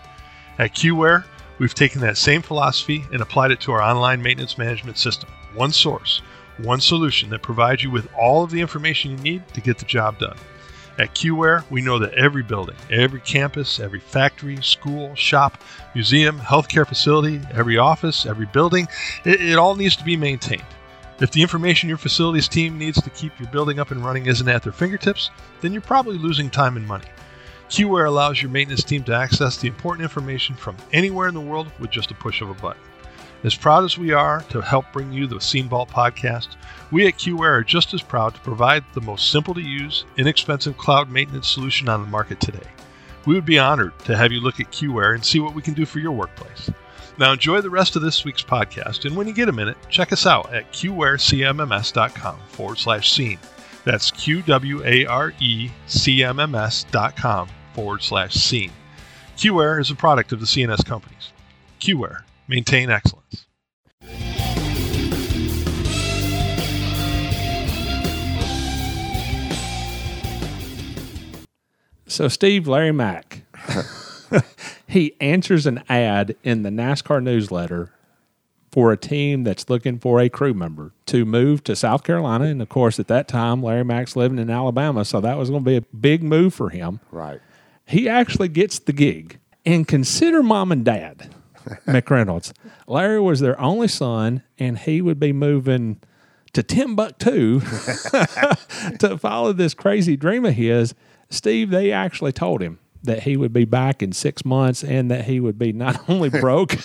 At 0.58 0.74
QWare, 0.74 1.22
we've 1.60 1.72
taken 1.72 2.00
that 2.00 2.16
same 2.16 2.42
philosophy 2.42 3.04
and 3.12 3.22
applied 3.22 3.52
it 3.52 3.60
to 3.60 3.70
our 3.70 3.80
online 3.80 4.22
maintenance 4.22 4.58
management 4.58 4.98
system. 4.98 5.28
One 5.54 5.70
source, 5.70 6.20
one 6.58 6.80
solution 6.80 7.30
that 7.30 7.42
provides 7.42 7.82
you 7.82 7.90
with 7.90 8.08
all 8.14 8.44
of 8.44 8.50
the 8.50 8.60
information 8.60 9.12
you 9.12 9.16
need 9.18 9.48
to 9.54 9.60
get 9.60 9.78
the 9.78 9.84
job 9.84 10.18
done. 10.18 10.36
At 10.96 11.14
QWare, 11.14 11.64
we 11.70 11.82
know 11.82 11.98
that 11.98 12.14
every 12.14 12.44
building, 12.44 12.76
every 12.88 13.20
campus, 13.20 13.80
every 13.80 13.98
factory, 13.98 14.62
school, 14.62 15.14
shop, 15.16 15.60
museum, 15.92 16.38
healthcare 16.38 16.86
facility, 16.86 17.40
every 17.52 17.78
office, 17.78 18.26
every 18.26 18.46
building, 18.46 18.86
it, 19.24 19.40
it 19.40 19.58
all 19.58 19.74
needs 19.74 19.96
to 19.96 20.04
be 20.04 20.16
maintained. 20.16 20.62
If 21.20 21.32
the 21.32 21.42
information 21.42 21.88
your 21.88 21.98
facilities 21.98 22.48
team 22.48 22.78
needs 22.78 23.00
to 23.02 23.10
keep 23.10 23.38
your 23.40 23.48
building 23.48 23.80
up 23.80 23.90
and 23.90 24.04
running 24.04 24.26
isn't 24.26 24.48
at 24.48 24.62
their 24.62 24.72
fingertips, 24.72 25.30
then 25.60 25.72
you're 25.72 25.82
probably 25.82 26.18
losing 26.18 26.48
time 26.48 26.76
and 26.76 26.86
money. 26.86 27.06
QWare 27.70 28.06
allows 28.06 28.40
your 28.40 28.50
maintenance 28.50 28.84
team 28.84 29.02
to 29.04 29.14
access 29.14 29.56
the 29.56 29.68
important 29.68 30.02
information 30.02 30.54
from 30.54 30.76
anywhere 30.92 31.26
in 31.26 31.34
the 31.34 31.40
world 31.40 31.72
with 31.80 31.90
just 31.90 32.12
a 32.12 32.14
push 32.14 32.40
of 32.40 32.50
a 32.50 32.54
button. 32.54 32.82
As 33.44 33.54
proud 33.54 33.84
as 33.84 33.98
we 33.98 34.10
are 34.10 34.40
to 34.48 34.62
help 34.62 34.86
bring 34.90 35.12
you 35.12 35.26
the 35.26 35.38
Scene 35.38 35.68
Vault 35.68 35.90
podcast, 35.90 36.56
we 36.90 37.06
at 37.06 37.18
QWare 37.18 37.58
are 37.58 37.62
just 37.62 37.92
as 37.92 38.00
proud 38.00 38.34
to 38.34 38.40
provide 38.40 38.82
the 38.94 39.02
most 39.02 39.30
simple 39.30 39.52
to 39.52 39.60
use, 39.60 40.06
inexpensive 40.16 40.78
cloud 40.78 41.10
maintenance 41.10 41.46
solution 41.46 41.90
on 41.90 42.00
the 42.00 42.08
market 42.08 42.40
today. 42.40 42.66
We 43.26 43.34
would 43.34 43.44
be 43.44 43.58
honored 43.58 43.98
to 44.06 44.16
have 44.16 44.32
you 44.32 44.40
look 44.40 44.60
at 44.60 44.72
QWare 44.72 45.14
and 45.14 45.22
see 45.22 45.40
what 45.40 45.54
we 45.54 45.60
can 45.60 45.74
do 45.74 45.84
for 45.84 45.98
your 45.98 46.12
workplace. 46.12 46.70
Now 47.18 47.32
enjoy 47.32 47.60
the 47.60 47.68
rest 47.68 47.96
of 47.96 48.02
this 48.02 48.24
week's 48.24 48.42
podcast, 48.42 49.04
and 49.04 49.14
when 49.14 49.28
you 49.28 49.34
get 49.34 49.50
a 49.50 49.52
minute, 49.52 49.76
check 49.90 50.10
us 50.10 50.24
out 50.24 50.50
at 50.54 50.72
qwarecmms.com 50.72 52.38
forward 52.48 52.78
slash 52.78 53.12
scene. 53.12 53.38
That's 53.84 54.10
Q 54.10 54.40
W 54.40 54.82
A 54.86 55.04
R 55.04 55.34
E 55.38 55.70
C 55.86 56.24
M 56.24 56.40
M 56.40 56.54
S 56.54 56.84
dot 56.84 57.14
com 57.14 57.50
forward 57.74 58.02
slash 58.02 58.32
scene. 58.32 58.72
QWare 59.36 59.82
is 59.82 59.90
a 59.90 59.94
product 59.94 60.32
of 60.32 60.40
the 60.40 60.46
CNS 60.46 60.86
companies. 60.86 61.32
QWare, 61.80 62.22
Maintain 62.46 62.90
excellence. 62.90 63.46
So, 72.06 72.28
Steve, 72.28 72.68
Larry 72.68 72.92
Mac, 72.92 73.42
he 74.86 75.16
answers 75.20 75.66
an 75.66 75.82
ad 75.88 76.36
in 76.44 76.62
the 76.62 76.70
NASCAR 76.70 77.20
newsletter 77.20 77.90
for 78.70 78.92
a 78.92 78.96
team 78.96 79.44
that's 79.44 79.70
looking 79.70 79.98
for 79.98 80.20
a 80.20 80.28
crew 80.28 80.54
member 80.54 80.92
to 81.06 81.24
move 81.24 81.64
to 81.64 81.74
South 81.74 82.04
Carolina. 82.04 82.44
And 82.44 82.60
of 82.60 82.68
course, 82.68 83.00
at 83.00 83.08
that 83.08 83.26
time, 83.26 83.62
Larry 83.62 83.84
Mac's 83.84 84.16
living 84.16 84.38
in 84.38 84.50
Alabama, 84.50 85.04
so 85.04 85.20
that 85.20 85.38
was 85.38 85.50
going 85.50 85.64
to 85.64 85.70
be 85.70 85.76
a 85.76 85.96
big 85.96 86.22
move 86.22 86.54
for 86.54 86.70
him. 86.70 87.00
Right. 87.10 87.40
He 87.86 88.08
actually 88.08 88.48
gets 88.48 88.78
the 88.78 88.92
gig. 88.92 89.38
And 89.66 89.88
consider 89.88 90.42
mom 90.42 90.72
and 90.72 90.84
dad. 90.84 91.34
McReynolds. 91.86 92.52
Larry 92.86 93.20
was 93.20 93.40
their 93.40 93.60
only 93.60 93.88
son, 93.88 94.42
and 94.58 94.78
he 94.78 95.00
would 95.00 95.18
be 95.18 95.32
moving 95.32 96.00
to 96.52 96.62
Timbuktu 96.62 97.60
to 98.98 99.18
follow 99.20 99.52
this 99.52 99.74
crazy 99.74 100.16
dream 100.16 100.44
of 100.44 100.54
his. 100.54 100.94
Steve, 101.30 101.70
they 101.70 101.90
actually 101.90 102.32
told 102.32 102.62
him 102.62 102.78
that 103.02 103.24
he 103.24 103.36
would 103.36 103.52
be 103.52 103.64
back 103.64 104.02
in 104.02 104.12
six 104.12 104.44
months 104.44 104.82
and 104.82 105.10
that 105.10 105.24
he 105.24 105.40
would 105.40 105.58
be 105.58 105.72
not 105.72 106.00
only 106.08 106.30
broke, 106.30 106.76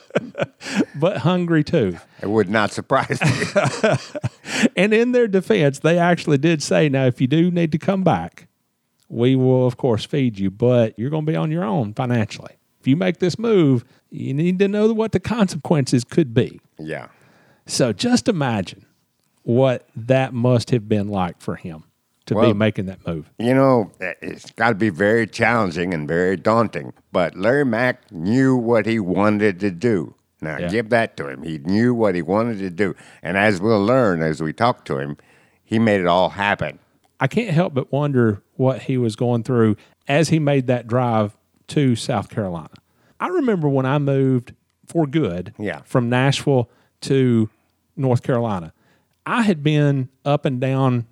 but 0.94 1.18
hungry 1.18 1.64
too. 1.64 1.98
It 2.22 2.30
would 2.30 2.48
not 2.48 2.72
surprise 2.72 3.20
me. 3.20 3.96
And 4.76 4.94
in 4.94 5.12
their 5.12 5.28
defense, 5.28 5.80
they 5.80 5.98
actually 5.98 6.38
did 6.38 6.62
say, 6.62 6.88
now, 6.88 7.06
if 7.06 7.20
you 7.20 7.26
do 7.26 7.50
need 7.50 7.72
to 7.72 7.78
come 7.78 8.02
back, 8.02 8.48
we 9.08 9.36
will, 9.36 9.66
of 9.66 9.76
course, 9.76 10.04
feed 10.04 10.38
you, 10.38 10.50
but 10.50 10.98
you're 10.98 11.10
going 11.10 11.24
to 11.26 11.32
be 11.32 11.36
on 11.36 11.50
your 11.50 11.64
own 11.64 11.94
financially. 11.94 12.57
If 12.80 12.86
you 12.86 12.96
make 12.96 13.18
this 13.18 13.38
move, 13.38 13.84
you 14.10 14.32
need 14.34 14.58
to 14.60 14.68
know 14.68 14.92
what 14.92 15.12
the 15.12 15.20
consequences 15.20 16.04
could 16.04 16.32
be. 16.34 16.60
yeah. 16.78 17.08
So 17.66 17.92
just 17.92 18.28
imagine 18.28 18.86
what 19.42 19.86
that 19.94 20.32
must 20.32 20.70
have 20.70 20.88
been 20.88 21.08
like 21.08 21.38
for 21.40 21.54
him 21.56 21.84
to 22.26 22.34
be 22.34 22.52
making 22.54 22.86
that 22.86 23.06
move. 23.06 23.30
You 23.38 23.54
know, 23.54 23.90
it's 24.00 24.50
got 24.52 24.68
to 24.70 24.74
be 24.74 24.88
very 24.90 25.26
challenging 25.26 25.92
and 25.94 26.08
very 26.08 26.36
daunting. 26.36 26.92
But 27.12 27.36
Larry 27.36 27.64
Mac 27.64 28.10
knew 28.12 28.56
what 28.56 28.86
he 28.86 28.98
wanted 28.98 29.60
to 29.60 29.70
do. 29.70 30.14
Now, 30.40 30.58
Yeah. 30.58 30.68
give 30.68 30.90
that 30.90 31.16
to 31.18 31.28
him. 31.28 31.42
He 31.42 31.58
knew 31.58 31.92
what 31.94 32.14
he 32.14 32.22
wanted 32.22 32.58
to 32.58 32.70
do. 32.70 32.94
And 33.22 33.36
as 33.36 33.60
we'll 33.60 33.84
learn 33.84 34.22
as 34.22 34.42
we 34.42 34.52
talk 34.52 34.84
to 34.86 34.98
him, 34.98 35.16
he 35.64 35.78
made 35.78 36.00
it 36.00 36.06
all 36.06 36.30
happen. 36.30 36.78
I 37.20 37.26
can't 37.26 37.50
help 37.50 37.74
but 37.74 37.90
wonder 37.92 38.42
what 38.56 38.82
he 38.82 38.96
was 38.96 39.16
going 39.16 39.42
through 39.42 39.76
as 40.06 40.28
he 40.28 40.38
made 40.38 40.66
that 40.68 40.86
drive 40.86 41.36
to 41.68 41.96
South 41.96 42.28
Carolina. 42.30 42.70
I 43.20 43.28
remember 43.28 43.68
when 43.68 43.86
I 43.86 43.98
moved 43.98 44.54
for 44.86 45.06
good 45.06 45.52
Yeah. 45.58 45.80
from 45.84 46.08
Nashville 46.08 46.68
to 47.02 47.48
North 47.96 48.22
Carolina. 48.22 48.72
I 49.26 49.42
had 49.42 49.62
been 49.62 50.08
up 50.24 50.44
and 50.44 50.60
down 50.60 51.06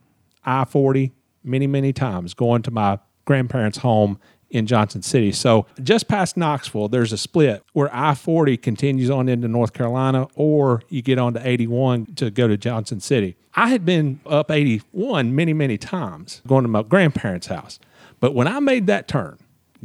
I 0.44 0.64
40 0.64 1.12
many, 1.44 1.66
many 1.66 1.92
times 1.92 2.32
going 2.34 2.62
to 2.62 2.70
my 2.70 2.98
grandparents' 3.24 3.78
home 3.78 4.18
in 4.48 4.64
Johnson 4.66 5.02
City. 5.02 5.32
So 5.32 5.66
just 5.82 6.06
past 6.06 6.36
Knoxville, 6.36 6.88
there's 6.88 7.12
a 7.12 7.18
split 7.18 7.64
where 7.72 7.90
I 7.92 8.14
40 8.14 8.56
continues 8.56 9.10
on 9.10 9.28
into 9.28 9.48
North 9.48 9.72
Carolina, 9.72 10.28
or 10.36 10.82
you 10.88 11.02
get 11.02 11.18
onto 11.18 11.40
81 11.42 12.06
to 12.16 12.30
go 12.30 12.46
to 12.46 12.56
Johnson 12.56 13.00
City. 13.00 13.36
I 13.54 13.68
had 13.70 13.84
been 13.84 14.20
up 14.24 14.50
81 14.52 15.34
many, 15.34 15.52
many 15.52 15.76
times 15.76 16.42
going 16.46 16.62
to 16.62 16.68
my 16.68 16.82
grandparents' 16.84 17.48
house. 17.48 17.80
But 18.20 18.34
when 18.34 18.46
I 18.46 18.60
made 18.60 18.86
that 18.86 19.08
turn, 19.08 19.36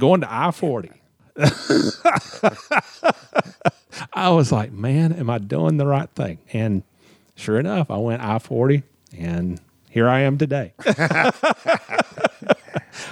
going 0.02 0.22
to 0.22 0.28
I 0.30 0.50
40, 0.50 0.90
I 4.14 4.30
was 4.30 4.52
like, 4.52 4.72
man, 4.72 5.14
am 5.14 5.30
I 5.30 5.38
doing 5.38 5.78
the 5.78 5.86
right 5.86 6.10
thing? 6.10 6.40
And 6.52 6.82
sure 7.36 7.60
enough, 7.60 7.92
I 7.92 7.98
went 7.98 8.24
I 8.24 8.40
40 8.40 8.82
and 9.18 9.62
here 9.90 10.10
I 10.10 10.22
am 10.22 10.40
today. 10.40 10.74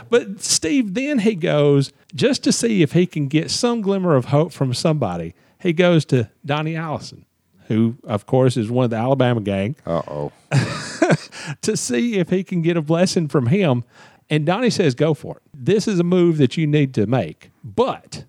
but 0.09 0.41
Steve, 0.41 0.95
then 0.95 1.19
he 1.19 1.35
goes 1.35 1.93
just 2.15 2.43
to 2.45 2.51
see 2.51 2.81
if 2.81 2.93
he 2.93 3.05
can 3.05 3.27
get 3.27 3.51
some 3.51 3.81
glimmer 3.81 4.15
of 4.15 4.25
hope 4.25 4.51
from 4.51 4.73
somebody. 4.73 5.35
He 5.61 5.71
goes 5.71 6.05
to 6.05 6.27
Donnie 6.43 6.75
Allison, 6.75 7.25
who, 7.67 7.97
of 8.03 8.25
course, 8.25 8.57
is 8.57 8.71
one 8.71 8.85
of 8.85 8.89
the 8.89 8.97
Alabama 8.97 9.41
gang, 9.41 9.75
Uh 9.85 10.01
oh. 10.07 10.31
to 11.61 11.77
see 11.77 12.15
if 12.17 12.29
he 12.29 12.43
can 12.43 12.63
get 12.63 12.77
a 12.77 12.81
blessing 12.81 13.27
from 13.27 13.47
him. 13.47 13.83
And 14.29 14.45
Donnie 14.45 14.69
says, 14.69 14.93
go 14.95 15.13
for 15.13 15.37
it. 15.37 15.43
This 15.53 15.87
is 15.87 15.99
a 15.99 16.03
move 16.03 16.37
that 16.37 16.55
you 16.55 16.67
need 16.67 16.93
to 16.93 17.07
make. 17.07 17.49
But 17.63 18.25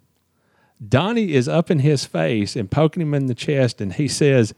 Donnie 0.87 1.35
is 1.35 1.47
up 1.49 1.71
in 1.71 1.81
his 1.81 2.05
face 2.07 2.57
and 2.57 2.71
poking 2.71 3.03
him 3.03 3.13
in 3.13 3.27
the 3.27 3.35
chest, 3.35 3.81
and 3.81 3.93
he 3.93 4.09
says, 4.09 4.55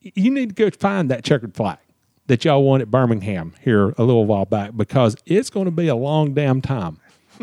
You 0.00 0.30
need 0.30 0.56
to 0.56 0.70
go 0.70 0.70
find 0.70 1.10
that 1.10 1.22
checkered 1.22 1.54
flag 1.54 1.78
that 2.26 2.44
y'all 2.44 2.62
won 2.62 2.80
at 2.80 2.90
Birmingham 2.90 3.54
here 3.60 3.90
a 3.90 4.02
little 4.02 4.26
while 4.26 4.44
back 4.44 4.76
because 4.76 5.16
it's 5.26 5.48
going 5.50 5.64
to 5.66 5.70
be 5.70 5.88
a 5.88 5.94
long 5.94 6.34
damn 6.34 6.60
time 6.60 6.98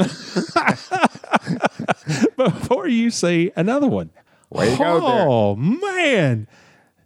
before 2.38 2.88
you 2.88 3.10
see 3.10 3.52
another 3.56 3.88
one. 3.88 4.12
Way 4.50 4.72
to 4.72 4.78
go 4.78 5.00
there. 5.00 5.28
Oh, 5.28 5.56
man. 5.56 6.48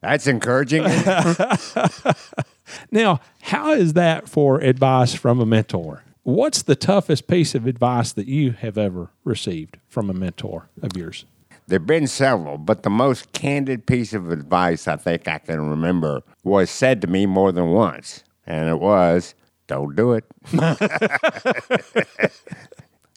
That's 0.01 0.27
encouraging. 0.27 0.83
Now, 2.91 3.19
how 3.41 3.73
is 3.73 3.93
that 3.93 4.27
for 4.29 4.59
advice 4.59 5.13
from 5.13 5.39
a 5.39 5.45
mentor? 5.45 6.03
What's 6.23 6.61
the 6.61 6.75
toughest 6.75 7.27
piece 7.27 7.55
of 7.55 7.65
advice 7.65 8.11
that 8.13 8.27
you 8.27 8.51
have 8.51 8.77
ever 8.77 9.09
received 9.23 9.77
from 9.87 10.09
a 10.09 10.13
mentor 10.13 10.69
of 10.81 10.95
yours? 10.95 11.25
There 11.67 11.79
have 11.79 11.87
been 11.87 12.07
several, 12.07 12.57
but 12.57 12.83
the 12.83 12.89
most 12.89 13.31
candid 13.31 13.85
piece 13.85 14.13
of 14.13 14.31
advice 14.31 14.87
I 14.87 14.95
think 14.95 15.27
I 15.27 15.37
can 15.37 15.69
remember 15.69 16.21
was 16.43 16.69
said 16.69 17.01
to 17.01 17.07
me 17.07 17.25
more 17.25 17.51
than 17.51 17.69
once, 17.69 18.23
and 18.45 18.67
it 18.67 18.79
was, 18.79 19.35
"Don't 19.67 19.95
do 19.95 20.13
it." 20.13 20.25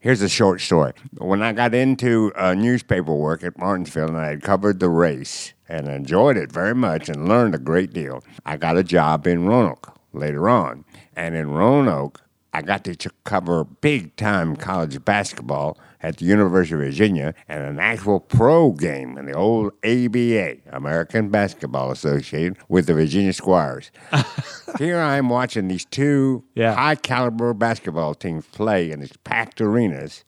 Here's 0.02 0.20
a 0.20 0.28
short 0.28 0.60
story. 0.60 0.92
When 1.18 1.42
I 1.42 1.52
got 1.52 1.74
into 1.74 2.32
uh, 2.34 2.54
newspaper 2.54 3.14
work 3.14 3.44
at 3.44 3.56
Martinsville 3.56 4.08
and 4.08 4.18
I 4.18 4.30
had 4.30 4.42
covered 4.42 4.80
the 4.80 4.88
race 4.88 5.54
and 5.72 5.88
enjoyed 5.88 6.36
it 6.36 6.52
very 6.52 6.74
much 6.74 7.08
and 7.08 7.26
learned 7.28 7.54
a 7.54 7.58
great 7.58 7.92
deal, 7.92 8.22
I 8.44 8.56
got 8.58 8.76
a 8.76 8.84
job 8.84 9.26
in 9.26 9.46
Roanoke 9.46 9.98
later 10.12 10.48
on. 10.48 10.84
And 11.16 11.34
in 11.34 11.50
Roanoke, 11.50 12.20
I 12.52 12.60
got 12.60 12.84
to 12.84 13.10
cover 13.24 13.64
big 13.64 14.14
time 14.16 14.56
college 14.56 15.02
basketball 15.04 15.78
at 16.02 16.18
the 16.18 16.26
University 16.26 16.74
of 16.74 16.80
Virginia 16.80 17.32
and 17.48 17.64
an 17.64 17.78
actual 17.80 18.20
pro 18.20 18.72
game 18.72 19.16
in 19.16 19.24
the 19.24 19.32
old 19.32 19.72
ABA, 19.84 20.56
American 20.76 21.30
Basketball 21.30 21.90
Association, 21.90 22.56
with 22.68 22.86
the 22.86 22.92
Virginia 22.94 23.32
Squires. 23.32 23.90
Here 24.78 24.98
I 24.98 25.16
am 25.16 25.30
watching 25.30 25.68
these 25.68 25.86
two 25.86 26.44
Yeah. 26.54 26.74
high 26.74 26.96
caliber 26.96 27.54
basketball 27.54 28.14
teams 28.14 28.44
play 28.46 28.90
in 28.90 29.00
these 29.00 29.16
packed 29.24 29.60
arenas. 29.62 30.24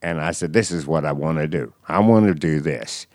And 0.00 0.18
I 0.20 0.30
said, 0.30 0.54
This 0.54 0.70
is 0.70 0.86
what 0.86 1.04
I 1.04 1.12
want 1.12 1.38
to 1.38 1.46
do. 1.48 1.74
I 1.88 1.98
want 1.98 2.26
to 2.26 2.34
do 2.34 2.60
this. 2.60 3.06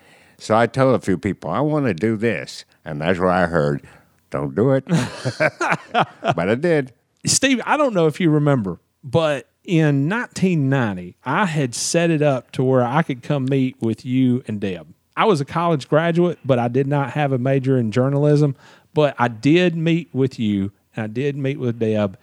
So 0.46 0.56
I 0.56 0.68
told 0.68 0.94
a 0.94 1.00
few 1.00 1.18
people, 1.18 1.50
I 1.50 1.60
want 1.60 1.88
to 1.88 1.94
do 1.96 2.16
this. 2.16 2.66
And 2.86 3.02
that's 3.02 3.18
where 3.18 3.32
I 3.32 3.48
heard, 3.48 3.82
Don't 4.30 4.54
do 4.54 4.74
it. 4.74 4.86
but 4.88 6.50
I 6.50 6.54
did. 6.54 6.94
Steve, 7.26 7.60
I 7.66 7.78
don't 7.78 7.96
know 7.96 8.06
if 8.06 8.20
you 8.20 8.30
remember, 8.30 8.78
but 9.04 9.50
in 9.64 10.08
1990, 10.08 11.16
I 11.26 11.48
had 11.48 11.74
set 11.74 12.12
it 12.12 12.22
up 12.22 12.52
to 12.52 12.64
where 12.64 12.84
I 12.84 13.02
could 13.02 13.24
come 13.24 13.46
meet 13.46 13.82
with 13.82 14.06
you 14.06 14.44
and 14.48 14.62
Deb. 14.62 14.94
I 15.18 15.26
was 15.26 15.42
a 15.42 15.46
college 15.46 15.90
graduate, 15.90 16.38
but 16.46 16.60
I 16.60 16.68
did 16.68 16.86
not 16.86 17.14
have 17.14 17.32
a 17.32 17.40
major 17.40 17.80
in 17.80 17.92
journalism. 17.92 18.56
But 18.94 19.16
I 19.18 19.30
did 19.30 19.76
meet 19.76 20.14
with 20.14 20.38
you 20.38 20.72
and 20.96 21.06
I 21.06 21.08
did 21.08 21.36
meet 21.36 21.58
with 21.58 21.80
Deb. 21.80 22.20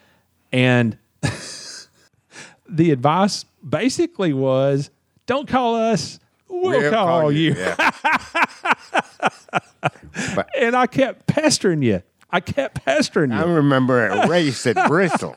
And 0.52 0.96
the 2.68 2.92
advice 2.92 3.44
basically 3.68 4.32
was 4.32 4.90
don't 5.26 5.48
call 5.48 5.74
us, 5.74 6.20
we'll, 6.52 6.90
call, 6.90 7.32
you. 7.32 7.54
Yeah. 7.54 7.90
And 10.58 10.76
I 10.76 10.86
kept 10.86 11.26
pestering 11.26 11.82
you. 11.82 12.02
I 12.30 12.40
kept 12.40 12.84
pestering 12.84 13.32
you. 13.32 13.36
I 13.38 13.42
remember 13.44 14.06
a 14.06 14.28
race 14.28 14.66
at 14.66 14.88
Bristol. 14.88 15.34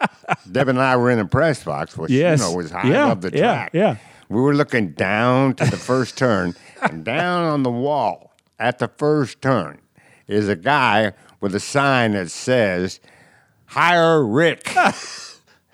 Deb 0.52 0.68
and 0.70 0.80
I 0.80 0.96
were 0.98 1.10
in 1.12 1.18
the 1.18 1.26
press 1.26 1.64
box, 1.64 1.98
which 1.98 2.12
Yes. 2.12 2.40
you 2.40 2.46
know 2.46 2.56
was 2.56 2.72
high 2.72 2.88
Yeah, 2.88 3.06
above 3.12 3.22
the 3.22 3.32
yeah, 3.38 3.40
track. 3.54 3.72
yeah. 3.74 3.98
We 4.30 4.42
were 4.42 4.54
looking 4.56 4.90
down 4.92 5.56
to 5.56 5.66
the 5.66 5.78
first 5.78 6.18
turn, 6.18 6.56
and 6.82 7.04
down 7.04 7.44
on 7.44 7.64
the 7.64 7.72
wall 7.72 8.34
at 8.60 8.80
the 8.80 8.88
first 8.88 9.42
turn 9.42 9.80
is 10.28 10.48
a 10.50 10.56
guy 10.56 11.14
with 11.42 11.54
a 11.56 11.60
sign 11.60 12.14
that 12.14 12.32
says, 12.32 13.00
"Hire 13.68 14.26
Rick." 14.26 14.74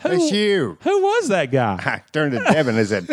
It's 0.04 0.32
you. 0.32 0.80
Who 0.82 1.00
was 1.04 1.28
that 1.28 1.52
guy? 1.52 1.76
I 1.80 2.02
turned 2.12 2.32
to 2.32 2.40
Deb 2.40 2.66
and 2.68 2.76
I 2.76 2.84
said, 2.86 3.08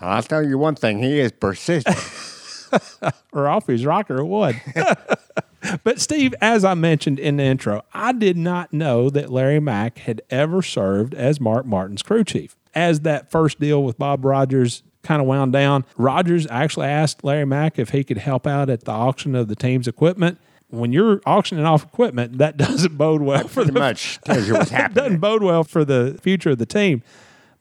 "I'll 0.00 0.22
tell 0.22 0.46
you 0.46 0.58
one 0.58 0.74
thing. 0.74 1.02
He 1.02 1.20
is 1.20 1.32
persistent." 1.32 1.96
or 3.32 3.48
off 3.48 3.66
his 3.66 3.84
rocker 3.84 4.24
what. 4.24 4.54
but 5.84 6.00
Steve, 6.00 6.34
as 6.40 6.64
I 6.64 6.74
mentioned 6.74 7.18
in 7.18 7.36
the 7.36 7.44
intro, 7.44 7.84
I 7.92 8.12
did 8.12 8.36
not 8.36 8.72
know 8.72 9.10
that 9.10 9.30
Larry 9.30 9.60
Mac 9.60 9.98
had 9.98 10.22
ever 10.30 10.62
served 10.62 11.14
as 11.14 11.40
Mark 11.40 11.66
Martin's 11.66 12.02
crew 12.02 12.24
chief. 12.24 12.56
As 12.74 13.00
that 13.00 13.30
first 13.30 13.58
deal 13.58 13.82
with 13.82 13.98
Bob 13.98 14.24
Rogers 14.24 14.82
kind 15.02 15.20
of 15.20 15.26
wound 15.26 15.52
down, 15.52 15.84
Rogers 15.96 16.46
actually 16.50 16.86
asked 16.86 17.24
Larry 17.24 17.46
Mac 17.46 17.78
if 17.78 17.90
he 17.90 18.04
could 18.04 18.18
help 18.18 18.46
out 18.46 18.70
at 18.70 18.84
the 18.84 18.92
auction 18.92 19.34
of 19.34 19.48
the 19.48 19.56
team's 19.56 19.88
equipment. 19.88 20.38
When 20.68 20.92
you're 20.92 21.20
auctioning 21.26 21.64
off 21.64 21.82
equipment, 21.84 22.38
that 22.38 22.56
doesn't 22.56 22.96
bode 22.96 23.22
well 23.22 23.48
for 23.48 23.64
the 23.64 23.72
much 23.72 24.20
tells 24.20 24.46
you 24.46 24.54
what's 24.54 24.70
it 24.70 24.94
doesn't 24.94 25.18
bode 25.18 25.42
well 25.42 25.64
for 25.64 25.84
the 25.84 26.18
future 26.22 26.50
of 26.50 26.58
the 26.58 26.66
team. 26.66 27.02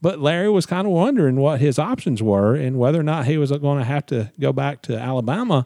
But 0.01 0.19
Larry 0.19 0.49
was 0.49 0.65
kind 0.65 0.87
of 0.87 0.93
wondering 0.93 1.35
what 1.35 1.59
his 1.59 1.77
options 1.77 2.23
were 2.23 2.55
and 2.55 2.79
whether 2.79 2.99
or 2.99 3.03
not 3.03 3.25
he 3.25 3.37
was 3.37 3.51
going 3.51 3.79
to 3.79 3.85
have 3.85 4.05
to 4.07 4.31
go 4.39 4.53
back 4.53 4.81
to 4.83 4.97
Alabama. 4.97 5.65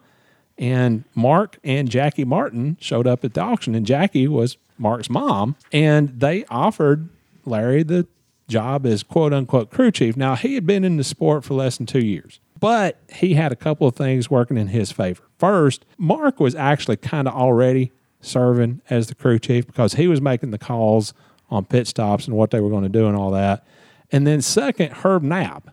And 0.58 1.04
Mark 1.14 1.60
and 1.64 1.90
Jackie 1.90 2.26
Martin 2.26 2.78
showed 2.80 3.08
up 3.08 3.24
at 3.24 3.34
the 3.34 3.42
auction, 3.42 3.76
and 3.76 3.86
Jackie 3.86 4.28
was 4.28 4.58
Mark's 4.78 5.10
mom, 5.10 5.56
and 5.72 6.20
they 6.20 6.46
offered 6.46 7.10
Larry 7.46 7.84
the 7.84 8.08
job 8.48 8.86
as 8.86 9.04
quote 9.04 9.34
unquote 9.34 9.72
crew 9.72 9.92
chief. 9.92 10.16
Now, 10.18 10.36
he 10.36 10.56
had 10.56 10.66
been 10.66 10.84
in 10.84 10.98
the 10.98 11.04
sport 11.04 11.44
for 11.44 11.54
less 11.54 11.78
than 11.78 11.86
two 11.86 12.06
years, 12.06 12.40
but 12.60 12.98
he 13.14 13.34
had 13.34 13.52
a 13.52 13.56
couple 13.56 13.88
of 13.88 13.96
things 13.96 14.30
working 14.30 14.58
in 14.58 14.68
his 14.68 14.92
favor. 14.92 15.24
First, 15.38 15.86
Mark 15.98 16.40
was 16.40 16.56
actually 16.56 16.98
kind 16.98 17.28
of 17.28 17.34
already 17.34 17.92
serving 18.22 18.82
as 18.90 19.08
the 19.08 19.16
crew 19.16 19.40
chief 19.40 19.66
because 19.66 19.94
he 19.94 20.08
was 20.08 20.22
making 20.22 20.52
the 20.52 20.58
calls 20.58 21.14
on 21.50 21.66
pit 21.66 21.88
stops 21.88 22.28
and 22.28 22.36
what 22.36 22.52
they 22.52 22.60
were 22.60 22.70
going 22.70 22.84
to 22.84 22.90
do 22.90 23.08
and 23.08 23.16
all 23.16 23.32
that. 23.32 23.66
And 24.14 24.26
then, 24.26 24.42
second, 24.42 24.92
Herb 24.94 25.24
Knapp 25.24 25.70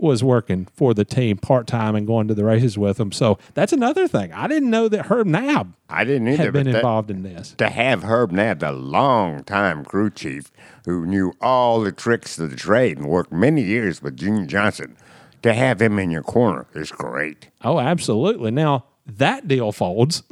was 0.00 0.22
working 0.24 0.66
for 0.74 0.92
the 0.92 1.04
team 1.04 1.36
part 1.38 1.66
time 1.66 1.94
and 1.94 2.06
going 2.06 2.26
to 2.28 2.34
the 2.34 2.44
races 2.44 2.76
with 2.76 2.96
them. 2.98 3.10
So 3.12 3.38
that's 3.54 3.72
another 3.72 4.06
thing. 4.08 4.32
I 4.32 4.48
didn't 4.48 4.68
know 4.70 4.88
that 4.88 5.06
Herb 5.06 5.26
Knapp 5.26 5.68
I 5.88 6.04
didn't 6.04 6.28
either. 6.28 6.42
had 6.44 6.52
been 6.52 6.66
that- 6.66 6.76
involved 6.76 7.10
in 7.10 7.22
this. 7.22 7.54
to 7.58 7.68
have 7.70 8.02
Herb 8.02 8.30
Knapp, 8.32 8.58
the 8.58 8.72
long-time 8.72 9.84
crew 9.84 10.10
chief 10.10 10.50
who 10.84 11.06
knew 11.06 11.32
all 11.40 11.80
the 11.80 11.92
tricks 11.92 12.38
of 12.38 12.50
the 12.50 12.56
trade 12.56 12.98
and 12.98 13.06
worked 13.08 13.32
many 13.32 13.62
years 13.62 14.02
with 14.02 14.16
Junior 14.16 14.46
Johnson, 14.46 14.96
to 15.42 15.54
have 15.54 15.80
him 15.80 15.98
in 15.98 16.10
your 16.10 16.22
corner 16.22 16.66
is 16.74 16.90
great. 16.90 17.48
Oh, 17.62 17.78
absolutely. 17.78 18.50
Now, 18.50 18.86
that 19.06 19.46
deal 19.46 19.72
folds 19.72 20.22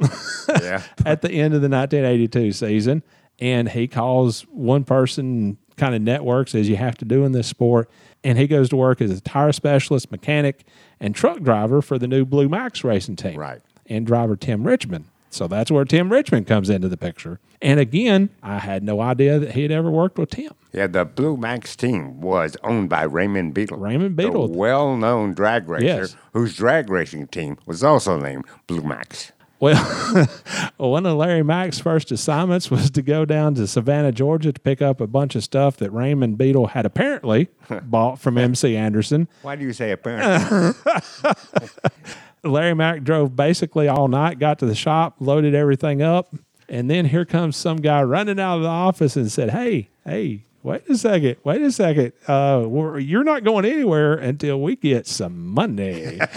Yeah. 0.49 0.81
at 1.05 1.21
the 1.21 1.31
end 1.31 1.53
of 1.53 1.61
the 1.61 1.69
1982 1.69 2.51
season, 2.51 3.03
and 3.39 3.69
he 3.69 3.87
calls 3.87 4.41
one 4.51 4.83
person 4.83 5.57
kind 5.77 5.95
of 5.95 6.01
networks 6.01 6.53
as 6.55 6.69
you 6.69 6.75
have 6.75 6.97
to 6.97 7.05
do 7.05 7.23
in 7.25 7.31
this 7.31 7.47
sport, 7.47 7.89
and 8.23 8.37
he 8.37 8.47
goes 8.47 8.69
to 8.69 8.75
work 8.75 9.01
as 9.01 9.11
a 9.11 9.21
tire 9.21 9.51
specialist, 9.51 10.11
mechanic, 10.11 10.63
and 10.99 11.13
truck 11.15 11.41
driver 11.41 11.81
for 11.81 11.97
the 11.99 12.07
new 12.07 12.25
Blue 12.25 12.47
Max 12.49 12.83
racing 12.83 13.15
team. 13.17 13.37
Right. 13.37 13.61
And 13.87 14.05
driver 14.07 14.35
Tim 14.35 14.65
Richmond. 14.65 15.05
So 15.29 15.47
that's 15.47 15.71
where 15.71 15.83
Tim 15.83 16.11
Richmond 16.11 16.45
comes 16.47 16.69
into 16.69 16.87
the 16.87 16.95
picture. 16.95 17.39
And 17.59 17.79
again, 17.79 18.29
I 18.43 18.59
had 18.59 18.83
no 18.83 19.01
idea 19.01 19.39
that 19.39 19.53
he 19.53 19.63
had 19.63 19.71
ever 19.71 19.89
worked 19.89 20.17
with 20.19 20.29
Tim. 20.29 20.51
Yeah, 20.71 20.85
the 20.87 21.05
Blue 21.05 21.37
Max 21.37 21.75
team 21.75 22.21
was 22.21 22.55
owned 22.63 22.89
by 22.89 23.03
Raymond 23.03 23.53
Beadle. 23.53 23.77
Raymond 23.77 24.15
Beadle. 24.15 24.47
The 24.49 24.57
well-known 24.57 25.33
drag 25.33 25.67
racer 25.67 25.85
Yes. 25.85 26.15
whose 26.33 26.55
drag 26.55 26.89
racing 26.89 27.27
team 27.27 27.57
was 27.65 27.83
also 27.83 28.19
named 28.19 28.45
Blue 28.67 28.83
Max. 28.83 29.31
Well, 29.63 30.27
one 30.75 31.05
of 31.05 31.15
Larry 31.15 31.41
Mac's 31.41 31.79
first 31.79 32.11
assignments 32.11 32.69
was 32.69 32.91
to 32.91 33.01
go 33.01 33.23
down 33.23 33.55
to 33.55 33.65
Savannah, 33.65 34.11
Georgia 34.11 34.51
to 34.51 34.59
pick 34.59 34.81
up 34.81 34.99
a 34.99 35.07
bunch 35.07 35.35
of 35.35 35.43
stuff 35.45 35.77
that 35.77 35.89
Raymond 35.91 36.37
Beadle 36.37 36.67
had 36.67 36.85
apparently 36.85 37.47
bought 37.83 38.19
from 38.19 38.37
MC 38.37 38.75
Anderson. 38.75 39.29
Why 39.41 39.55
do 39.55 39.63
you 39.63 39.71
say 39.71 39.91
apparently? 39.91 40.73
Larry 42.43 42.73
Mac 42.73 43.05
drove 43.05 43.37
basically 43.37 43.87
all 43.87 44.09
night, 44.09 44.37
got 44.37 44.59
to 44.59 44.65
the 44.65 44.75
shop, 44.75 45.15
loaded 45.21 45.55
everything 45.55 46.01
up, 46.01 46.35
and 46.67 46.89
then 46.89 47.05
here 47.05 47.23
comes 47.23 47.55
some 47.55 47.77
guy 47.77 48.03
running 48.03 48.41
out 48.41 48.57
of 48.57 48.63
the 48.63 48.67
office 48.67 49.15
and 49.15 49.31
said, 49.31 49.51
Hey, 49.51 49.87
hey, 50.03 50.43
wait 50.63 50.89
a 50.89 50.97
second, 50.97 51.35
wait 51.43 51.61
a 51.61 51.71
second. 51.71 52.13
Uh, 52.27 52.63
we're, 52.65 52.97
you're 52.99 53.23
not 53.23 53.43
going 53.43 53.65
anywhere 53.65 54.13
until 54.15 54.59
we 54.61 54.75
get 54.75 55.05
some 55.05 55.47
money. 55.47 56.17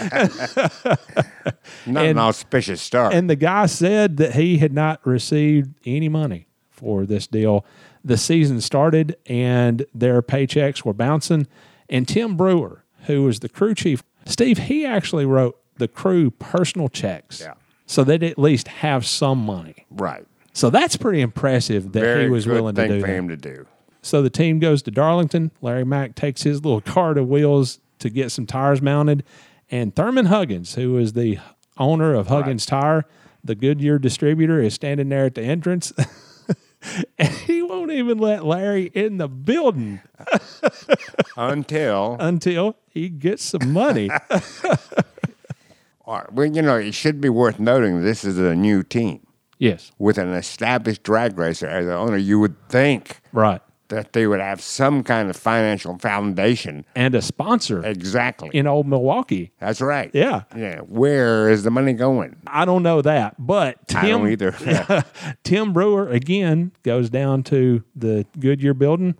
Not 1.85 2.03
And- 2.05 2.11
an 2.11 2.17
auspicious 2.19 2.81
start. 2.81 3.13
And 3.13 3.29
the 3.29 3.35
guy 3.35 3.65
said 3.65 4.17
that 4.17 4.35
he 4.35 4.57
had 4.57 4.73
not 4.73 5.05
received 5.05 5.73
any 5.85 6.09
money 6.09 6.47
for 6.69 7.05
this 7.05 7.27
deal. 7.27 7.65
The 8.03 8.17
season 8.17 8.61
started 8.61 9.17
and 9.25 9.85
their 9.93 10.21
paychecks 10.21 10.83
were 10.85 10.93
bouncing. 10.93 11.47
And 11.89 12.07
Tim 12.07 12.35
Brewer, 12.37 12.83
who 13.05 13.23
was 13.23 13.39
the 13.39 13.49
crew 13.49 13.73
chief, 13.75 14.03
Steve, 14.25 14.57
he 14.57 14.85
actually 14.85 15.25
wrote 15.25 15.57
the 15.77 15.87
crew 15.87 16.31
personal 16.31 16.89
checks. 16.89 17.41
Yeah. 17.41 17.53
So 17.85 18.03
they'd 18.03 18.23
at 18.23 18.37
least 18.37 18.67
have 18.67 19.05
some 19.05 19.39
money. 19.45 19.85
right. 19.91 20.25
So 20.53 20.71
that's 20.71 20.97
pretty 20.97 21.21
impressive 21.21 21.91
that 21.91 21.99
Very 21.99 22.23
he 22.23 22.29
was 22.31 22.47
willing 22.47 22.73
to 22.73 22.87
do 22.87 22.99
for 22.99 23.05
that. 23.05 23.13
him 23.13 23.27
to 23.29 23.37
do. 23.37 23.67
So 24.07 24.21
the 24.21 24.29
team 24.29 24.59
goes 24.59 24.81
to 24.83 24.91
Darlington. 24.91 25.51
Larry 25.61 25.83
Mac 25.83 26.15
takes 26.15 26.43
his 26.43 26.63
little 26.63 26.79
cart 26.79 27.17
of 27.17 27.27
wheels 27.27 27.79
to 27.99 28.09
get 28.09 28.31
some 28.31 28.45
tires 28.45 28.81
mounted. 28.81 29.23
And 29.69 29.93
Thurman 29.93 30.27
Huggins, 30.27 30.75
who 30.75 30.97
is 30.97 31.11
the 31.13 31.39
owner 31.77 32.13
of 32.13 32.27
Huggins 32.27 32.65
Tire, 32.65 33.05
the 33.43 33.53
Goodyear 33.53 33.99
distributor, 33.99 34.61
is 34.61 34.73
standing 34.73 35.09
there 35.09 35.25
at 35.25 35.35
the 35.35 35.41
entrance. 35.41 35.91
and 37.19 37.29
he 37.29 37.61
won't 37.61 37.91
even 37.91 38.17
let 38.17 38.45
Larry 38.45 38.85
in 38.93 39.17
the 39.17 39.27
building 39.27 39.99
Until, 41.37 42.15
until 42.19 42.77
he 42.89 43.09
gets 43.09 43.43
some 43.43 43.73
money. 43.73 44.09
All 46.05 46.19
right, 46.19 46.31
well, 46.31 46.47
you 46.47 46.61
know, 46.61 46.77
it 46.77 46.93
should 46.93 47.19
be 47.19 47.29
worth 47.29 47.59
noting 47.59 48.03
this 48.03 48.23
is 48.23 48.37
a 48.39 48.55
new 48.55 48.83
team 48.83 49.27
yes, 49.57 49.91
with 49.99 50.17
an 50.17 50.33
established 50.33 51.03
drag 51.03 51.37
racer 51.37 51.67
as 51.67 51.85
the 51.85 51.93
owner. 51.93 52.15
You 52.17 52.39
would 52.39 52.55
think 52.69 53.19
right. 53.33 53.61
That 53.89 54.13
they 54.13 54.27
would 54.27 54.39
have 54.39 54.61
some 54.61 55.03
kind 55.03 55.29
of 55.29 55.35
financial 55.35 55.97
foundation. 55.97 56.85
And 56.95 57.15
a 57.15 57.21
sponsor 57.21 57.85
Exactly. 57.85 58.49
in 58.53 58.67
old 58.67 58.87
Milwaukee. 58.87 59.51
That's 59.59 59.81
right. 59.81 60.11
Yeah. 60.13 60.43
Yeah. 60.55 60.79
Where 60.81 61.49
is 61.49 61.63
the 61.63 61.71
money 61.71 61.93
going? 61.93 62.35
I 62.47 62.65
don't 62.65 62.83
know 62.83 63.01
that, 63.01 63.35
but 63.39 63.87
Tim, 63.87 63.99
I 64.05 64.07
don't 64.09 64.29
either. 64.29 64.51
Tim 65.43 65.73
Brewer 65.73 66.09
again 66.09 66.71
goes 66.83 67.09
down 67.09 67.43
to 67.43 67.83
the 67.95 68.25
Goodyear 68.39 68.73
building 68.73 69.15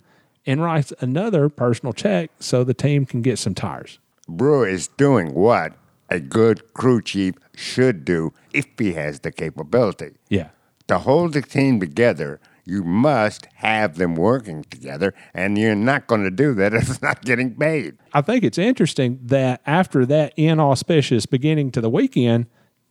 and 0.46 0.62
writes 0.62 0.92
another 1.00 1.48
personal 1.48 1.92
check 1.92 2.30
so 2.38 2.64
the 2.64 2.74
team 2.74 3.04
can 3.06 3.22
get 3.22 3.38
some 3.38 3.54
tires. 3.54 3.98
Brewer 4.28 4.68
is 4.68 4.88
doing 4.88 5.34
what 5.34 5.72
a 6.10 6.20
good 6.20 6.72
crew 6.74 7.02
chief 7.02 7.34
should 7.54 8.04
do 8.04 8.32
if 8.52 8.66
he 8.78 8.92
has 8.94 9.20
the 9.20 9.32
capability. 9.32 10.12
Yeah. 10.28 10.48
To 10.88 10.98
hold 10.98 11.34
the 11.34 11.42
team 11.42 11.80
together, 11.80 12.40
you 12.68 12.84
must 12.84 13.46
have 13.54 13.96
them 13.96 14.14
working 14.14 14.62
together, 14.64 15.14
and 15.32 15.56
you're 15.56 15.74
not 15.74 16.06
going 16.06 16.22
to 16.24 16.30
do 16.30 16.52
that 16.54 16.74
if 16.74 16.90
it's 16.90 17.00
not 17.02 17.22
getting 17.22 17.54
paid. 17.54 17.96
I 18.12 18.20
think 18.20 18.44
it's 18.44 18.58
interesting 18.58 19.18
that 19.24 19.62
after 19.66 20.04
that 20.06 20.34
inauspicious 20.36 21.24
beginning 21.26 21.70
to 21.72 21.80
the 21.80 21.88
weekend, 21.90 22.46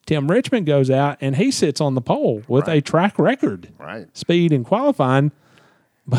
Tim 0.08 0.30
Richmond 0.32 0.66
goes 0.66 0.90
out 0.90 1.18
and 1.22 1.36
he 1.36 1.52
sits 1.52 1.80
on 1.80 1.94
the 1.94 2.02
pole 2.02 2.42
with 2.48 2.68
a 2.68 2.82
track 2.82 3.20
record, 3.20 3.70
Right. 3.78 4.08
speed 4.18 4.52
and 4.52 4.66
qualifying, 4.66 5.32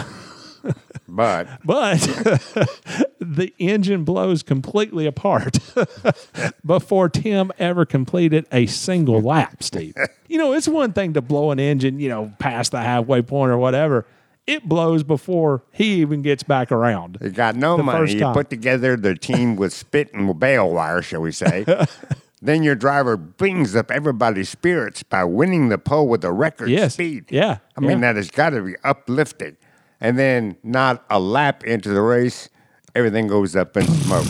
But 1.08 1.48
but 1.64 1.96
the 3.20 3.52
engine 3.58 4.04
blows 4.04 4.42
completely 4.42 5.06
apart 5.06 5.58
before 6.66 7.08
Tim 7.08 7.50
ever 7.58 7.86
completed 7.86 8.46
a 8.52 8.66
single 8.66 9.20
lap, 9.20 9.62
Steve. 9.62 9.94
You 10.28 10.38
know, 10.38 10.52
it's 10.52 10.68
one 10.68 10.92
thing 10.92 11.14
to 11.14 11.22
blow 11.22 11.50
an 11.50 11.58
engine, 11.58 11.98
you 11.98 12.08
know, 12.08 12.32
past 12.38 12.72
the 12.72 12.80
halfway 12.80 13.22
point 13.22 13.50
or 13.50 13.58
whatever. 13.58 14.06
It 14.46 14.64
blows 14.66 15.02
before 15.02 15.62
he 15.72 15.96
even 16.00 16.22
gets 16.22 16.42
back 16.42 16.72
around. 16.72 17.18
you 17.20 17.30
got 17.30 17.54
no 17.56 17.76
money. 17.78 18.14
You 18.14 18.30
put 18.32 18.48
together 18.50 18.96
the 18.96 19.14
team 19.14 19.56
with 19.56 19.72
spit 19.74 20.12
and 20.14 20.38
bale 20.38 20.70
wire, 20.70 21.02
shall 21.02 21.20
we 21.20 21.32
say. 21.32 21.66
then 22.42 22.62
your 22.62 22.74
driver 22.74 23.16
brings 23.18 23.76
up 23.76 23.90
everybody's 23.90 24.48
spirits 24.48 25.02
by 25.02 25.24
winning 25.24 25.68
the 25.68 25.76
pole 25.76 26.08
with 26.08 26.24
a 26.24 26.32
record 26.32 26.70
Yes. 26.70 26.94
speed. 26.94 27.26
Yeah. 27.30 27.58
I 27.76 27.80
mean, 27.80 28.00
that 28.00 28.16
has 28.16 28.30
got 28.30 28.50
to 28.50 28.62
be 28.62 28.74
uplifting. 28.84 29.56
And 30.00 30.18
then 30.18 30.56
not 30.62 31.04
a 31.10 31.18
lap 31.18 31.64
into 31.64 31.90
the 31.90 32.00
race, 32.00 32.48
everything 32.94 33.26
goes 33.26 33.56
up 33.56 33.76
in 33.76 33.86
smoke. 33.86 34.26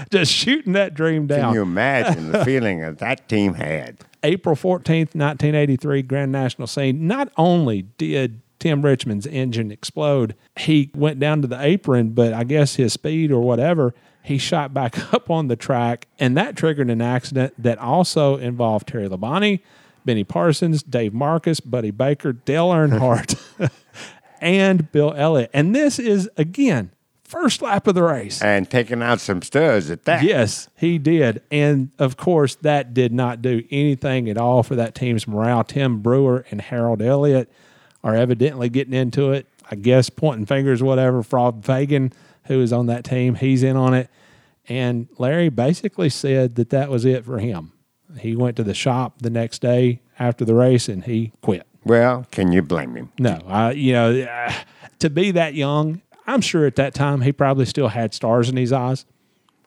Just 0.10 0.32
shooting 0.32 0.72
that 0.74 0.94
dream 0.94 1.26
down. 1.26 1.40
Can 1.40 1.54
you 1.54 1.62
imagine 1.62 2.32
the 2.32 2.44
feeling 2.44 2.80
that 2.80 2.98
that 2.98 3.28
team 3.28 3.54
had? 3.54 3.98
April 4.22 4.54
14th, 4.54 5.14
1983, 5.14 6.02
Grand 6.02 6.32
National 6.32 6.66
scene. 6.66 7.06
Not 7.06 7.32
only 7.36 7.82
did 7.98 8.40
Tim 8.58 8.82
Richmond's 8.82 9.26
engine 9.26 9.72
explode, 9.72 10.36
he 10.56 10.90
went 10.94 11.18
down 11.18 11.42
to 11.42 11.48
the 11.48 11.60
apron, 11.60 12.10
but 12.10 12.32
I 12.32 12.44
guess 12.44 12.76
his 12.76 12.92
speed 12.92 13.32
or 13.32 13.42
whatever, 13.42 13.94
he 14.22 14.38
shot 14.38 14.72
back 14.72 15.12
up 15.14 15.30
on 15.30 15.48
the 15.48 15.56
track, 15.56 16.06
and 16.18 16.36
that 16.36 16.56
triggered 16.56 16.88
an 16.90 17.02
accident 17.02 17.54
that 17.58 17.78
also 17.78 18.36
involved 18.36 18.88
Terry 18.88 19.08
Labonte, 19.08 19.60
Benny 20.04 20.24
Parsons, 20.24 20.82
Dave 20.82 21.12
Marcis, 21.12 21.60
Buddy 21.60 21.90
Baker, 21.90 22.32
Dale 22.32 22.68
Earnhardt, 22.68 23.38
and 24.42 24.90
Bill 24.92 25.14
Elliott. 25.16 25.50
And 25.54 25.74
this 25.74 25.98
is, 25.98 26.28
again, 26.36 26.90
first 27.22 27.62
lap 27.62 27.86
of 27.86 27.94
the 27.94 28.02
race. 28.02 28.42
And 28.42 28.68
taking 28.68 29.02
out 29.02 29.20
some 29.20 29.40
studs 29.40 29.90
at 29.90 30.04
that. 30.04 30.22
Yes, 30.22 30.68
he 30.76 30.98
did. 30.98 31.42
And 31.50 31.90
of 31.98 32.18
course, 32.18 32.56
that 32.56 32.92
did 32.92 33.12
not 33.12 33.40
do 33.40 33.62
anything 33.70 34.28
at 34.28 34.36
all 34.36 34.62
for 34.62 34.74
that 34.74 34.94
team's 34.94 35.26
morale. 35.26 35.64
Tim 35.64 36.00
Brewer 36.00 36.44
and 36.50 36.60
Harold 36.60 37.00
Elliott 37.00 37.50
are 38.04 38.14
evidently 38.14 38.68
getting 38.68 38.92
into 38.92 39.32
it. 39.32 39.46
I 39.70 39.76
guess 39.76 40.10
pointing 40.10 40.44
fingers, 40.44 40.82
whatever. 40.82 41.22
Frog 41.22 41.64
Fagan, 41.64 42.12
who 42.44 42.60
is 42.60 42.72
on 42.72 42.86
that 42.86 43.04
team, 43.04 43.36
he's 43.36 43.62
in 43.62 43.76
on 43.76 43.94
it. 43.94 44.10
And 44.68 45.08
Larry 45.18 45.48
basically 45.48 46.10
said 46.10 46.56
that 46.56 46.70
that 46.70 46.90
was 46.90 47.04
it 47.04 47.24
for 47.24 47.38
him. 47.38 47.72
He 48.18 48.36
went 48.36 48.56
to 48.56 48.64
the 48.64 48.74
shop 48.74 49.22
the 49.22 49.30
next 49.30 49.62
day 49.62 50.02
after 50.18 50.44
the 50.44 50.54
race 50.54 50.88
and 50.88 51.04
he 51.04 51.32
quit. 51.40 51.66
Well, 51.84 52.26
can 52.30 52.52
you 52.52 52.62
blame 52.62 52.94
him? 52.94 53.12
No, 53.18 53.40
I, 53.46 53.72
you 53.72 53.92
know, 53.92 54.20
uh, 54.22 54.52
to 55.00 55.10
be 55.10 55.30
that 55.32 55.54
young, 55.54 56.02
I'm 56.26 56.40
sure 56.40 56.66
at 56.66 56.76
that 56.76 56.94
time 56.94 57.22
he 57.22 57.32
probably 57.32 57.64
still 57.64 57.88
had 57.88 58.14
stars 58.14 58.48
in 58.48 58.56
his 58.56 58.72
eyes. 58.72 59.04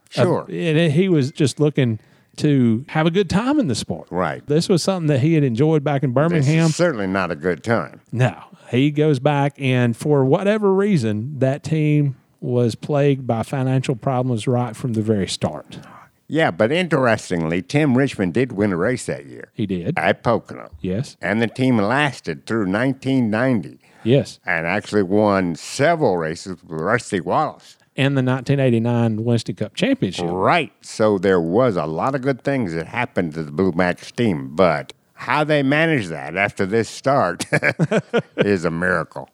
Sure. 0.09 0.43
Uh, 0.43 0.53
and 0.53 0.93
he 0.93 1.09
was 1.09 1.32
just 1.32 1.59
looking 1.59 1.99
to 2.38 2.86
have 2.89 3.05
a 3.05 3.11
good 3.11 3.30
time 3.30 3.59
in 3.59 3.68
the 3.68 3.76
sport. 3.76 4.07
Right. 4.11 4.45
This 4.45 4.70
was 4.70 4.84
something 4.84 5.07
that 5.07 5.20
he 5.20 5.34
had 5.34 5.43
enjoyed 5.43 5.84
back 5.84 6.03
in 6.03 6.11
Birmingham. 6.11 6.70
certainly 6.70 7.07
not 7.07 7.32
a 7.32 7.36
good 7.36 7.63
time. 7.63 8.01
No, 8.11 8.36
he 8.70 8.91
goes 8.91 9.20
back, 9.20 9.53
and 9.57 9.95
for 9.95 10.26
whatever 10.26 10.74
reason, 10.74 11.39
that 11.39 11.63
team 11.63 12.16
was 12.41 12.76
plagued 12.76 13.26
by 13.26 13.43
financial 13.43 13.95
problems 13.95 14.47
right 14.47 14.76
from 14.76 14.93
the 14.93 15.01
very 15.01 15.28
start. 15.28 15.80
Yeah, 16.28 16.49
but 16.51 16.71
interestingly, 16.71 17.61
Tim 17.61 17.95
Richmond 17.97 18.34
did 18.34 18.51
win 18.51 18.71
a 18.73 18.78
race 18.78 19.05
that 19.05 19.26
year 19.28 19.49
He 19.53 19.65
did. 19.65 19.93
at 19.97 20.23
Pocono. 20.23 20.71
Yes. 20.82 21.17
And 21.21 21.41
the 21.41 21.47
team 21.47 21.78
lasted 21.78 22.45
through 22.45 22.65
1990 22.71 23.80
Yes. 24.03 24.39
and 24.45 24.65
actually 24.65 25.03
won 25.03 25.55
several 25.55 26.17
races 26.17 26.61
with 26.63 26.71
Rusty 26.82 27.19
Wallace. 27.21 27.78
And 27.97 28.17
the 28.17 28.23
1989 28.23 29.23
Winston 29.23 29.55
Cup 29.55 29.73
Championship. 29.76 30.26
Right. 30.28 30.73
So 30.82 31.17
there 31.17 31.39
was 31.39 31.78
a 31.78 31.86
lot 31.86 32.13
of 32.15 32.21
good 32.21 32.41
things 32.43 32.73
that 32.73 32.88
happened 32.88 33.34
to 33.36 33.43
the 33.43 33.51
Blue 33.51 33.71
Max 33.71 34.11
team, 34.11 34.55
but 34.55 34.91
how 35.13 35.43
they 35.45 35.63
managed 35.63 36.09
that 36.09 36.36
after 36.36 36.65
this 36.65 36.89
start 36.89 37.45
is 38.38 38.65
a 38.65 38.71
miracle. 38.71 39.30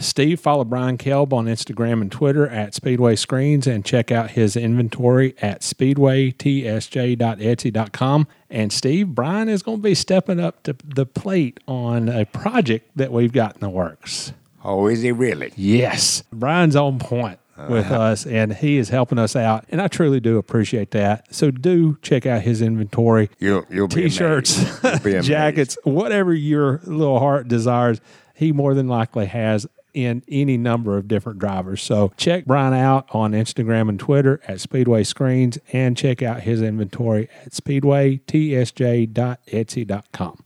Steve, 0.00 0.40
follow 0.40 0.64
Brian 0.64 0.98
Kelb 0.98 1.32
on 1.32 1.46
Instagram 1.46 2.00
and 2.00 2.12
Twitter 2.12 2.48
at 2.48 2.74
Speedway 2.74 3.14
Screens 3.16 3.66
and 3.66 3.84
check 3.84 4.10
out 4.10 4.30
his 4.32 4.56
inventory 4.56 5.34
at 5.40 5.60
speedwaytsj.etsy.com. 5.62 8.26
And 8.50 8.72
Steve, 8.72 9.08
Brian 9.08 9.48
is 9.48 9.62
going 9.62 9.78
to 9.78 9.82
be 9.82 9.94
stepping 9.94 10.40
up 10.40 10.62
to 10.64 10.76
the 10.84 11.06
plate 11.06 11.60
on 11.66 12.08
a 12.08 12.26
project 12.26 12.90
that 12.96 13.12
we've 13.12 13.32
got 13.32 13.54
in 13.54 13.60
the 13.60 13.68
works. 13.68 14.32
Oh, 14.64 14.86
is 14.86 15.02
he 15.02 15.12
really? 15.12 15.52
Yes. 15.56 16.24
Brian's 16.32 16.76
on 16.76 16.98
point 16.98 17.38
with 17.68 17.86
uh-huh. 17.86 18.00
us 18.00 18.26
and 18.26 18.54
he 18.54 18.78
is 18.78 18.90
helping 18.90 19.18
us 19.18 19.34
out. 19.34 19.64
And 19.70 19.82
I 19.82 19.88
truly 19.88 20.20
do 20.20 20.38
appreciate 20.38 20.92
that. 20.92 21.34
So 21.34 21.50
do 21.50 21.98
check 22.02 22.26
out 22.26 22.42
his 22.42 22.62
inventory. 22.62 23.30
You'll, 23.38 23.64
you'll 23.68 23.88
T-shirts. 23.88 24.80
You'll 25.04 25.22
jackets, 25.22 25.76
whatever 25.82 26.32
your 26.32 26.80
little 26.84 27.18
heart 27.18 27.48
desires, 27.48 28.00
he 28.34 28.52
more 28.52 28.74
than 28.74 28.86
likely 28.86 29.26
has 29.26 29.66
in 29.94 30.24
any 30.28 30.56
number 30.56 30.96
of 30.96 31.06
different 31.08 31.38
drivers. 31.38 31.82
So 31.82 32.12
check 32.16 32.46
Brian 32.46 32.74
out 32.74 33.06
on 33.10 33.32
Instagram 33.32 33.88
and 33.88 33.98
Twitter 33.98 34.40
at 34.46 34.60
Speedway 34.60 35.02
Screens 35.04 35.58
and 35.72 35.96
check 35.96 36.22
out 36.22 36.42
his 36.42 36.62
inventory 36.62 37.28
at 37.44 37.52
speedwaytsj.etsy.com. 37.52 40.44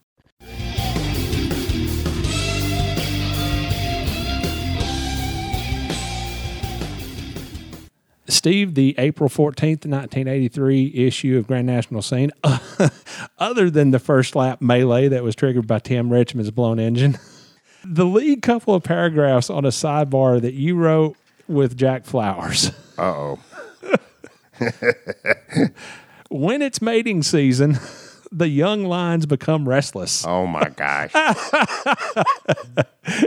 Steve, 8.32 8.74
the 8.74 8.94
April 8.98 9.28
14th, 9.28 9.86
1983 9.86 10.92
issue 10.94 11.38
of 11.38 11.46
Grand 11.46 11.66
National 11.66 12.02
Scene, 12.02 12.32
other 13.38 13.70
than 13.70 13.90
the 13.90 13.98
first 13.98 14.34
lap 14.34 14.60
melee 14.60 15.08
that 15.08 15.22
was 15.22 15.36
triggered 15.36 15.66
by 15.66 15.78
Tim 15.78 16.10
Richmond's 16.10 16.50
blown 16.50 16.80
engine, 16.80 17.18
the 17.84 18.04
lead 18.04 18.42
couple 18.42 18.74
of 18.74 18.82
paragraphs 18.82 19.50
on 19.50 19.64
a 19.64 19.68
sidebar 19.68 20.40
that 20.40 20.54
you 20.54 20.76
wrote 20.76 21.16
with 21.48 21.76
Jack 21.76 22.04
Flowers. 22.04 22.70
Uh-oh. 22.98 23.38
When 26.30 26.62
it's 26.62 26.80
mating 26.80 27.24
season, 27.24 27.78
the 28.32 28.48
young 28.48 28.84
lions 28.84 29.26
become 29.26 29.68
restless. 29.68 30.24
Oh, 30.26 30.46
my 30.46 30.68
gosh. 30.70 31.12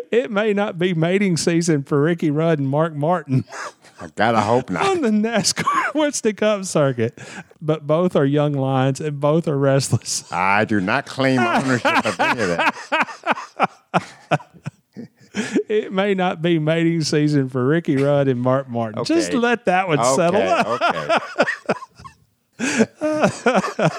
It 0.09 0.31
may 0.31 0.53
not 0.53 0.79
be 0.79 0.93
mating 0.93 1.35
season 1.35 1.83
for 1.83 2.01
Ricky 2.01 2.31
Rudd 2.31 2.59
and 2.59 2.69
Mark 2.69 2.95
Martin. 2.95 3.43
I 3.99 4.07
gotta 4.15 4.39
hope 4.39 4.69
not. 4.69 4.85
on 4.85 5.01
the 5.01 5.09
NASCAR 5.09 5.93
Winston 5.93 6.35
Cup 6.35 6.63
circuit, 6.63 7.19
but 7.61 7.85
both 7.85 8.15
are 8.15 8.23
young 8.25 8.53
lions 8.53 9.01
and 9.01 9.19
both 9.19 9.49
are 9.49 9.57
restless. 9.57 10.31
I 10.31 10.63
do 10.63 10.79
not 10.79 11.05
claim 11.05 11.39
ownership 11.41 12.05
of 12.05 12.17
any 12.19 12.41
of 12.41 12.47
that. 12.47 12.75
It 15.67 15.91
may 15.91 16.13
not 16.13 16.41
be 16.41 16.57
mating 16.59 17.01
season 17.01 17.49
for 17.49 17.67
Ricky 17.67 17.97
Rudd 17.97 18.29
and 18.29 18.39
Mark 18.39 18.69
Martin. 18.69 19.03
Just 19.03 19.33
let 19.33 19.65
that 19.65 19.89
one 19.89 20.01
settle. 20.15 20.41
Okay, 20.41 21.17
okay. 22.61 23.89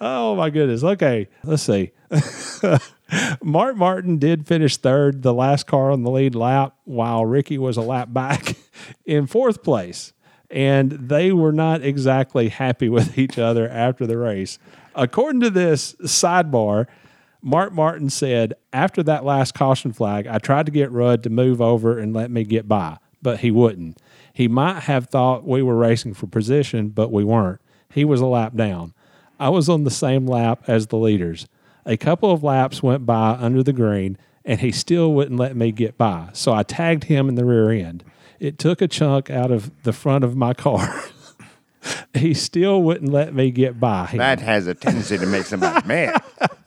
Oh 0.00 0.34
my 0.34 0.50
goodness. 0.50 0.84
Okay, 0.84 1.28
let's 1.44 1.62
see. 1.62 1.92
Mark 3.42 3.76
Martin 3.76 4.18
did 4.18 4.46
finish 4.46 4.76
third, 4.76 5.22
the 5.22 5.34
last 5.34 5.66
car 5.66 5.90
on 5.90 6.02
the 6.02 6.10
lead 6.10 6.34
lap, 6.34 6.76
while 6.84 7.24
Ricky 7.24 7.58
was 7.58 7.76
a 7.76 7.82
lap 7.82 8.12
back 8.12 8.56
in 9.06 9.26
fourth 9.26 9.62
place. 9.62 10.12
And 10.50 10.92
they 10.92 11.32
were 11.32 11.52
not 11.52 11.82
exactly 11.82 12.48
happy 12.48 12.88
with 12.90 13.18
each 13.18 13.38
other 13.38 13.68
after 13.68 14.06
the 14.06 14.18
race. 14.18 14.58
According 14.94 15.40
to 15.42 15.50
this 15.50 15.94
sidebar, 16.02 16.86
Mark 17.40 17.72
Martin 17.72 18.10
said, 18.10 18.54
After 18.72 19.02
that 19.02 19.24
last 19.24 19.54
caution 19.54 19.92
flag, 19.92 20.26
I 20.26 20.38
tried 20.38 20.66
to 20.66 20.72
get 20.72 20.92
Rudd 20.92 21.22
to 21.24 21.30
move 21.30 21.60
over 21.60 21.98
and 21.98 22.14
let 22.14 22.30
me 22.30 22.44
get 22.44 22.68
by, 22.68 22.98
but 23.20 23.40
he 23.40 23.50
wouldn't. 23.50 23.98
He 24.32 24.48
might 24.48 24.80
have 24.80 25.06
thought 25.06 25.46
we 25.46 25.62
were 25.62 25.76
racing 25.76 26.14
for 26.14 26.26
position, 26.26 26.90
but 26.90 27.10
we 27.10 27.24
weren't. 27.24 27.60
He 27.90 28.04
was 28.04 28.20
a 28.20 28.26
lap 28.26 28.54
down. 28.54 28.94
I 29.38 29.48
was 29.48 29.68
on 29.68 29.84
the 29.84 29.90
same 29.90 30.26
lap 30.26 30.64
as 30.66 30.88
the 30.88 30.96
leaders. 30.96 31.46
A 31.84 31.96
couple 31.96 32.30
of 32.30 32.42
laps 32.44 32.82
went 32.82 33.04
by 33.06 33.30
under 33.32 33.62
the 33.62 33.72
green, 33.72 34.16
and 34.44 34.60
he 34.60 34.70
still 34.72 35.12
wouldn't 35.12 35.38
let 35.38 35.56
me 35.56 35.72
get 35.72 35.98
by. 35.98 36.28
So 36.32 36.52
I 36.52 36.62
tagged 36.62 37.04
him 37.04 37.28
in 37.28 37.34
the 37.34 37.44
rear 37.44 37.70
end. 37.70 38.04
It 38.38 38.58
took 38.58 38.80
a 38.80 38.88
chunk 38.88 39.30
out 39.30 39.50
of 39.50 39.70
the 39.82 39.92
front 39.92 40.24
of 40.24 40.36
my 40.36 40.54
car. 40.54 41.04
he 42.14 42.34
still 42.34 42.82
wouldn't 42.82 43.12
let 43.12 43.34
me 43.34 43.50
get 43.50 43.80
by. 43.80 44.06
him. 44.06 44.18
That 44.18 44.40
has 44.40 44.66
a 44.66 44.74
tendency 44.74 45.18
to 45.18 45.26
make 45.26 45.44
somebody 45.44 45.86
mad 45.86 46.22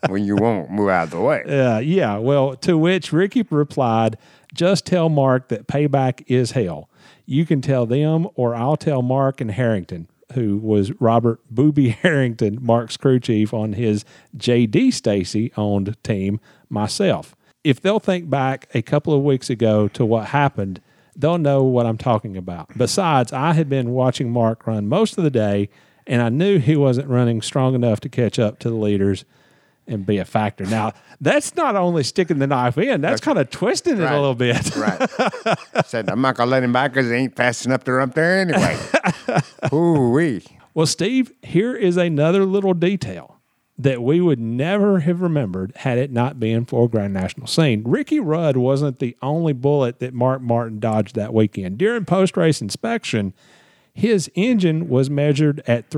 when 0.07 0.26
you 0.26 0.36
won't 0.36 0.70
move 0.70 0.89
out 0.89 1.05
of 1.05 1.09
the 1.11 1.22
way. 1.22 1.43
Uh, 1.43 1.80
yeah, 1.80 2.18
well, 2.18 2.55
to 2.57 2.78
which 2.78 3.13
Ricky 3.13 3.43
replied, 3.49 4.18
just 4.53 4.86
tell 4.86 5.09
Mark 5.09 5.49
that 5.49 5.68
payback 5.68 6.24
is 6.28 6.51
hell. 6.51 6.89
You 7.26 7.45
can 7.45 7.61
tell 7.61 7.86
them, 7.86 8.28
or 8.36 8.55
I'll 8.55 8.78
tell 8.78 9.01
Mark 9.01 9.41
and 9.41 9.51
Harrington, 9.51 10.07
who 10.34 10.57
was 10.57 10.91
Robert 10.99 11.39
Booby 11.49 11.89
Harrington, 12.01 12.59
Mark's 12.61 12.97
crew 12.97 13.19
chief 13.19 13.53
on 13.53 13.73
his 13.73 14.05
JD 14.38 14.93
Stacy 14.93 15.51
owned 15.57 15.95
team, 16.03 16.39
myself. 16.69 17.36
If 17.63 17.82
they'll 17.82 17.99
think 17.99 18.30
back 18.30 18.69
a 18.73 18.82
couple 18.82 19.13
of 19.13 19.23
weeks 19.23 19.49
ago 19.49 19.88
to 19.89 20.05
what 20.05 20.28
happened, 20.28 20.82
they'll 21.15 21.38
know 21.38 21.63
what 21.63 21.86
I'm 21.86 21.97
talking 21.97 22.38
about. 22.38 22.78
Besides, 22.78 23.34
I 23.34 23.53
had 23.53 23.69
been 23.69 23.91
watching 23.91 24.32
Mark 24.32 24.67
run 24.67 24.88
most 24.88 25.17
of 25.17 25.23
the 25.23 25.32
day, 25.32 25.69
and 26.05 26.21
I 26.21 26.30
knew 26.30 26.59
he 26.59 26.76
wasn't 26.76 27.09
running 27.09 27.41
strong 27.41 27.73
enough 27.73 27.99
to 28.01 28.09
catch 28.09 28.38
up 28.38 28.59
to 28.59 28.69
the 28.69 28.76
leaders 28.76 29.26
and 29.88 30.05
be 30.05 30.17
a 30.17 30.25
factor. 30.25 30.65
Now, 30.65 30.93
that's 31.21 31.55
not 31.55 31.75
only 31.75 32.03
sticking 32.03 32.39
the 32.39 32.47
knife 32.47 32.77
in, 32.77 33.01
that's 33.01 33.21
kind 33.21 33.38
of 33.38 33.49
twisting 33.49 33.97
it 33.97 34.03
a 34.03 34.11
little 34.11 34.36
bit. 34.36 34.75
Right. 34.75 35.09
Said, 35.86 36.09
I'm 36.09 36.21
not 36.21 36.36
going 36.36 36.47
to 36.47 36.51
let 36.51 36.63
him 36.63 36.73
back 36.73 36.93
because 36.93 37.09
he 37.09 37.15
ain't 37.15 37.36
fast 37.36 37.65
enough 37.65 37.83
to 37.86 37.93
run 37.93 38.09
up 38.09 38.15
there 38.15 38.39
anyway. 38.39 38.77
Ooh 39.73 40.11
wee. 40.11 40.43
Well, 40.73 40.88
Steve, 40.88 41.31
here 41.41 41.75
is 41.75 41.97
another 41.97 42.45
little 42.45 42.73
detail 42.73 43.39
that 43.77 44.01
we 44.01 44.21
would 44.21 44.39
never 44.39 44.99
have 45.01 45.21
remembered 45.21 45.73
had 45.77 45.97
it 45.97 46.11
not 46.11 46.39
been 46.39 46.65
for 46.65 46.89
Grand 46.89 47.13
National 47.13 47.47
Scene. 47.47 47.83
Ricky 47.86 48.19
Rudd 48.19 48.57
wasn't 48.57 48.99
the 48.99 49.17
only 49.21 49.53
bullet 49.53 49.99
that 49.99 50.13
Mark 50.13 50.41
Martin 50.41 50.79
dodged 50.79 51.15
that 51.15 51.33
weekend. 51.33 51.77
During 51.77 52.05
post 52.05 52.38
race 52.38 52.61
inspection, 52.61 53.33
his 53.93 54.29
engine 54.36 54.89
was 54.89 55.09
measured 55.09 55.61
at 55.67 55.89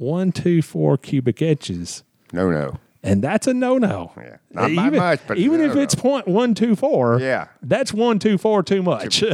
358.124 0.00 1.02
cubic 1.02 1.42
inches. 1.42 2.02
No, 2.32 2.50
no. 2.50 2.78
And 3.02 3.22
that's 3.22 3.46
a 3.46 3.54
no 3.54 3.78
no. 3.78 4.12
Yeah. 4.16 4.36
Not 4.50 4.76
by 4.76 4.86
even, 4.86 4.98
much, 4.98 5.20
but 5.26 5.38
even 5.38 5.60
no, 5.60 5.70
if 5.70 5.76
it's 5.76 5.94
point 5.94 6.28
one 6.28 6.54
two 6.54 6.76
four, 6.76 7.18
Yeah. 7.18 7.48
that's 7.62 7.94
one 7.94 8.18
two 8.18 8.36
four 8.36 8.62
too 8.62 8.82
much. 8.82 9.20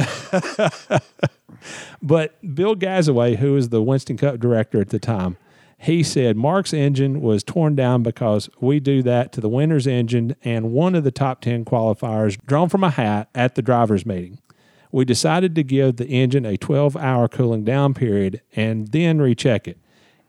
but 2.01 2.55
Bill 2.55 2.75
Gazaway, 2.75 3.37
who 3.37 3.53
was 3.53 3.69
the 3.69 3.81
Winston 3.81 4.15
Cup 4.15 4.39
director 4.39 4.79
at 4.79 4.89
the 4.89 4.99
time, 4.99 5.35
he 5.77 6.01
said 6.01 6.37
Mark's 6.37 6.73
engine 6.73 7.19
was 7.21 7.43
torn 7.43 7.75
down 7.75 8.03
because 8.03 8.49
we 8.61 8.79
do 8.79 9.03
that 9.03 9.33
to 9.33 9.41
the 9.41 9.49
winner's 9.49 9.85
engine 9.85 10.35
and 10.43 10.71
one 10.71 10.95
of 10.95 11.03
the 11.03 11.11
top 11.11 11.41
10 11.41 11.65
qualifiers 11.65 12.39
drawn 12.45 12.69
from 12.69 12.85
a 12.85 12.89
hat 12.89 13.29
at 13.35 13.55
the 13.55 13.61
driver's 13.61 14.05
meeting. 14.05 14.39
We 14.93 15.03
decided 15.03 15.55
to 15.55 15.63
give 15.63 15.97
the 15.97 16.07
engine 16.07 16.45
a 16.45 16.55
12 16.55 16.95
hour 16.95 17.27
cooling 17.27 17.65
down 17.65 17.93
period 17.93 18.41
and 18.55 18.87
then 18.87 19.19
recheck 19.19 19.67
it. 19.67 19.77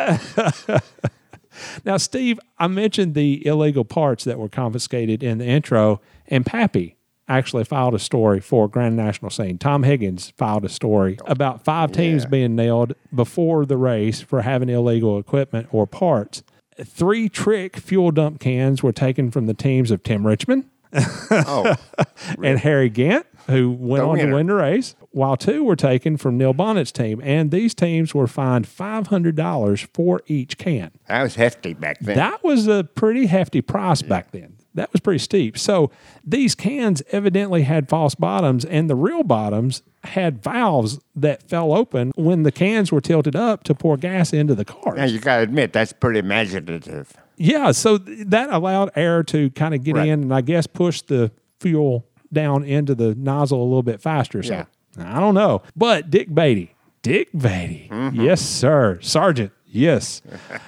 Now, 1.86 1.98
Steve, 1.98 2.40
I 2.58 2.68
mentioned 2.68 3.14
the 3.14 3.46
illegal 3.46 3.86
parts 3.86 4.24
that 4.24 4.40
were 4.40 4.50
confiscated 4.50 5.24
in 5.24 5.38
the 5.38 5.46
intro, 5.46 6.02
and 6.28 6.46
Pappy 6.46 6.98
actually 7.28 7.64
filed 7.64 7.94
a 7.94 8.00
story 8.00 8.40
for 8.40 8.68
Grand 8.68 8.96
National 8.96 9.32
Scene. 9.32 9.58
Tom 9.58 9.84
Higgins 9.84 10.34
filed 10.38 10.66
a 10.66 10.70
story 10.70 11.18
about 11.26 11.64
five 11.64 11.92
teams 11.92 12.26
being 12.26 12.56
nailed 12.56 12.94
before 13.14 13.66
the 13.66 13.78
race 13.78 14.20
for 14.20 14.42
having 14.42 14.70
illegal 14.70 15.18
equipment 15.18 15.68
or 15.72 15.88
parts. 15.88 16.44
Three 16.84 17.30
trick 17.30 17.78
fuel 17.78 18.12
dump 18.12 18.40
cans 18.40 18.84
were 18.84 18.92
taken 18.92 19.32
from 19.32 19.46
the 19.46 19.54
teams 19.54 19.92
of 19.92 20.04
Tim 20.04 20.28
Richmond 20.28 20.66
Oh, 21.32 21.76
and 22.44 22.60
Harry 22.60 22.90
Gant, 22.90 23.26
who 23.48 23.72
went 23.72 24.04
The 24.04 24.08
on 24.10 24.18
to 24.20 24.34
win 24.34 24.48
the 24.48 24.54
race, 24.56 24.96
while 25.12 25.36
two 25.38 25.64
were 25.64 25.76
taken 25.76 26.18
from 26.18 26.38
Neil 26.38 26.54
Bonnett's 26.54 26.92
team. 26.92 27.22
And 27.24 27.52
these 27.52 27.74
teams 27.74 28.14
were 28.14 28.28
fined 28.28 28.66
$500 28.68 29.88
for 29.94 30.22
each 30.28 30.58
can. 30.58 30.92
that 31.08 31.22
was 31.24 31.36
hefty 31.36 31.74
back 31.74 32.00
then. 32.00 32.16
That 32.18 32.44
was 32.44 32.68
a 32.68 32.84
pretty 32.84 33.26
hefty 33.28 33.62
price 33.62 34.02
back 34.02 34.32
then. 34.32 34.58
That 34.74 34.92
was 34.94 35.02
pretty 35.02 35.20
steep. 35.20 35.58
So 35.58 35.92
these 36.24 36.56
cans 36.56 37.04
evidently 37.12 37.64
had 37.64 37.90
false 37.90 38.16
bottoms, 38.16 38.64
and 38.64 38.90
the 38.90 38.96
real 38.96 39.24
bottoms 39.24 39.84
had 40.06 40.42
valves 40.42 41.00
that 41.14 41.44
fell 41.44 41.74
open 41.74 42.12
when 42.16 42.44
the 42.44 42.52
cans 42.54 42.90
were 42.92 43.02
tilted 43.02 43.36
up 43.36 43.64
to 43.66 43.76
pour 43.76 43.98
gas 43.98 44.32
into 44.32 44.56
the 44.56 44.64
car. 44.66 44.96
now 44.96 45.04
you 45.04 45.20
got 45.20 45.38
to 45.38 45.44
admit 45.44 45.74
that's 45.74 45.92
pretty 45.94 46.20
imaginative. 46.20 47.12
Yeah, 47.36 47.72
so 47.72 47.98
th- 47.98 48.28
that 48.28 48.50
allowed 48.50 48.92
air 48.96 49.24
to 49.24 49.50
kind 49.52 49.74
of 49.76 49.84
get 49.84 49.96
Right. 49.96 50.08
in 50.08 50.22
and 50.24 50.34
I 50.34 50.40
guess 50.42 50.68
push 50.68 51.02
the 51.02 51.32
fuel 51.60 52.06
down 52.34 52.64
into 52.64 52.96
the 52.96 53.16
nozzle 53.16 53.62
a 53.62 53.66
little 53.66 53.84
bit 53.84 54.02
faster. 54.02 54.42
So 54.44 54.54
Yeah. 54.54 54.66
I 54.98 55.20
don't 55.20 55.36
know. 55.36 55.62
But 55.76 56.10
Dick 56.10 56.34
Beaty, 56.34 56.76
Dick 57.02 57.30
Beaty, 57.32 57.88
Mm-hmm. 57.92 58.22
yes, 58.22 58.42
sir. 58.42 59.00
Sergeant, 59.02 59.52
yes. 59.66 60.22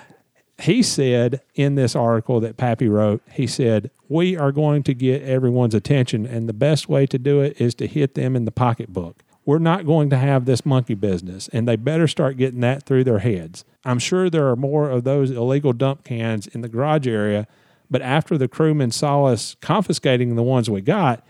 he 0.61 0.82
said 0.84 1.41
in 1.55 1.76
this 1.76 1.95
article 1.95 2.39
that 2.41 2.57
Pappy 2.57 2.88
wrote, 2.88 3.22
he 3.32 3.47
said, 3.47 3.91
We 4.07 4.38
are 4.38 4.51
going 4.51 4.84
to 4.84 4.93
get 4.93 5.24
everyone's 5.24 5.76
attention, 5.76 6.26
and 6.26 6.47
the 6.47 6.53
best 6.53 6.88
way 6.88 7.05
to 7.07 7.18
do 7.18 7.41
it 7.41 7.59
is 7.59 7.74
to 7.76 7.88
hit 7.88 8.16
them 8.16 8.36
in 8.36 8.45
the 8.45 8.51
pocketbook. 8.51 9.24
We're 9.45 9.59
not 9.59 9.86
going 9.86 10.09
to 10.11 10.18
have 10.18 10.45
this 10.45 10.66
monkey 10.66 10.93
business, 10.93 11.49
and 11.51 11.68
they 11.68 11.76
better 11.76 12.07
start 12.07 12.38
getting 12.38 12.61
that 12.61 12.84
through 12.84 13.03
their 13.03 13.20
heads. 13.20 13.66
I'm 13.84 13.99
sure 13.99 14.30
there 14.30 14.47
are 14.47 14.55
more 14.55 14.89
of 14.89 15.03
those 15.03 15.32
illegal 15.32 15.74
dump 15.74 16.05
cans 16.05 16.47
in 16.47 16.61
the 16.61 16.70
garage 16.70 17.07
area, 17.07 17.45
but 17.91 18.01
after 18.01 18.38
the 18.38 18.47
crewmen 18.47 18.91
saw 18.91 19.26
us 19.26 19.57
confiscating 19.59 20.36
the 20.38 20.43
ones 20.43 20.70
we 20.70 20.80
got, 20.80 21.26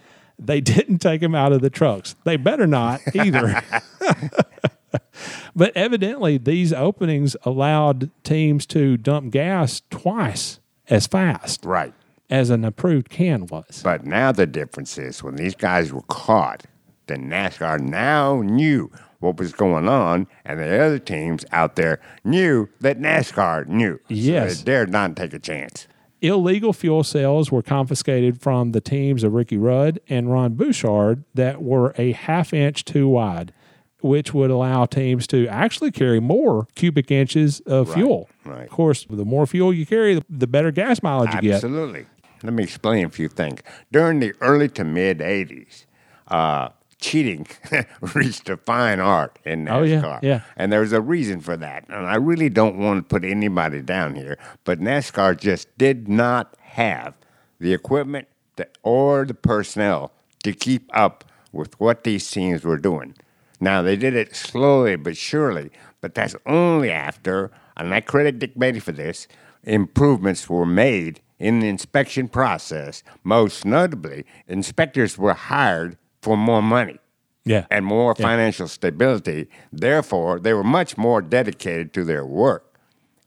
they 0.45 0.61
didn't 0.61 0.99
take 0.99 1.21
them 1.21 1.35
out 1.35 1.51
of 1.53 1.61
the 1.61 1.69
trucks. 1.69 2.15
They 2.23 2.37
better 2.37 2.67
not 2.67 3.01
either. 3.13 3.61
but 5.55 5.75
evidently, 5.75 6.37
these 6.37 6.73
openings 6.73 7.35
allowed 7.43 8.09
teams 8.23 8.65
to 8.67 8.97
dump 8.97 9.31
gas 9.31 9.81
twice 9.89 10.59
as 10.89 11.07
fast 11.07 11.65
Right. 11.65 11.93
as 12.29 12.49
an 12.49 12.65
approved 12.65 13.09
can 13.09 13.45
was. 13.47 13.81
But 13.83 14.05
now 14.05 14.31
the 14.31 14.45
difference 14.45 14.97
is 14.97 15.23
when 15.23 15.35
these 15.35 15.55
guys 15.55 15.93
were 15.93 16.01
caught, 16.03 16.63
the 17.07 17.15
NASCAR 17.15 17.79
now 17.79 18.41
knew 18.41 18.91
what 19.19 19.37
was 19.37 19.53
going 19.53 19.87
on, 19.87 20.27
and 20.43 20.59
the 20.59 20.81
other 20.83 20.99
teams 20.99 21.45
out 21.53 21.75
there 21.77 22.01
knew 22.25 22.67
that 22.81 22.99
NASCAR 22.99 23.67
knew. 23.67 23.95
So 23.95 24.01
Yes. 24.09 24.57
they 24.59 24.63
dared 24.65 24.91
not 24.91 25.15
take 25.15 25.33
a 25.33 25.39
chance. 25.39 25.87
Illegal 26.23 26.71
fuel 26.71 27.03
cells 27.03 27.51
were 27.51 27.61
confiscated 27.61 28.41
from 28.41 28.71
the 28.71 28.79
teams 28.79 29.23
of 29.25 29.33
Ricky 29.33 29.57
Rudd 29.57 29.99
and 30.07 30.31
Ron 30.31 30.53
Bouchard 30.53 31.25
that 31.33 31.61
were 31.61 31.93
a 31.97 32.13
half 32.13 32.53
inch 32.53 32.85
too 32.85 33.09
wide, 33.09 33.51
which 33.99 34.33
would 34.33 34.49
allow 34.49 34.85
teams 34.85 35.27
to 35.27 35.45
actually 35.49 35.91
carry 35.91 36.21
more 36.21 36.65
cubic 36.75 37.11
inches 37.11 37.59
of 37.61 37.93
fuel. 37.93 38.29
right. 38.45 38.63
Of 38.63 38.69
course, 38.69 39.05
the 39.09 39.25
more 39.25 39.45
fuel 39.45 39.73
you 39.73 39.85
carry, 39.85 40.21
the- 40.29 40.47
better 40.47 40.71
gas 40.71 41.03
mileage 41.03 41.33
you 41.35 41.41
get. 41.41 41.55
Absolutely. 41.55 42.05
Let 42.41 42.53
me 42.53 42.63
explain 42.63 43.05
a 43.05 43.09
few 43.09 43.27
things. 43.27 43.59
During 43.91 44.21
the 44.21 44.31
early 44.39 44.69
to 44.69 44.85
mid 44.85 45.19
80s, 45.19 45.85
uh, 46.29 46.69
cheating 47.03 47.45
reached 48.15 48.49
a 48.49 48.57
fine 48.57 48.99
art 48.99 49.37
in 49.43 49.65
NASCAR. 49.65 49.73
Oh, 49.73 49.83
yeah, 49.83 50.19
yeah. 50.21 50.41
And 50.55 50.71
there's 50.71 50.93
a 50.93 51.01
reason 51.01 51.41
for 51.41 51.57
that. 51.57 51.85
And 51.89 52.07
I 52.07 52.15
really 52.15 52.49
don't 52.49 52.77
want 52.77 52.97
to 52.99 53.03
put 53.03 53.25
anybody 53.25 53.81
down 53.81 54.15
here, 54.15 54.37
but 54.63 54.79
NASCAR 54.79 55.37
just 55.37 55.77
did 55.77 56.07
not 56.07 56.55
have 56.61 57.13
the 57.59 57.73
equipment 57.73 58.27
that, 58.55 58.77
or 58.83 59.25
the 59.25 59.33
personnel 59.33 60.11
to 60.43 60.53
keep 60.53 60.89
up 60.93 61.25
with 61.51 61.79
what 61.79 62.03
these 62.03 62.29
teams 62.31 62.63
were 62.63 62.77
doing. 62.77 63.15
Now, 63.59 63.81
they 63.81 63.95
did 63.95 64.15
it 64.15 64.35
slowly 64.35 64.95
but 64.95 65.17
surely, 65.17 65.71
but 66.01 66.15
that's 66.15 66.35
only 66.45 66.89
after, 66.89 67.51
and 67.77 67.93
I 67.93 68.01
credit 68.01 68.39
Dick 68.39 68.57
Beaty 68.57 68.79
for 68.79 68.91
this, 68.91 69.27
improvements 69.63 70.49
were 70.49 70.65
made 70.65 71.21
in 71.39 71.59
the 71.59 71.67
inspection 71.67 72.27
process. 72.29 73.03
Most 73.23 73.65
notably, 73.65 74.25
inspectors 74.47 75.17
were 75.17 75.33
hired 75.33 75.97
for 76.23 76.37
more 76.37 76.61
money 76.61 76.97
Yeah. 77.45 77.65
and 77.69 77.85
more 77.85 78.15
financial 78.15 78.67
stability. 78.67 79.49
Therefore, 79.71 80.39
they 80.39 80.53
were 80.53 80.63
much 80.63 80.97
more 80.97 81.21
dedicated 81.21 81.93
to 81.93 82.03
their 82.05 82.25
work. 82.25 82.63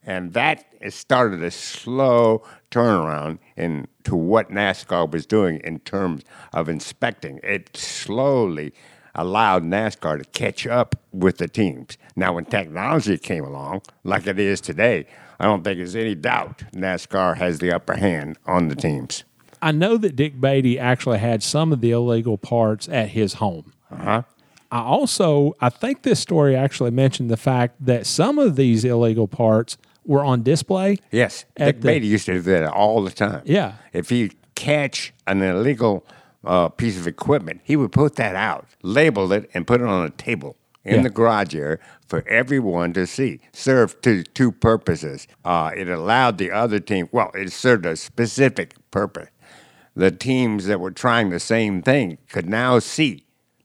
And 0.05 0.33
that 0.33 0.65
started 0.89 1.43
a 1.43 1.51
slow 1.51 2.43
turnaround 2.71 3.39
into 3.57 4.15
what 4.17 4.51
NASCAR 4.51 5.11
was 5.11 5.27
doing 5.27 5.61
in 5.65 5.81
terms 5.81 6.23
of 6.53 6.69
inspecting. 6.69 7.41
It 7.43 7.77
slowly 7.77 8.73
allowed 9.15 9.65
NASCAR 9.65 10.19
to 10.19 10.25
catch 10.31 10.67
up 10.67 10.95
with 11.13 11.39
the 11.39 11.49
teams. 11.49 11.99
Now, 12.15 12.35
when 12.35 12.45
technology 12.45 13.19
came 13.19 13.45
along, 13.45 13.83
like 14.05 14.27
it 14.27 14.39
is 14.39 14.61
today, 14.61 15.07
I 15.41 15.45
don't 15.45 15.65
think 15.65 15.79
there's 15.79 15.97
any 15.97 16.15
doubt 16.15 16.63
NASCAR 16.73 17.37
has 17.37 17.59
the 17.59 17.73
upper 17.73 17.97
hand 17.97 18.39
on 18.47 18.69
the 18.69 18.77
teams. 18.77 19.25
I 19.67 19.73
know 19.73 19.97
that 19.97 20.15
Dick 20.15 20.41
Beaty 20.41 20.79
actually 20.79 21.19
had 21.19 21.43
some 21.43 21.73
of 21.73 21.81
the 21.81 21.91
illegal 21.91 22.39
parts 22.39 22.89
at 22.89 23.09
his 23.09 23.35
home. 23.35 23.73
Uh-huh. 23.91 24.23
I 24.71 24.79
also, 24.81 25.57
I 25.61 25.71
think 25.71 26.03
this 26.03 26.21
story 26.21 26.55
actually 26.55 26.93
mentioned 26.93 27.31
the 27.31 27.37
fact 27.37 27.75
that 27.85 28.07
some 28.07 28.39
of 28.39 28.55
these 28.55 28.85
illegal 28.85 29.27
parts 29.27 29.77
were 30.05 30.25
on 30.25 30.45
display. 30.45 30.99
Yes, 31.11 31.47
Dick 31.57 31.81
the- 31.81 31.89
Beaty 31.89 32.07
used 32.07 32.27
to 32.27 32.35
do 32.35 32.43
that 32.43 32.69
all 32.69 33.03
the 33.03 33.11
time. 33.11 33.43
Yeah. 33.45 33.73
If 33.93 34.09
he 34.11 34.31
catch 34.55 35.13
an 35.27 35.43
illegal 35.43 36.07
uh, 36.45 36.69
piece 36.69 36.97
of 36.97 37.09
equipment, 37.09 37.61
he 37.65 37.75
would 37.75 37.91
put 37.91 38.15
that 38.17 38.37
out, 38.37 38.67
label 38.83 39.33
it, 39.33 39.51
and 39.53 39.67
put 39.67 39.81
it 39.81 39.87
on 39.89 40.07
a 40.07 40.11
table 40.11 40.57
in 40.85 40.97
Yeah. 40.97 41.03
the 41.03 41.11
garage 41.11 41.57
area 41.57 41.79
for 42.07 42.23
everyone 42.29 42.93
to 42.93 43.05
see. 43.05 43.41
Served 43.53 44.01
to 44.05 44.23
two 44.23 44.53
purposes. 44.53 45.27
Uh, 45.45 45.73
it 45.77 45.89
allowed 45.89 46.39
the 46.39 46.53
other 46.53 46.79
team. 46.79 47.09
Well, 47.11 47.33
it 47.35 47.51
served 47.53 47.85
a 47.85 47.97
specific 47.97 48.75
purpose. 48.93 49.29
The 49.97 50.11
teams 50.11 50.67
that 50.67 50.79
were 50.79 50.91
trying 50.91 51.31
the 51.31 51.41
same 51.41 51.81
thing 51.83 52.19
could 52.29 52.49
now 52.49 52.79
see 52.79 53.25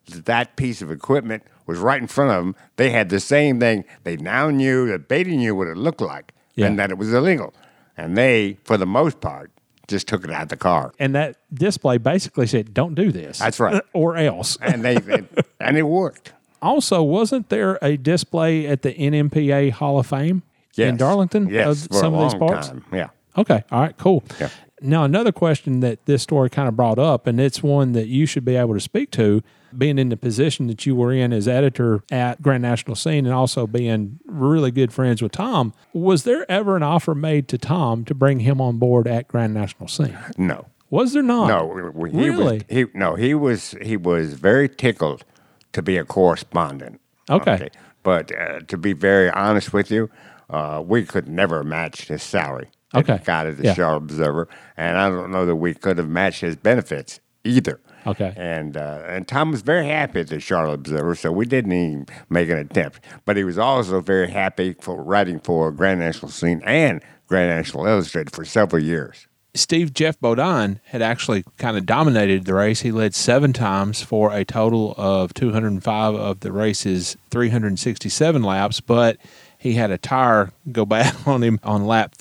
that 0.09 0.25
that 0.25 0.55
piece 0.55 0.81
of 0.81 0.89
equipment 0.89 1.43
was 1.67 1.77
right 1.77 2.01
in 2.01 2.07
front 2.07 2.31
of 2.31 2.37
them. 2.43 2.55
They 2.77 2.89
had 2.89 3.09
the 3.09 3.19
same 3.19 3.59
thing. 3.59 3.83
They 4.03 4.15
now 4.17 4.49
knew 4.49 4.87
that 4.87 5.07
Beaty 5.07 5.35
knew 5.37 5.55
what 5.55 5.67
it 5.67 5.77
looked 5.77 6.01
like 6.01 6.33
Yeah. 6.55 6.67
and 6.67 6.79
that 6.79 6.89
it 6.89 6.97
was 6.97 7.13
illegal. 7.13 7.53
And 7.97 8.17
they, 8.17 8.57
for 8.63 8.77
the 8.77 8.85
most 8.85 9.19
part, 9.19 9.51
just 9.87 10.07
took 10.07 10.23
it 10.23 10.31
out 10.31 10.43
of 10.43 10.49
the 10.49 10.57
car. 10.57 10.93
And 10.99 11.13
that 11.15 11.35
display 11.53 11.97
basically 11.97 12.47
said, 12.47 12.73
don't 12.73 12.95
do 12.95 13.11
this. 13.11 13.39
That's 13.39 13.59
right. 13.59 13.81
or 13.93 14.15
else. 14.15 14.57
And 14.61 14.83
they 14.85 14.95
it, 15.07 15.45
and 15.59 15.77
it 15.77 15.83
worked. 15.83 16.31
Also, 16.61 17.03
wasn't 17.03 17.49
there 17.49 17.77
a 17.81 17.97
display 17.97 18.67
at 18.67 18.83
the 18.83 18.93
NMPA 18.93 19.71
Hall 19.71 19.99
of 19.99 20.07
Fame 20.07 20.43
in 20.77 20.95
Darlington 20.95 21.49
Yes, 21.49 21.83
of 21.85 21.91
for 21.91 21.97
some 21.99 22.13
of 22.13 22.31
these 22.31 22.39
parts? 22.39 22.69
time. 22.69 22.85
Yeah. 22.93 23.09
Okay. 23.37 23.63
All 23.71 23.81
right. 23.81 23.97
Cool. 23.97 24.23
Yeah. 24.39 24.49
Now, 24.81 25.03
another 25.03 25.31
question 25.31 25.79
that 25.81 26.05
this 26.05 26.23
story 26.23 26.49
kind 26.49 26.67
of 26.67 26.75
brought 26.75 26.97
up, 26.97 27.27
and 27.27 27.39
it's 27.39 27.61
one 27.61 27.91
that 27.93 28.07
you 28.07 28.25
should 28.25 28.43
be 28.43 28.55
able 28.55 28.73
to 28.73 28.79
speak 28.79 29.11
to, 29.11 29.43
being 29.77 29.97
in 29.97 30.09
the 30.09 30.17
position 30.17 30.67
that 30.67 30.85
you 30.85 30.95
were 30.95 31.13
in 31.13 31.31
as 31.31 31.47
editor 31.47 32.03
at 32.11 32.41
Grand 32.41 32.61
National 32.61 32.95
Scene 32.95 33.25
and 33.25 33.33
also 33.33 33.67
being 33.67 34.19
really 34.25 34.71
good 34.71 34.91
friends 34.91 35.21
with 35.21 35.31
Tom. 35.31 35.73
Was 35.93 36.23
there 36.23 36.49
ever 36.51 36.75
an 36.75 36.83
offer 36.83 37.15
made 37.15 37.47
to 37.49 37.57
Tom 37.57 38.03
to 38.05 38.15
bring 38.15 38.39
him 38.39 38.59
on 38.59 38.77
board 38.77 39.07
at 39.07 39.27
Grand 39.27 39.53
National 39.53 39.87
Scene? 39.87 40.17
No. 40.37 40.65
Was 40.89 41.13
there 41.13 41.23
not? 41.23 41.47
No, 41.47 41.93
he 42.05 42.17
really? 42.17 42.55
was 42.55 42.63
he 42.67 42.85
no, 42.93 43.15
he 43.15 43.33
was 43.33 43.75
he 43.81 43.95
was 43.95 44.33
very 44.33 44.67
tickled 44.67 45.23
to 45.71 45.81
be 45.81 45.95
a 45.95 46.03
correspondent. 46.03 46.99
Okay. 47.29 47.69
But 48.03 48.37
uh, 48.37 48.59
to 48.67 48.77
be 48.77 48.91
very 48.91 49.29
honest 49.29 49.71
with 49.71 49.89
you, 49.89 50.09
uh, 50.49 50.83
we 50.85 51.05
could 51.05 51.29
never 51.29 51.63
match 51.63 52.09
his 52.09 52.21
salary. 52.21 52.69
Okay. 52.95 53.19
got 53.23 53.47
at 53.47 53.57
the 53.57 53.63
Yeah. 53.63 53.73
Charlotte 53.73 54.03
Observer, 54.03 54.47
and 54.77 54.97
I 54.97 55.09
don't 55.09 55.31
know 55.31 55.45
that 55.45 55.55
we 55.55 55.73
could 55.73 55.97
have 55.97 56.09
matched 56.09 56.41
his 56.41 56.55
benefits 56.55 57.19
either. 57.43 57.79
Okay. 58.07 58.33
And 58.35 58.75
uh, 58.77 59.03
and 59.07 59.27
Tom 59.27 59.51
was 59.51 59.61
very 59.61 59.85
happy 59.87 60.21
at 60.21 60.27
the 60.27 60.39
Charlotte 60.39 60.73
Observer, 60.75 61.13
so 61.15 61.31
we 61.31 61.45
didn't 61.45 61.71
even 61.71 62.05
make 62.29 62.49
an 62.49 62.57
attempt. 62.57 62.99
But 63.25 63.37
he 63.37 63.43
was 63.43 63.57
also 63.59 64.01
very 64.01 64.29
happy 64.31 64.73
for 64.81 65.01
writing 65.03 65.39
for 65.39 65.71
Grand 65.71 65.99
National 65.99 66.31
Scene 66.31 66.61
and 66.65 67.01
Grand 67.27 67.49
National 67.55 67.85
Illustrated 67.85 68.33
for 68.33 68.43
several 68.43 68.81
years. 68.81 69.27
Steve 69.53 69.93
Geoff 69.93 70.17
Bodine 70.21 70.79
had 70.85 71.01
actually 71.01 71.43
kind 71.57 71.75
of 71.77 71.85
dominated 71.85 72.45
the 72.45 72.53
race. 72.53 72.79
He 72.81 72.91
led 72.91 73.13
seven 73.13 73.51
times 73.51 74.01
for 74.01 74.31
a 74.33 74.45
total 74.45 74.95
of 74.97 75.33
205 75.33 76.15
of 76.15 76.39
the 76.39 76.53
race's 76.53 77.17
367 77.31 78.41
laps, 78.43 78.79
but 78.79 79.17
he 79.57 79.73
had 79.73 79.91
a 79.91 79.97
tire 79.97 80.51
go 80.71 80.85
bad 80.85 81.13
on 81.25 81.43
him 81.43 81.59
on 81.63 81.85
lap 81.85 82.15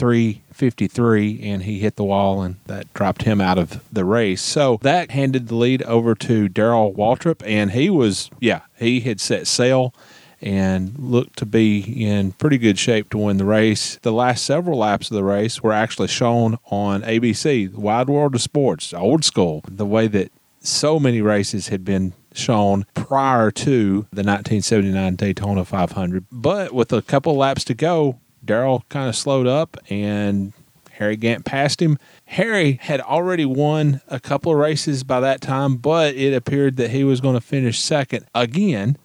353 0.60 1.40
and 1.42 1.62
he 1.62 1.78
hit 1.78 1.96
the 1.96 2.04
wall 2.04 2.42
and 2.42 2.56
that 2.66 2.92
dropped 2.92 3.22
him 3.22 3.40
out 3.40 3.58
of 3.58 3.82
the 3.92 4.04
race. 4.04 4.42
So 4.42 4.78
that 4.82 5.10
handed 5.10 5.48
the 5.48 5.54
lead 5.54 5.82
over 5.84 6.14
to 6.16 6.48
Darrell 6.48 6.92
Waltrip 6.92 7.42
and 7.46 7.70
he 7.70 7.88
was, 7.88 8.30
yeah, 8.40 8.60
he 8.78 9.00
had 9.00 9.20
set 9.20 9.46
sail 9.46 9.94
and 10.42 10.98
looked 10.98 11.38
to 11.38 11.46
be 11.46 11.80
in 11.80 12.32
pretty 12.32 12.58
good 12.58 12.78
shape 12.78 13.08
to 13.10 13.18
win 13.18 13.38
the 13.38 13.44
race. 13.44 13.98
The 14.02 14.12
last 14.12 14.44
several 14.44 14.78
laps 14.78 15.10
of 15.10 15.14
the 15.14 15.24
race 15.24 15.62
were 15.62 15.72
actually 15.72 16.08
shown 16.08 16.58
on 16.66 17.02
ABC, 17.02 17.72
the 17.72 17.80
Wide 17.80 18.08
World 18.08 18.34
of 18.34 18.42
Sports, 18.42 18.92
old 18.92 19.24
school, 19.24 19.62
the 19.66 19.86
way 19.86 20.08
that 20.08 20.30
so 20.60 21.00
many 21.00 21.22
races 21.22 21.68
had 21.68 21.84
been 21.84 22.12
shown 22.32 22.84
prior 22.94 23.50
to 23.50 24.06
the 24.12 24.22
1979 24.22 25.16
Daytona 25.16 25.64
500. 25.64 26.26
But 26.30 26.72
with 26.72 26.92
a 26.92 27.02
couple 27.02 27.34
laps 27.36 27.64
to 27.64 27.74
go, 27.74 28.20
Darrell 28.50 28.84
kind 28.88 29.08
of 29.08 29.14
slowed 29.14 29.46
up 29.46 29.76
and 29.90 30.52
Harry 30.90 31.16
Gant 31.16 31.44
passed 31.44 31.80
him. 31.80 32.00
Harry 32.24 32.80
had 32.82 33.00
already 33.00 33.44
won 33.44 34.00
a 34.08 34.18
couple 34.18 34.50
of 34.50 34.58
races 34.58 35.04
by 35.04 35.20
that 35.20 35.40
time, 35.40 35.76
but 35.76 36.16
it 36.16 36.34
appeared 36.34 36.74
that 36.76 36.90
he 36.90 37.04
was 37.04 37.20
going 37.20 37.36
to 37.36 37.40
finish 37.40 37.78
second 37.78 38.26
again. 38.34 38.98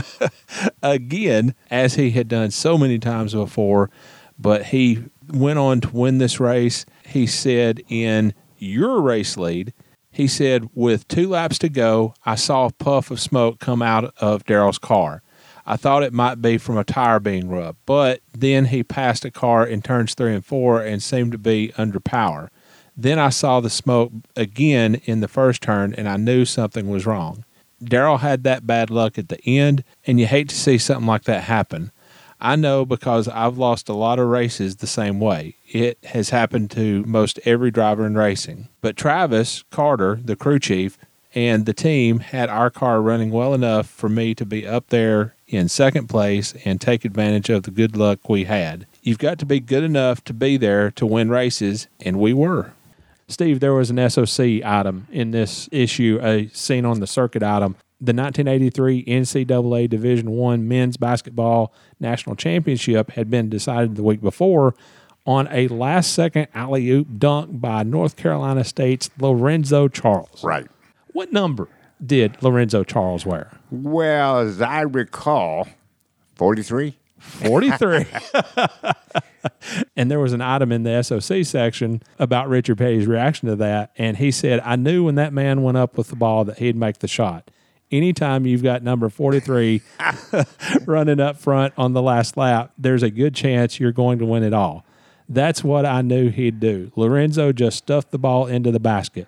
again, 0.82 1.56
as 1.72 1.94
he 1.96 2.12
had 2.12 2.28
done 2.28 2.52
so 2.52 2.78
many 2.78 3.00
times 3.00 3.34
before. 3.34 3.90
But 4.38 4.66
he 4.66 5.02
went 5.28 5.58
on 5.58 5.80
to 5.80 5.90
win 5.90 6.18
this 6.18 6.38
race. 6.38 6.86
He 7.04 7.26
said, 7.26 7.82
in 7.88 8.32
your 8.58 9.00
race 9.00 9.36
lead, 9.36 9.72
he 10.12 10.28
said, 10.28 10.70
with 10.72 11.08
two 11.08 11.28
laps 11.30 11.58
to 11.58 11.68
go, 11.68 12.14
I 12.24 12.36
saw 12.36 12.66
a 12.66 12.72
puff 12.72 13.10
of 13.10 13.18
smoke 13.18 13.58
come 13.58 13.82
out 13.82 14.14
of 14.20 14.44
Darrell's 14.44 14.78
car. 14.78 15.24
I 15.70 15.76
thought 15.76 16.02
it 16.02 16.14
might 16.14 16.40
be 16.40 16.56
from 16.56 16.78
a 16.78 16.82
tire 16.82 17.20
being 17.20 17.50
rubbed, 17.50 17.78
but 17.84 18.22
then 18.32 18.64
he 18.64 18.82
passed 18.82 19.26
a 19.26 19.30
car 19.30 19.66
in 19.66 19.82
turns 19.82 20.14
three 20.14 20.34
and 20.34 20.44
four 20.44 20.80
and 20.80 21.02
seemed 21.02 21.32
to 21.32 21.38
be 21.38 21.74
under 21.76 22.00
power. 22.00 22.50
Then 22.96 23.18
I 23.18 23.28
saw 23.28 23.60
the 23.60 23.68
smoke 23.68 24.10
again 24.34 24.94
in 25.04 25.20
the 25.20 25.28
first 25.28 25.62
turn 25.62 25.92
and 25.92 26.08
I 26.08 26.16
knew 26.16 26.46
something 26.46 26.88
was 26.88 27.04
wrong. 27.04 27.44
Darrell 27.84 28.16
had 28.16 28.44
that 28.44 28.66
bad 28.66 28.88
luck 28.88 29.18
at 29.18 29.28
the 29.28 29.44
end, 29.44 29.84
and 30.06 30.18
you 30.18 30.26
hate 30.26 30.48
to 30.48 30.56
see 30.56 30.78
something 30.78 31.06
like 31.06 31.24
that 31.24 31.44
happen. 31.44 31.92
I 32.40 32.56
know 32.56 32.86
because 32.86 33.28
I've 33.28 33.58
lost 33.58 33.90
a 33.90 33.94
lot 33.94 34.18
of 34.18 34.28
races 34.28 34.76
the 34.76 34.86
same 34.86 35.20
way. 35.20 35.56
It 35.66 35.98
has 36.04 36.30
happened 36.30 36.70
to 36.72 37.04
most 37.04 37.38
every 37.44 37.70
driver 37.70 38.06
in 38.06 38.16
racing. 38.16 38.68
But 38.80 38.96
Travis 38.96 39.64
Carter, 39.70 40.18
the 40.24 40.34
crew 40.34 40.58
chief, 40.58 40.96
and 41.34 41.66
the 41.66 41.74
team 41.74 42.20
had 42.20 42.48
our 42.48 42.70
car 42.70 43.02
running 43.02 43.30
well 43.30 43.54
enough 43.54 43.88
for 43.88 44.08
me 44.08 44.34
to 44.34 44.46
be 44.46 44.66
up 44.66 44.88
there 44.88 45.34
in 45.46 45.68
second 45.68 46.08
place 46.08 46.54
and 46.64 46.80
take 46.80 47.04
advantage 47.04 47.48
of 47.50 47.64
the 47.64 47.70
good 47.70 47.96
luck 47.96 48.28
we 48.28 48.44
had. 48.44 48.86
You've 49.02 49.18
got 49.18 49.38
to 49.38 49.46
be 49.46 49.60
good 49.60 49.84
enough 49.84 50.24
to 50.24 50.34
be 50.34 50.56
there 50.56 50.90
to 50.92 51.06
win 51.06 51.30
races, 51.30 51.86
and 52.00 52.18
we 52.18 52.32
were. 52.32 52.72
Steve, 53.28 53.60
there 53.60 53.74
was 53.74 53.90
an 53.90 54.08
SOC 54.08 54.62
item 54.64 55.06
in 55.10 55.32
this 55.32 55.68
issue, 55.70 56.18
a 56.22 56.48
seen 56.48 56.84
on 56.84 57.00
the 57.00 57.06
circuit 57.06 57.42
item. 57.42 57.76
The 58.00 58.14
1983 58.14 59.04
NCAA 59.04 59.90
Division 59.90 60.30
One 60.30 60.66
men's 60.68 60.96
basketball 60.96 61.72
national 62.00 62.36
championship 62.36 63.10
had 63.12 63.28
been 63.28 63.50
decided 63.50 63.96
the 63.96 64.02
week 64.02 64.20
before 64.20 64.74
on 65.26 65.46
a 65.50 65.68
last-second 65.68 66.48
alley-oop 66.54 67.18
dunk 67.18 67.60
by 67.60 67.82
North 67.82 68.16
Carolina 68.16 68.64
State's 68.64 69.10
Lorenzo 69.18 69.88
Charles. 69.88 70.42
Right. 70.42 70.66
What 71.18 71.32
number 71.32 71.66
did 72.06 72.40
Lorenzo 72.44 72.84
Charles 72.84 73.26
wear? 73.26 73.50
Well, 73.72 74.38
as 74.38 74.62
I 74.62 74.82
recall, 74.82 75.66
43. 76.36 76.96
43. 77.18 78.06
and 79.96 80.08
there 80.08 80.20
was 80.20 80.32
an 80.32 80.40
item 80.40 80.70
in 80.70 80.84
the 80.84 81.02
SOC 81.02 81.44
section 81.44 82.04
about 82.20 82.48
Richard 82.48 82.78
Petty's 82.78 83.08
reaction 83.08 83.48
to 83.48 83.56
that. 83.56 83.90
And 83.98 84.18
he 84.18 84.30
said, 84.30 84.60
I 84.64 84.76
knew 84.76 85.06
when 85.06 85.16
that 85.16 85.32
man 85.32 85.64
went 85.64 85.76
up 85.76 85.98
with 85.98 86.06
the 86.06 86.14
ball 86.14 86.44
that 86.44 86.58
he'd 86.58 86.76
make 86.76 86.98
the 86.98 87.08
shot. 87.08 87.50
Anytime 87.90 88.46
you've 88.46 88.62
got 88.62 88.84
number 88.84 89.08
43 89.08 89.82
running 90.86 91.18
up 91.18 91.36
front 91.36 91.74
on 91.76 91.94
the 91.94 92.02
last 92.02 92.36
lap, 92.36 92.70
there's 92.78 93.02
a 93.02 93.10
good 93.10 93.34
chance 93.34 93.80
you're 93.80 93.90
going 93.90 94.20
to 94.20 94.24
win 94.24 94.44
it 94.44 94.54
all. 94.54 94.86
That's 95.28 95.64
what 95.64 95.84
I 95.84 96.00
knew 96.00 96.30
he'd 96.30 96.60
do. 96.60 96.92
Lorenzo 96.94 97.50
just 97.50 97.78
stuffed 97.78 98.12
the 98.12 98.18
ball 98.18 98.46
into 98.46 98.70
the 98.70 98.78
basket. 98.78 99.26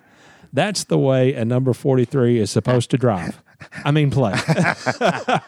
That's 0.53 0.83
the 0.83 0.97
way 0.97 1.33
a 1.33 1.45
number 1.45 1.73
43 1.73 2.39
is 2.39 2.51
supposed 2.51 2.89
to 2.91 2.97
drive. 2.97 3.41
I 3.85 3.91
mean, 3.91 4.11
play. 4.11 4.33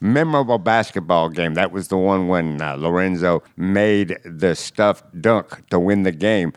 Memorable 0.00 0.58
basketball 0.58 1.28
game. 1.28 1.54
That 1.54 1.70
was 1.70 1.88
the 1.88 1.96
one 1.96 2.28
when 2.28 2.60
uh, 2.60 2.74
Lorenzo 2.74 3.42
made 3.56 4.18
the 4.24 4.54
stuffed 4.54 5.20
dunk 5.20 5.68
to 5.70 5.78
win 5.78 6.02
the 6.02 6.12
game. 6.12 6.52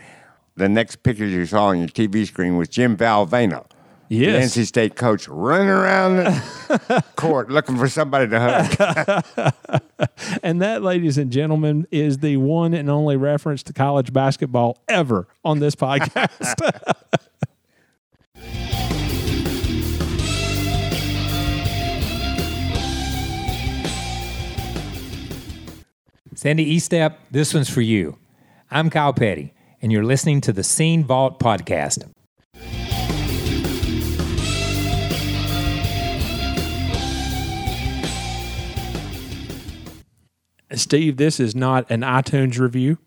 The 0.56 0.68
next 0.68 1.04
picture 1.04 1.28
you 1.28 1.46
saw 1.46 1.68
on 1.68 1.80
your 1.80 1.90
TV 1.90 2.26
screen 2.26 2.58
was 2.58 2.70
Jim 2.70 2.98
Valvano. 2.98 3.66
Yes. 4.10 4.54
The 4.54 4.62
NC 4.62 4.66
State 4.68 4.96
coach 4.96 5.28
running 5.28 5.68
around 5.68 6.18
the 6.18 7.04
court 7.16 7.50
looking 7.50 7.78
for 7.78 7.90
somebody 7.90 8.30
to 8.30 8.40
hug. 8.40 9.54
and 10.44 10.62
that, 10.62 10.82
ladies 10.82 11.18
and 11.18 11.30
gentlemen, 11.30 11.88
is 11.92 12.20
the 12.20 12.38
one 12.38 12.74
and 12.74 12.90
only 12.90 13.18
reference 13.18 13.64
to 13.64 13.74
college 13.74 14.14
basketball 14.14 14.82
ever 14.88 15.28
on 15.44 15.60
this 15.60 15.76
podcast. 15.76 16.94
Sandy 26.38 26.78
Estep, 26.78 27.16
this 27.32 27.52
one's 27.52 27.68
for 27.68 27.82
you. 27.82 28.16
I'm 28.70 28.92
Kyle 28.92 29.12
Petty, 29.12 29.56
and 29.82 29.92
you're 29.92 30.04
listening 30.04 30.40
to 30.42 30.54
the 30.54 30.64
Scene 30.64 31.04
Vault 31.04 31.40
podcast. 31.40 32.08
Steve, 40.76 41.18
this 41.18 41.40
is 41.40 41.56
not 41.56 41.90
an 41.90 42.02
iTunes 42.02 42.60
review, 42.60 43.00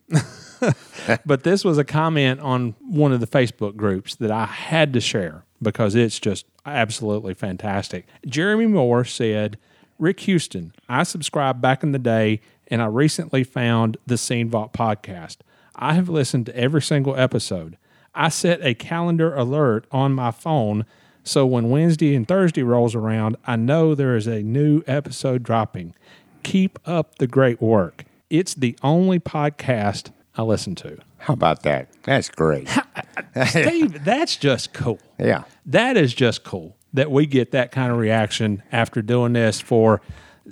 but 1.25 1.45
this 1.45 1.65
was 1.65 1.79
a 1.79 1.85
comment 1.85 2.41
on 2.41 2.75
one 2.81 3.13
of 3.13 3.21
the 3.21 3.29
Facebook 3.29 3.77
groups 3.77 4.17
that 4.17 4.33
I 4.33 4.47
had 4.47 4.93
to 4.95 5.01
share 5.01 5.45
because 5.63 5.95
it's 5.95 6.19
just 6.19 6.47
absolutely 6.67 7.35
fantastic. 7.35 8.09
Jeremy 8.27 8.67
Moore 8.67 9.05
said, 9.05 9.57
Rick 10.01 10.19
Houston, 10.21 10.73
I 10.89 11.05
subscribed 11.05 11.61
back 11.61 11.85
in 11.85 11.93
the 11.93 11.99
day 12.01 12.41
and 12.71 12.81
I 12.81 12.87
recently 12.87 13.45
found 13.45 13.97
the 14.07 14.17
Scene 14.17 14.49
Vault 14.49 14.73
podcast. 14.73 15.39
I 15.75 15.95
have 15.95 16.09
listened 16.09 16.47
to 16.47 16.57
every 16.57 16.83
single 16.83 17.17
episode. 17.17 17.77
I 18.15 18.29
set 18.29 18.65
a 18.65 18.75
calendar 18.75 19.35
alert 19.35 19.87
on 19.91 20.13
my 20.13 20.31
phone 20.31 20.85
so 21.23 21.47
when 21.47 21.71
Wednesday 21.71 22.15
and 22.15 22.27
Thursday 22.27 22.63
rolls 22.63 22.95
around, 22.95 23.37
I 23.47 23.57
know 23.57 23.95
there 23.95 24.17
is 24.17 24.27
a 24.27 24.43
new 24.43 24.83
episode 24.87 25.43
dropping. 25.43 25.95
Keep 26.43 26.79
up 26.87 27.19
the 27.19 27.27
great 27.27 27.61
work. 27.61 28.05
It's 28.31 28.55
the 28.55 28.77
only 28.83 29.21
podcast 29.21 30.11
I 30.37 30.43
listen 30.43 30.75
to. 30.77 30.99
How 31.19 31.35
about 31.35 31.63
that? 31.65 31.89
That's 32.05 32.31
great. 32.31 32.69
Steve, 32.69 33.95
uh, 33.95 33.99
uh, 33.99 34.01
that's 34.05 34.37
just 34.37 34.73
cool. 34.73 34.99
Yeah. 35.19 35.45
That 35.67 35.97
is 35.97 36.15
just 36.15 36.45
cool 36.45 36.77
that 36.93 37.11
we 37.11 37.27
get 37.27 37.51
that 37.53 37.71
kind 37.71 37.93
of 37.93 37.99
reaction 37.99 38.63
after 38.73 39.03
doing 39.03 39.35
this 39.35 39.61
for 39.61 40.01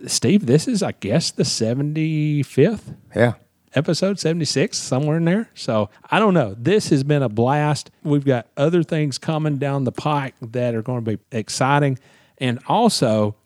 Steve. 0.07 0.47
This 0.47 0.69
is, 0.69 0.83
I 0.83 0.93
guess, 0.93 1.31
the 1.31 1.43
75th. 1.43 2.95
Yeah. 3.15 3.35
episode 3.75 4.19
76, 4.19 4.77
somewhere 4.77 5.17
in 5.19 5.25
there. 5.25 5.51
So 5.55 5.91
I 6.11 6.19
don't 6.19 6.35
know. 6.35 6.55
This 6.59 6.91
has 6.91 7.05
been 7.05 7.23
a 7.23 7.29
blast. 7.29 7.91
We've 8.03 8.25
got 8.25 8.47
other 8.57 8.83
things 8.83 9.19
coming 9.19 9.57
down 9.59 9.85
the 9.85 9.93
pike 9.93 10.35
that 10.41 10.75
are 10.75 10.83
going 10.83 11.05
to 11.05 11.17
be 11.17 11.23
exciting. 11.37 11.99
And 12.39 12.59
also 12.67 13.37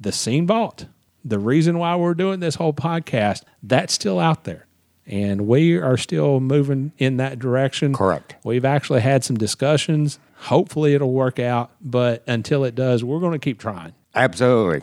the 0.00 0.12
Scene 0.12 0.46
Vault. 0.46 0.86
The 1.24 1.38
reason 1.38 1.78
why 1.78 1.96
we're 1.96 2.14
doing 2.14 2.40
this 2.40 2.54
whole 2.54 2.72
podcast, 2.72 3.42
that's 3.62 3.92
still 3.92 4.18
out 4.18 4.44
there. 4.44 4.66
And 5.06 5.46
we 5.46 5.76
are 5.76 5.96
still 5.96 6.38
moving 6.40 6.92
in 6.98 7.16
that 7.16 7.38
direction. 7.38 7.94
Correct. 7.94 8.36
We've 8.44 8.64
actually 8.64 9.00
had 9.00 9.24
some 9.24 9.36
discussions. 9.36 10.18
Hopefully 10.36 10.94
it'll 10.94 11.12
work 11.12 11.38
out. 11.38 11.70
But 11.80 12.22
until 12.26 12.64
it 12.64 12.74
does, 12.74 13.02
we're 13.02 13.20
going 13.20 13.32
to 13.32 13.38
keep 13.38 13.58
trying. 13.58 13.94
Absolutely. 14.14 14.82